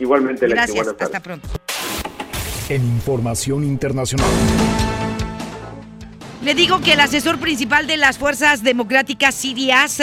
Igualmente, 0.00 0.48
Leti, 0.48 0.56
Gracias, 0.56 0.76
buenas 0.76 0.96
tardes. 0.96 1.14
hasta 1.14 1.22
pronto. 1.22 1.48
En 2.68 2.82
información 2.82 3.62
internacional. 3.62 4.26
Le 6.42 6.54
digo 6.54 6.80
que 6.80 6.92
el 6.94 7.00
asesor 7.00 7.38
principal 7.38 7.86
de 7.86 7.96
las 7.96 8.18
fuerzas 8.18 8.62
democráticas 8.62 9.34
sirias, 9.34 10.00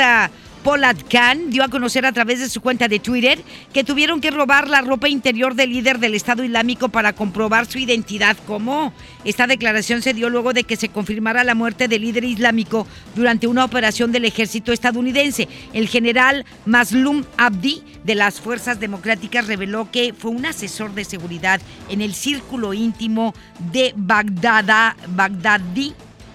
Polat 0.64 0.98
Khan, 1.10 1.50
dio 1.50 1.64
a 1.64 1.70
conocer 1.70 2.06
a 2.06 2.12
través 2.12 2.40
de 2.40 2.50
su 2.50 2.62
cuenta 2.62 2.88
de 2.88 3.00
Twitter 3.00 3.42
que 3.74 3.84
tuvieron 3.84 4.22
que 4.22 4.30
robar 4.30 4.70
la 4.70 4.82
ropa 4.82 5.10
interior 5.10 5.56
del 5.56 5.72
líder 5.72 5.98
del 5.98 6.14
Estado 6.14 6.44
Islámico 6.44 6.90
para 6.90 7.14
comprobar 7.14 7.66
su 7.66 7.80
identidad. 7.80 8.38
¿Cómo? 8.46 8.94
Esta 9.26 9.48
declaración 9.48 10.02
se 10.02 10.14
dio 10.14 10.30
luego 10.30 10.54
de 10.54 10.64
que 10.64 10.76
se 10.76 10.90
confirmara 10.90 11.44
la 11.44 11.56
muerte 11.56 11.88
del 11.88 12.04
líder 12.04 12.26
islámico 12.26 12.86
durante 13.16 13.48
una 13.48 13.66
operación 13.66 14.12
del 14.12 14.26
ejército 14.26 14.72
estadounidense. 14.72 15.48
El 15.74 15.88
general 15.88 16.46
Maslum 16.66 17.24
Abdi 17.38 17.82
de 18.04 18.16
las 18.16 18.40
Fuerzas 18.40 18.80
Democráticas 18.80 19.48
reveló 19.48 19.90
que 19.92 20.14
fue 20.14 20.32
un 20.32 20.46
asesor 20.46 20.94
de 20.94 21.06
seguridad 21.06 21.60
en 21.90 22.02
el 22.02 22.14
círculo 22.14 22.74
íntimo 22.74 23.34
de 23.72 23.94
Bagdad, 23.96 24.96
Bagdadi 25.08 25.94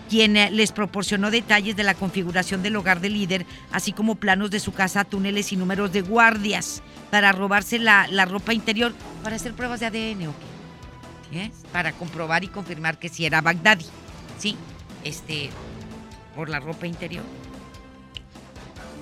quien 0.09 0.37
eh, 0.37 0.51
les 0.51 0.73
proporcionó 0.73 1.31
detalles 1.31 1.77
de 1.77 1.83
la 1.83 1.95
configuración 1.95 2.63
del 2.63 2.77
hogar 2.77 3.01
del 3.01 3.15
líder, 3.15 3.47
así 3.73 3.93
como 3.93 4.17
planos 4.17 4.51
de 4.51 4.61
su 4.61 4.73
casa, 4.73 5.05
túneles 5.05 5.53
y 5.53 5.57
números 5.57 5.93
de 5.93 6.03
guardias 6.03 6.83
para 7.11 7.33
robarse 7.33 7.79
la, 7.79 8.07
ropa 8.27 8.55
interior 8.55 8.93
para 9.23 9.37
hacer 9.37 9.55
pruebas 9.55 9.81
de 9.81 9.87
ADN 9.87 10.29
o 10.29 10.35
qué. 11.31 11.51
Para 11.73 11.93
comprobar 11.93 12.45
y 12.45 12.49
confirmar 12.49 12.99
que 12.99 13.09
sí 13.09 13.27
era 13.27 13.41
Bagdadi. 13.41 13.87
Sí, 14.39 14.57
este, 15.05 15.51
por 16.35 16.49
la 16.49 16.61
ropa 16.61 16.87
interior. 16.87 17.25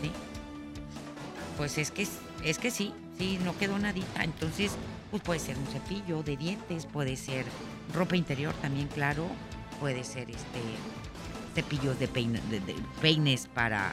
Sí. 0.03 0.11
Pues 1.57 1.79
es 1.79 1.91
que, 1.91 2.07
es 2.45 2.59
que 2.59 2.71
sí, 2.71 2.93
sí, 3.19 3.39
no 3.45 3.57
quedó 3.59 3.79
nadita. 3.79 4.25
Entonces, 4.25 4.73
pues 5.11 5.23
puede 5.23 5.41
ser 5.41 5.57
un 5.59 5.67
cepillo 5.67 6.23
de 6.23 6.37
dientes, 6.37 6.87
puede 6.87 7.17
ser 7.17 7.45
ropa 7.93 8.17
interior 8.17 8.55
también, 8.55 8.89
claro 8.89 9.29
puede 9.81 10.05
ser 10.05 10.31
este 10.31 10.61
cepillos 11.55 11.99
de, 11.99 12.09
peine- 12.09 12.41
de- 12.51 12.61
de 12.61 12.75
peines 13.01 13.47
para 13.53 13.93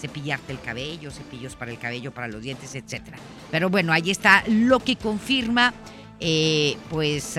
cepillarte 0.00 0.52
el 0.52 0.60
cabello, 0.60 1.10
cepillos 1.10 1.54
para 1.56 1.70
el 1.70 1.78
cabello, 1.78 2.12
para 2.12 2.28
los 2.28 2.42
dientes, 2.42 2.74
etcétera. 2.74 3.18
Pero 3.50 3.68
bueno, 3.70 3.92
ahí 3.92 4.10
está 4.10 4.42
lo 4.48 4.80
que 4.80 4.96
confirma, 4.96 5.72
eh, 6.20 6.76
pues, 6.90 7.36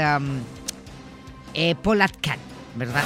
Khan, 2.22 2.40
¿verdad? 2.76 3.04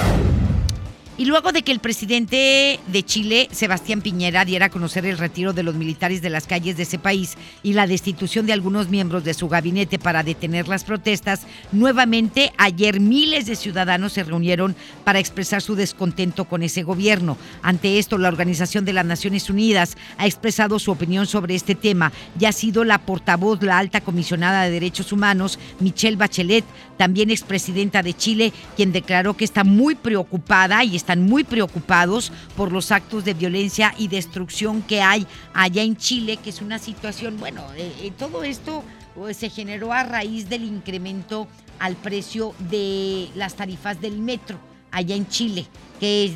Y 1.19 1.25
luego 1.25 1.51
de 1.51 1.63
que 1.63 1.71
el 1.71 1.79
presidente 1.79 2.79
de 2.85 3.03
Chile, 3.03 3.49
Sebastián 3.51 4.01
Piñera, 4.01 4.45
diera 4.45 4.67
a 4.67 4.69
conocer 4.69 5.03
el 5.07 5.17
retiro 5.17 5.51
de 5.51 5.63
los 5.63 5.73
militares 5.73 6.21
de 6.21 6.29
las 6.29 6.45
calles 6.45 6.77
de 6.77 6.83
ese 6.83 6.99
país 6.99 7.39
y 7.63 7.73
la 7.73 7.87
destitución 7.87 8.45
de 8.45 8.53
algunos 8.53 8.89
miembros 8.89 9.23
de 9.23 9.33
su 9.33 9.49
gabinete 9.49 9.97
para 9.97 10.21
detener 10.21 10.67
las 10.67 10.83
protestas, 10.83 11.47
nuevamente 11.71 12.53
ayer 12.59 12.99
miles 12.99 13.47
de 13.47 13.55
ciudadanos 13.55 14.13
se 14.13 14.23
reunieron 14.23 14.75
para 15.03 15.17
expresar 15.17 15.63
su 15.63 15.73
descontento 15.73 16.45
con 16.45 16.61
ese 16.61 16.83
gobierno. 16.83 17.35
Ante 17.63 17.97
esto, 17.97 18.19
la 18.19 18.27
Organización 18.27 18.85
de 18.85 18.93
las 18.93 19.05
Naciones 19.05 19.49
Unidas 19.49 19.97
ha 20.19 20.27
expresado 20.27 20.77
su 20.77 20.91
opinión 20.91 21.25
sobre 21.25 21.55
este 21.55 21.73
tema 21.73 22.11
y 22.39 22.45
ha 22.45 22.51
sido 22.51 22.83
la 22.83 22.99
portavoz, 22.99 23.63
la 23.63 23.79
alta 23.79 24.01
comisionada 24.01 24.65
de 24.65 24.69
Derechos 24.69 25.11
Humanos, 25.11 25.57
Michelle 25.79 26.15
Bachelet, 26.15 26.63
también 26.97 27.31
expresidenta 27.31 28.03
de 28.03 28.13
Chile, 28.13 28.53
quien 28.75 28.91
declaró 28.91 29.35
que 29.35 29.45
está 29.45 29.63
muy 29.63 29.95
preocupada 29.95 30.83
y 30.83 30.95
está 30.95 31.06
están 31.07 31.23
muy 31.23 31.45
preocupados 31.45 32.33
por 32.57 32.73
los 32.73 32.91
actos 32.91 33.23
de 33.23 33.33
violencia 33.33 33.95
y 33.97 34.09
destrucción 34.09 34.81
que 34.81 35.01
hay 35.01 35.25
allá 35.53 35.81
en 35.81 35.95
Chile, 35.95 36.35
que 36.35 36.49
es 36.49 36.61
una 36.61 36.79
situación, 36.79 37.39
bueno, 37.39 37.63
eh, 37.77 37.93
eh, 38.01 38.11
todo 38.11 38.43
esto 38.43 38.83
se 39.31 39.49
generó 39.49 39.93
a 39.93 40.03
raíz 40.03 40.49
del 40.49 40.65
incremento 40.65 41.47
al 41.79 41.95
precio 41.95 42.53
de 42.59 43.29
las 43.35 43.55
tarifas 43.55 44.01
del 44.01 44.19
metro 44.19 44.59
allá 44.91 45.15
en 45.15 45.29
Chile, 45.29 45.65
que 46.01 46.33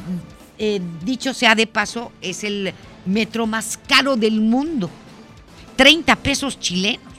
eh, 0.57 0.79
dicho 1.03 1.33
sea 1.33 1.53
de 1.53 1.67
paso, 1.67 2.13
es 2.21 2.45
el 2.45 2.73
metro 3.05 3.47
más 3.47 3.77
caro 3.85 4.15
del 4.15 4.39
mundo. 4.39 4.89
30 5.75 6.15
pesos 6.15 6.57
chilenos, 6.57 7.13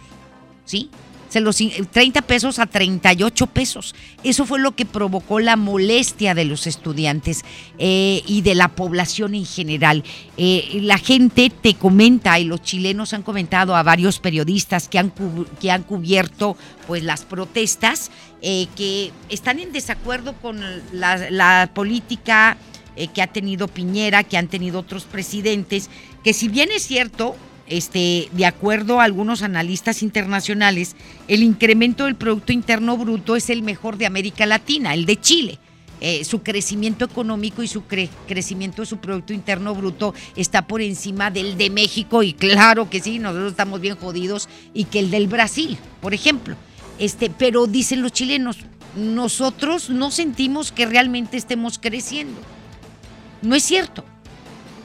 ¿sí? 0.64 0.88
Se 1.32 1.40
los 1.40 1.56
30 1.56 2.20
pesos 2.20 2.58
a 2.58 2.66
38 2.66 3.46
pesos. 3.46 3.94
Eso 4.22 4.44
fue 4.44 4.60
lo 4.60 4.76
que 4.76 4.84
provocó 4.84 5.40
la 5.40 5.56
molestia 5.56 6.34
de 6.34 6.44
los 6.44 6.66
estudiantes 6.66 7.42
eh, 7.78 8.22
y 8.26 8.42
de 8.42 8.54
la 8.54 8.68
población 8.68 9.34
en 9.34 9.46
general. 9.46 10.04
Eh, 10.36 10.80
la 10.82 10.98
gente 10.98 11.48
te 11.48 11.72
comenta 11.72 12.38
y 12.38 12.44
los 12.44 12.60
chilenos 12.60 13.14
han 13.14 13.22
comentado 13.22 13.74
a 13.74 13.82
varios 13.82 14.18
periodistas 14.18 14.90
que 14.90 14.98
han, 14.98 15.10
que 15.58 15.70
han 15.70 15.84
cubierto 15.84 16.54
pues 16.86 17.02
las 17.02 17.24
protestas 17.24 18.10
eh, 18.42 18.66
que 18.76 19.10
están 19.30 19.58
en 19.58 19.72
desacuerdo 19.72 20.34
con 20.34 20.60
la, 20.92 21.30
la 21.30 21.70
política 21.72 22.58
que 23.14 23.22
ha 23.22 23.26
tenido 23.26 23.68
Piñera, 23.68 24.22
que 24.22 24.36
han 24.36 24.48
tenido 24.48 24.80
otros 24.80 25.04
presidentes, 25.04 25.88
que 26.22 26.34
si 26.34 26.48
bien 26.48 26.70
es 26.70 26.86
cierto, 26.86 27.36
este, 27.66 28.28
de 28.32 28.46
acuerdo 28.46 29.00
a 29.00 29.04
algunos 29.04 29.42
analistas 29.42 30.02
internacionales, 30.02 30.96
el 31.28 31.42
incremento 31.42 32.04
del 32.04 32.16
Producto 32.16 32.52
Interno 32.52 32.96
Bruto 32.96 33.36
es 33.36 33.50
el 33.50 33.62
mejor 33.62 33.96
de 33.96 34.06
América 34.06 34.46
Latina, 34.46 34.94
el 34.94 35.06
de 35.06 35.20
Chile. 35.20 35.58
Eh, 36.04 36.24
su 36.24 36.42
crecimiento 36.42 37.04
económico 37.04 37.62
y 37.62 37.68
su 37.68 37.84
crecimiento 38.26 38.82
de 38.82 38.86
su 38.86 38.96
Producto 38.96 39.32
Interno 39.32 39.72
Bruto 39.72 40.14
está 40.34 40.66
por 40.66 40.82
encima 40.82 41.30
del 41.30 41.56
de 41.56 41.70
México 41.70 42.24
y 42.24 42.32
claro 42.32 42.90
que 42.90 42.98
sí, 42.98 43.20
nosotros 43.20 43.52
estamos 43.52 43.80
bien 43.80 43.94
jodidos 43.94 44.48
y 44.74 44.86
que 44.86 44.98
el 44.98 45.12
del 45.12 45.28
Brasil, 45.28 45.78
por 46.00 46.12
ejemplo. 46.12 46.56
Este, 46.98 47.30
pero 47.30 47.68
dicen 47.68 48.02
los 48.02 48.10
chilenos, 48.10 48.58
nosotros 48.96 49.90
no 49.90 50.10
sentimos 50.10 50.72
que 50.72 50.86
realmente 50.86 51.36
estemos 51.36 51.78
creciendo. 51.78 52.40
No 53.40 53.54
es 53.54 53.62
cierto. 53.62 54.04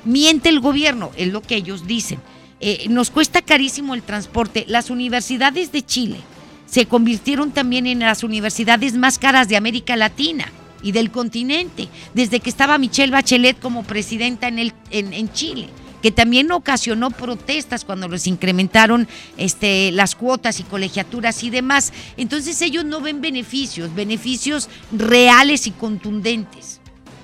Miente 0.06 0.50
el 0.50 0.60
gobierno, 0.60 1.12
es 1.18 1.30
lo 1.30 1.42
que 1.42 1.56
ellos 1.56 1.88
dicen. 1.88 2.20
Eh, 2.60 2.88
nos 2.90 3.12
cuesta 3.12 3.42
carísimo 3.42 3.94
el 3.94 4.04
transporte. 4.04 4.66
Las 4.68 4.90
universidades 4.90 5.72
de 5.72 5.86
Chile 5.86 6.18
se 6.66 6.86
convirtieron 6.86 7.52
también 7.52 7.88
en 7.88 8.00
las 8.00 8.24
universidades 8.24 8.96
más 8.96 9.20
caras 9.20 9.48
de 9.48 9.58
América 9.58 9.96
Latina 9.96 10.52
y 10.82 10.92
del 10.92 11.12
continente, 11.12 11.88
desde 12.14 12.40
que 12.40 12.50
estaba 12.50 12.78
Michelle 12.78 13.12
Bachelet 13.12 13.60
como 13.60 13.84
presidenta 13.84 14.48
en, 14.48 14.60
el, 14.60 14.74
en, 14.92 15.32
Chile 15.34 15.70
que 16.02 16.12
también 16.12 16.52
ocasionó 16.52 17.10
protestas 17.10 17.84
cuando 17.84 18.08
les 18.08 18.28
incrementaron 18.28 19.08
este, 19.38 19.92
las 19.92 20.14
cuotas 20.14 20.60
y 20.60 20.64
colegiaturas 20.64 21.44
y 21.44 21.50
demás. 21.50 21.92
Entonces 22.18 22.62
ellos 22.62 22.86
no 22.86 23.02
ven 23.02 23.20
beneficios, 23.20 23.94
beneficios 23.96 24.70
reales 24.92 25.66
y 25.66 25.72
contundentes. 25.72 26.80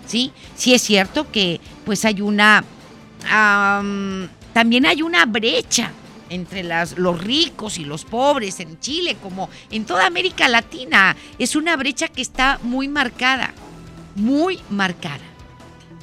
¿sí? 0.07 0.31
sí 0.55 0.73
es 0.73 0.81
cierto 0.81 1.31
que 1.31 1.61
pues 1.85 2.03
hay 2.03 2.21
una 2.21 2.63
también 4.53 4.85
hay 4.85 5.01
una 5.01 5.25
brecha 5.25 5.91
entre 6.29 6.63
los 6.63 7.23
ricos 7.23 7.77
y 7.77 7.85
los 7.85 8.05
pobres 8.05 8.59
en 8.59 8.79
Chile, 8.79 9.17
como 9.21 9.49
en 9.69 9.85
toda 9.85 10.07
América 10.07 10.47
Latina. 10.47 11.15
Es 11.37 11.55
una 11.55 11.75
brecha 11.75 12.07
que 12.07 12.21
está 12.21 12.59
muy 12.63 12.87
marcada, 12.87 13.53
muy 14.15 14.59
marcada. 14.69 15.23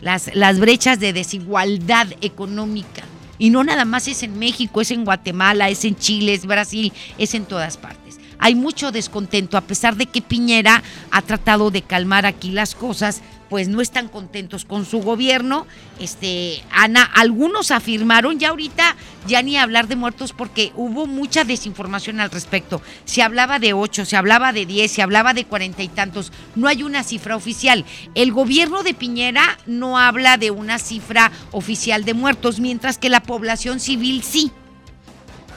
Las, 0.00 0.34
las 0.34 0.58
brechas 0.58 0.98
de 0.98 1.12
desigualdad 1.12 2.08
económica. 2.20 3.02
Y 3.38 3.50
no 3.50 3.64
nada 3.64 3.84
más 3.84 4.06
es 4.08 4.22
en 4.22 4.38
México, 4.38 4.80
es 4.80 4.90
en 4.90 5.04
Guatemala, 5.04 5.68
es 5.68 5.84
en 5.84 5.96
Chile, 5.96 6.34
es 6.34 6.46
Brasil, 6.46 6.92
es 7.18 7.34
en 7.34 7.46
todas 7.46 7.76
partes. 7.76 8.18
Hay 8.38 8.54
mucho 8.54 8.92
descontento, 8.92 9.56
a 9.56 9.62
pesar 9.62 9.96
de 9.96 10.06
que 10.06 10.22
Piñera 10.22 10.82
ha 11.10 11.22
tratado 11.22 11.70
de 11.70 11.82
calmar 11.82 12.24
aquí 12.24 12.50
las 12.50 12.74
cosas, 12.74 13.20
pues 13.50 13.68
no 13.68 13.82
están 13.82 14.08
contentos 14.08 14.64
con 14.64 14.86
su 14.86 15.00
gobierno. 15.00 15.66
Este, 15.98 16.62
Ana, 16.70 17.02
algunos 17.02 17.72
afirmaron, 17.72 18.38
ya 18.38 18.50
ahorita 18.50 18.96
ya 19.26 19.42
ni 19.42 19.58
hablar 19.58 19.88
de 19.88 19.96
muertos 19.96 20.32
porque 20.32 20.72
hubo 20.76 21.06
mucha 21.06 21.44
desinformación 21.44 22.20
al 22.20 22.30
respecto. 22.30 22.80
Se 23.04 23.22
hablaba 23.22 23.58
de 23.58 23.72
ocho, 23.72 24.06
se 24.06 24.16
hablaba 24.16 24.52
de 24.52 24.66
diez, 24.66 24.92
se 24.92 25.02
hablaba 25.02 25.34
de 25.34 25.44
cuarenta 25.44 25.82
y 25.82 25.88
tantos. 25.88 26.32
No 26.54 26.68
hay 26.68 26.84
una 26.84 27.02
cifra 27.02 27.34
oficial. 27.36 27.84
El 28.14 28.32
gobierno 28.32 28.84
de 28.84 28.94
Piñera 28.94 29.58
no 29.66 29.98
habla 29.98 30.38
de 30.38 30.52
una 30.52 30.78
cifra 30.78 31.32
oficial 31.50 32.04
de 32.04 32.14
muertos, 32.14 32.60
mientras 32.60 32.98
que 32.98 33.10
la 33.10 33.20
población 33.20 33.80
civil 33.80 34.22
sí. 34.22 34.52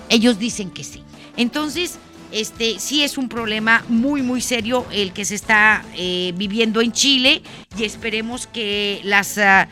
Ellos 0.10 0.40
dicen 0.40 0.72
que 0.72 0.84
sí. 0.84 1.04
Entonces, 1.38 2.00
este 2.34 2.80
sí 2.80 3.04
es 3.04 3.18
un 3.18 3.30
problema 3.30 3.84
muy 3.88 4.22
muy 4.22 4.42
serio 4.42 4.86
el 4.92 5.14
que 5.14 5.24
se 5.24 5.36
está 5.36 5.86
eh, 5.96 6.34
viviendo 6.36 6.82
en 6.82 6.92
Chile 6.92 7.44
y 7.78 7.84
esperemos 7.84 8.48
que 8.48 9.00
las, 9.04 9.38
ah, 9.38 9.68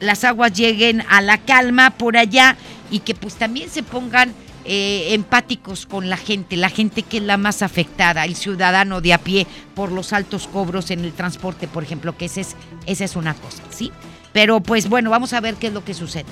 las 0.00 0.24
aguas 0.24 0.52
lleguen 0.52 1.02
a 1.08 1.20
la 1.20 1.38
calma 1.38 1.90
por 1.90 2.16
allá 2.16 2.56
y 2.90 3.00
que 3.00 3.14
pues 3.14 3.34
también 3.34 3.68
se 3.68 3.82
pongan 3.82 4.32
eh, 4.64 5.14
empáticos 5.14 5.86
con 5.86 6.08
la 6.08 6.16
gente, 6.16 6.56
la 6.56 6.68
gente 6.68 7.02
que 7.02 7.18
es 7.18 7.22
la 7.22 7.36
más 7.36 7.62
afectada, 7.62 8.24
el 8.24 8.36
ciudadano 8.36 9.00
de 9.00 9.14
a 9.14 9.18
pie 9.18 9.46
por 9.74 9.90
los 9.90 10.12
altos 10.12 10.46
cobros 10.46 10.90
en 10.90 11.04
el 11.04 11.12
transporte, 11.12 11.66
por 11.66 11.82
ejemplo, 11.82 12.16
que 12.16 12.26
ese 12.26 12.42
es, 12.42 12.56
esa 12.86 13.04
es 13.04 13.16
una 13.16 13.34
cosa, 13.34 13.62
¿sí? 13.70 13.90
Pero 14.32 14.60
pues 14.60 14.88
bueno, 14.88 15.10
vamos 15.10 15.32
a 15.32 15.40
ver 15.40 15.54
qué 15.54 15.68
es 15.68 15.72
lo 15.72 15.84
que 15.84 15.94
sucede. 15.94 16.26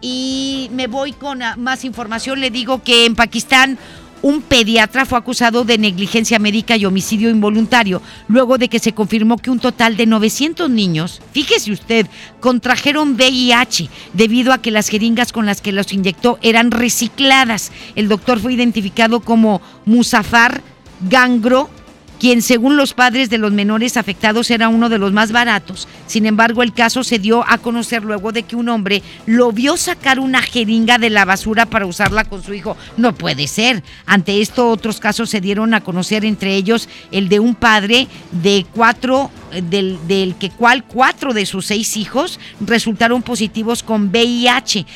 Y 0.00 0.70
me 0.72 0.86
voy 0.86 1.12
con 1.12 1.42
ah, 1.42 1.56
más 1.56 1.84
información. 1.84 2.40
Le 2.40 2.50
digo 2.50 2.82
que 2.82 3.06
en 3.06 3.14
Pakistán 3.14 3.78
un 4.22 4.42
pediatra 4.42 5.06
fue 5.06 5.18
acusado 5.18 5.64
de 5.64 5.78
negligencia 5.78 6.38
médica 6.38 6.76
y 6.76 6.84
homicidio 6.84 7.30
involuntario, 7.30 8.02
luego 8.26 8.58
de 8.58 8.68
que 8.68 8.78
se 8.78 8.92
confirmó 8.92 9.38
que 9.38 9.50
un 9.50 9.60
total 9.60 9.96
de 9.96 10.06
900 10.06 10.68
niños, 10.70 11.20
fíjese 11.32 11.70
usted, 11.70 12.06
contrajeron 12.40 13.14
VIH 13.14 13.88
debido 14.14 14.52
a 14.52 14.58
que 14.58 14.70
las 14.70 14.88
jeringas 14.88 15.32
con 15.32 15.46
las 15.46 15.60
que 15.60 15.72
los 15.72 15.92
inyectó 15.92 16.38
eran 16.42 16.70
recicladas. 16.70 17.70
El 17.94 18.08
doctor 18.08 18.40
fue 18.40 18.54
identificado 18.54 19.20
como 19.20 19.60
Musafar 19.84 20.62
Gangro 21.08 21.70
quien 22.18 22.42
según 22.42 22.76
los 22.76 22.94
padres 22.94 23.30
de 23.30 23.38
los 23.38 23.52
menores 23.52 23.96
afectados 23.96 24.50
era 24.50 24.68
uno 24.68 24.88
de 24.88 24.98
los 24.98 25.12
más 25.12 25.32
baratos. 25.32 25.88
Sin 26.06 26.26
embargo, 26.26 26.62
el 26.62 26.72
caso 26.72 27.04
se 27.04 27.18
dio 27.18 27.44
a 27.48 27.58
conocer 27.58 28.04
luego 28.04 28.32
de 28.32 28.42
que 28.42 28.56
un 28.56 28.68
hombre 28.68 29.02
lo 29.26 29.52
vio 29.52 29.76
sacar 29.76 30.18
una 30.18 30.42
jeringa 30.42 30.98
de 30.98 31.10
la 31.10 31.24
basura 31.24 31.66
para 31.66 31.86
usarla 31.86 32.24
con 32.24 32.42
su 32.42 32.54
hijo. 32.54 32.76
No 32.96 33.14
puede 33.14 33.46
ser. 33.46 33.82
Ante 34.06 34.40
esto, 34.40 34.70
otros 34.70 35.00
casos 35.00 35.30
se 35.30 35.40
dieron 35.40 35.74
a 35.74 35.80
conocer, 35.80 36.24
entre 36.24 36.54
ellos 36.54 36.88
el 37.10 37.28
de 37.28 37.40
un 37.40 37.54
padre 37.54 38.08
de 38.32 38.66
cuatro 38.74 39.30
del, 39.62 39.98
del, 40.06 40.34
que 40.36 40.50
cual 40.50 40.84
cuatro 40.84 41.32
de 41.32 41.46
sus 41.46 41.66
seis 41.66 41.96
hijos 41.96 42.38
resultaron 42.60 43.22
positivos 43.22 43.82
con 43.82 44.08
VIH, 44.08 44.86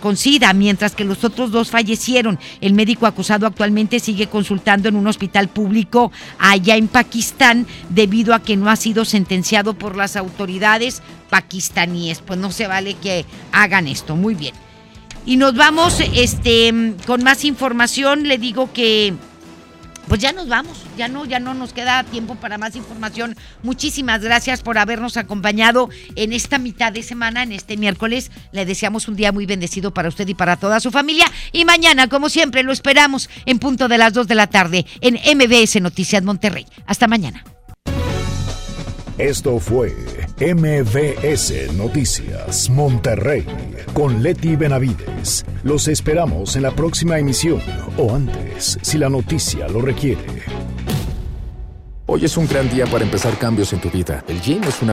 con 0.00 0.16
SIDA, 0.16 0.52
mientras 0.52 0.94
que 0.94 1.04
los 1.04 1.24
otros 1.24 1.50
dos 1.50 1.70
fallecieron. 1.70 2.38
El 2.60 2.74
médico 2.74 3.06
acusado 3.06 3.46
actualmente 3.46 4.00
sigue 4.00 4.26
consultando 4.26 4.88
en 4.88 4.96
un 4.96 5.06
hospital 5.06 5.48
público 5.48 6.12
allá 6.38 6.76
en 6.76 6.88
Pakistán 6.88 7.66
debido 7.88 8.34
a 8.34 8.42
que 8.42 8.56
no 8.56 8.70
ha 8.70 8.76
sido 8.76 9.04
sentenciado 9.04 9.74
por 9.74 9.96
las 9.96 10.16
autoridades 10.16 11.02
pakistaníes. 11.28 12.20
Pues 12.20 12.38
no 12.38 12.50
se 12.50 12.66
vale 12.66 12.94
que 12.94 13.24
hagan 13.52 13.86
esto. 13.86 14.16
Muy 14.16 14.34
bien. 14.34 14.54
Y 15.26 15.36
nos 15.36 15.54
vamos 15.54 16.00
este, 16.14 16.94
con 17.06 17.22
más 17.22 17.44
información. 17.44 18.26
Le 18.26 18.38
digo 18.38 18.72
que 18.72 19.14
pues 20.10 20.20
ya 20.20 20.32
nos 20.32 20.48
vamos, 20.48 20.76
ya 20.98 21.06
no, 21.06 21.24
ya 21.24 21.38
no 21.38 21.54
nos 21.54 21.72
queda 21.72 22.02
tiempo 22.02 22.34
para 22.34 22.58
más 22.58 22.74
información. 22.74 23.36
Muchísimas 23.62 24.22
gracias 24.22 24.60
por 24.60 24.76
habernos 24.76 25.16
acompañado 25.16 25.88
en 26.16 26.32
esta 26.32 26.58
mitad 26.58 26.92
de 26.92 27.04
semana, 27.04 27.44
en 27.44 27.52
este 27.52 27.76
miércoles. 27.76 28.32
Le 28.50 28.66
deseamos 28.66 29.06
un 29.06 29.14
día 29.14 29.30
muy 29.30 29.46
bendecido 29.46 29.94
para 29.94 30.08
usted 30.08 30.26
y 30.26 30.34
para 30.34 30.56
toda 30.56 30.80
su 30.80 30.90
familia. 30.90 31.26
Y 31.52 31.64
mañana, 31.64 32.08
como 32.08 32.28
siempre, 32.28 32.64
lo 32.64 32.72
esperamos 32.72 33.30
en 33.46 33.60
punto 33.60 33.86
de 33.86 33.98
las 33.98 34.12
2 34.12 34.26
de 34.26 34.34
la 34.34 34.48
tarde 34.48 34.84
en 35.00 35.14
MBS 35.14 35.80
Noticias 35.80 36.24
Monterrey. 36.24 36.66
Hasta 36.86 37.06
mañana. 37.06 37.44
Esto 39.20 39.58
fue 39.58 39.94
MBS 40.40 41.74
Noticias 41.76 42.70
Monterrey 42.70 43.44
con 43.92 44.22
Leti 44.22 44.56
Benavides. 44.56 45.44
Los 45.62 45.88
esperamos 45.88 46.56
en 46.56 46.62
la 46.62 46.70
próxima 46.70 47.18
emisión 47.18 47.60
o 47.98 48.14
antes, 48.14 48.78
si 48.80 48.96
la 48.96 49.10
noticia 49.10 49.68
lo 49.68 49.82
requiere. 49.82 50.24
Hoy 52.06 52.24
es 52.24 52.34
un 52.38 52.48
gran 52.48 52.70
día 52.70 52.86
para 52.86 53.04
empezar 53.04 53.36
cambios 53.36 53.74
en 53.74 53.80
tu 53.82 53.90
vida. 53.90 54.24
El 54.26 54.40
gym 54.40 54.64
es 54.64 54.80
una 54.80 54.88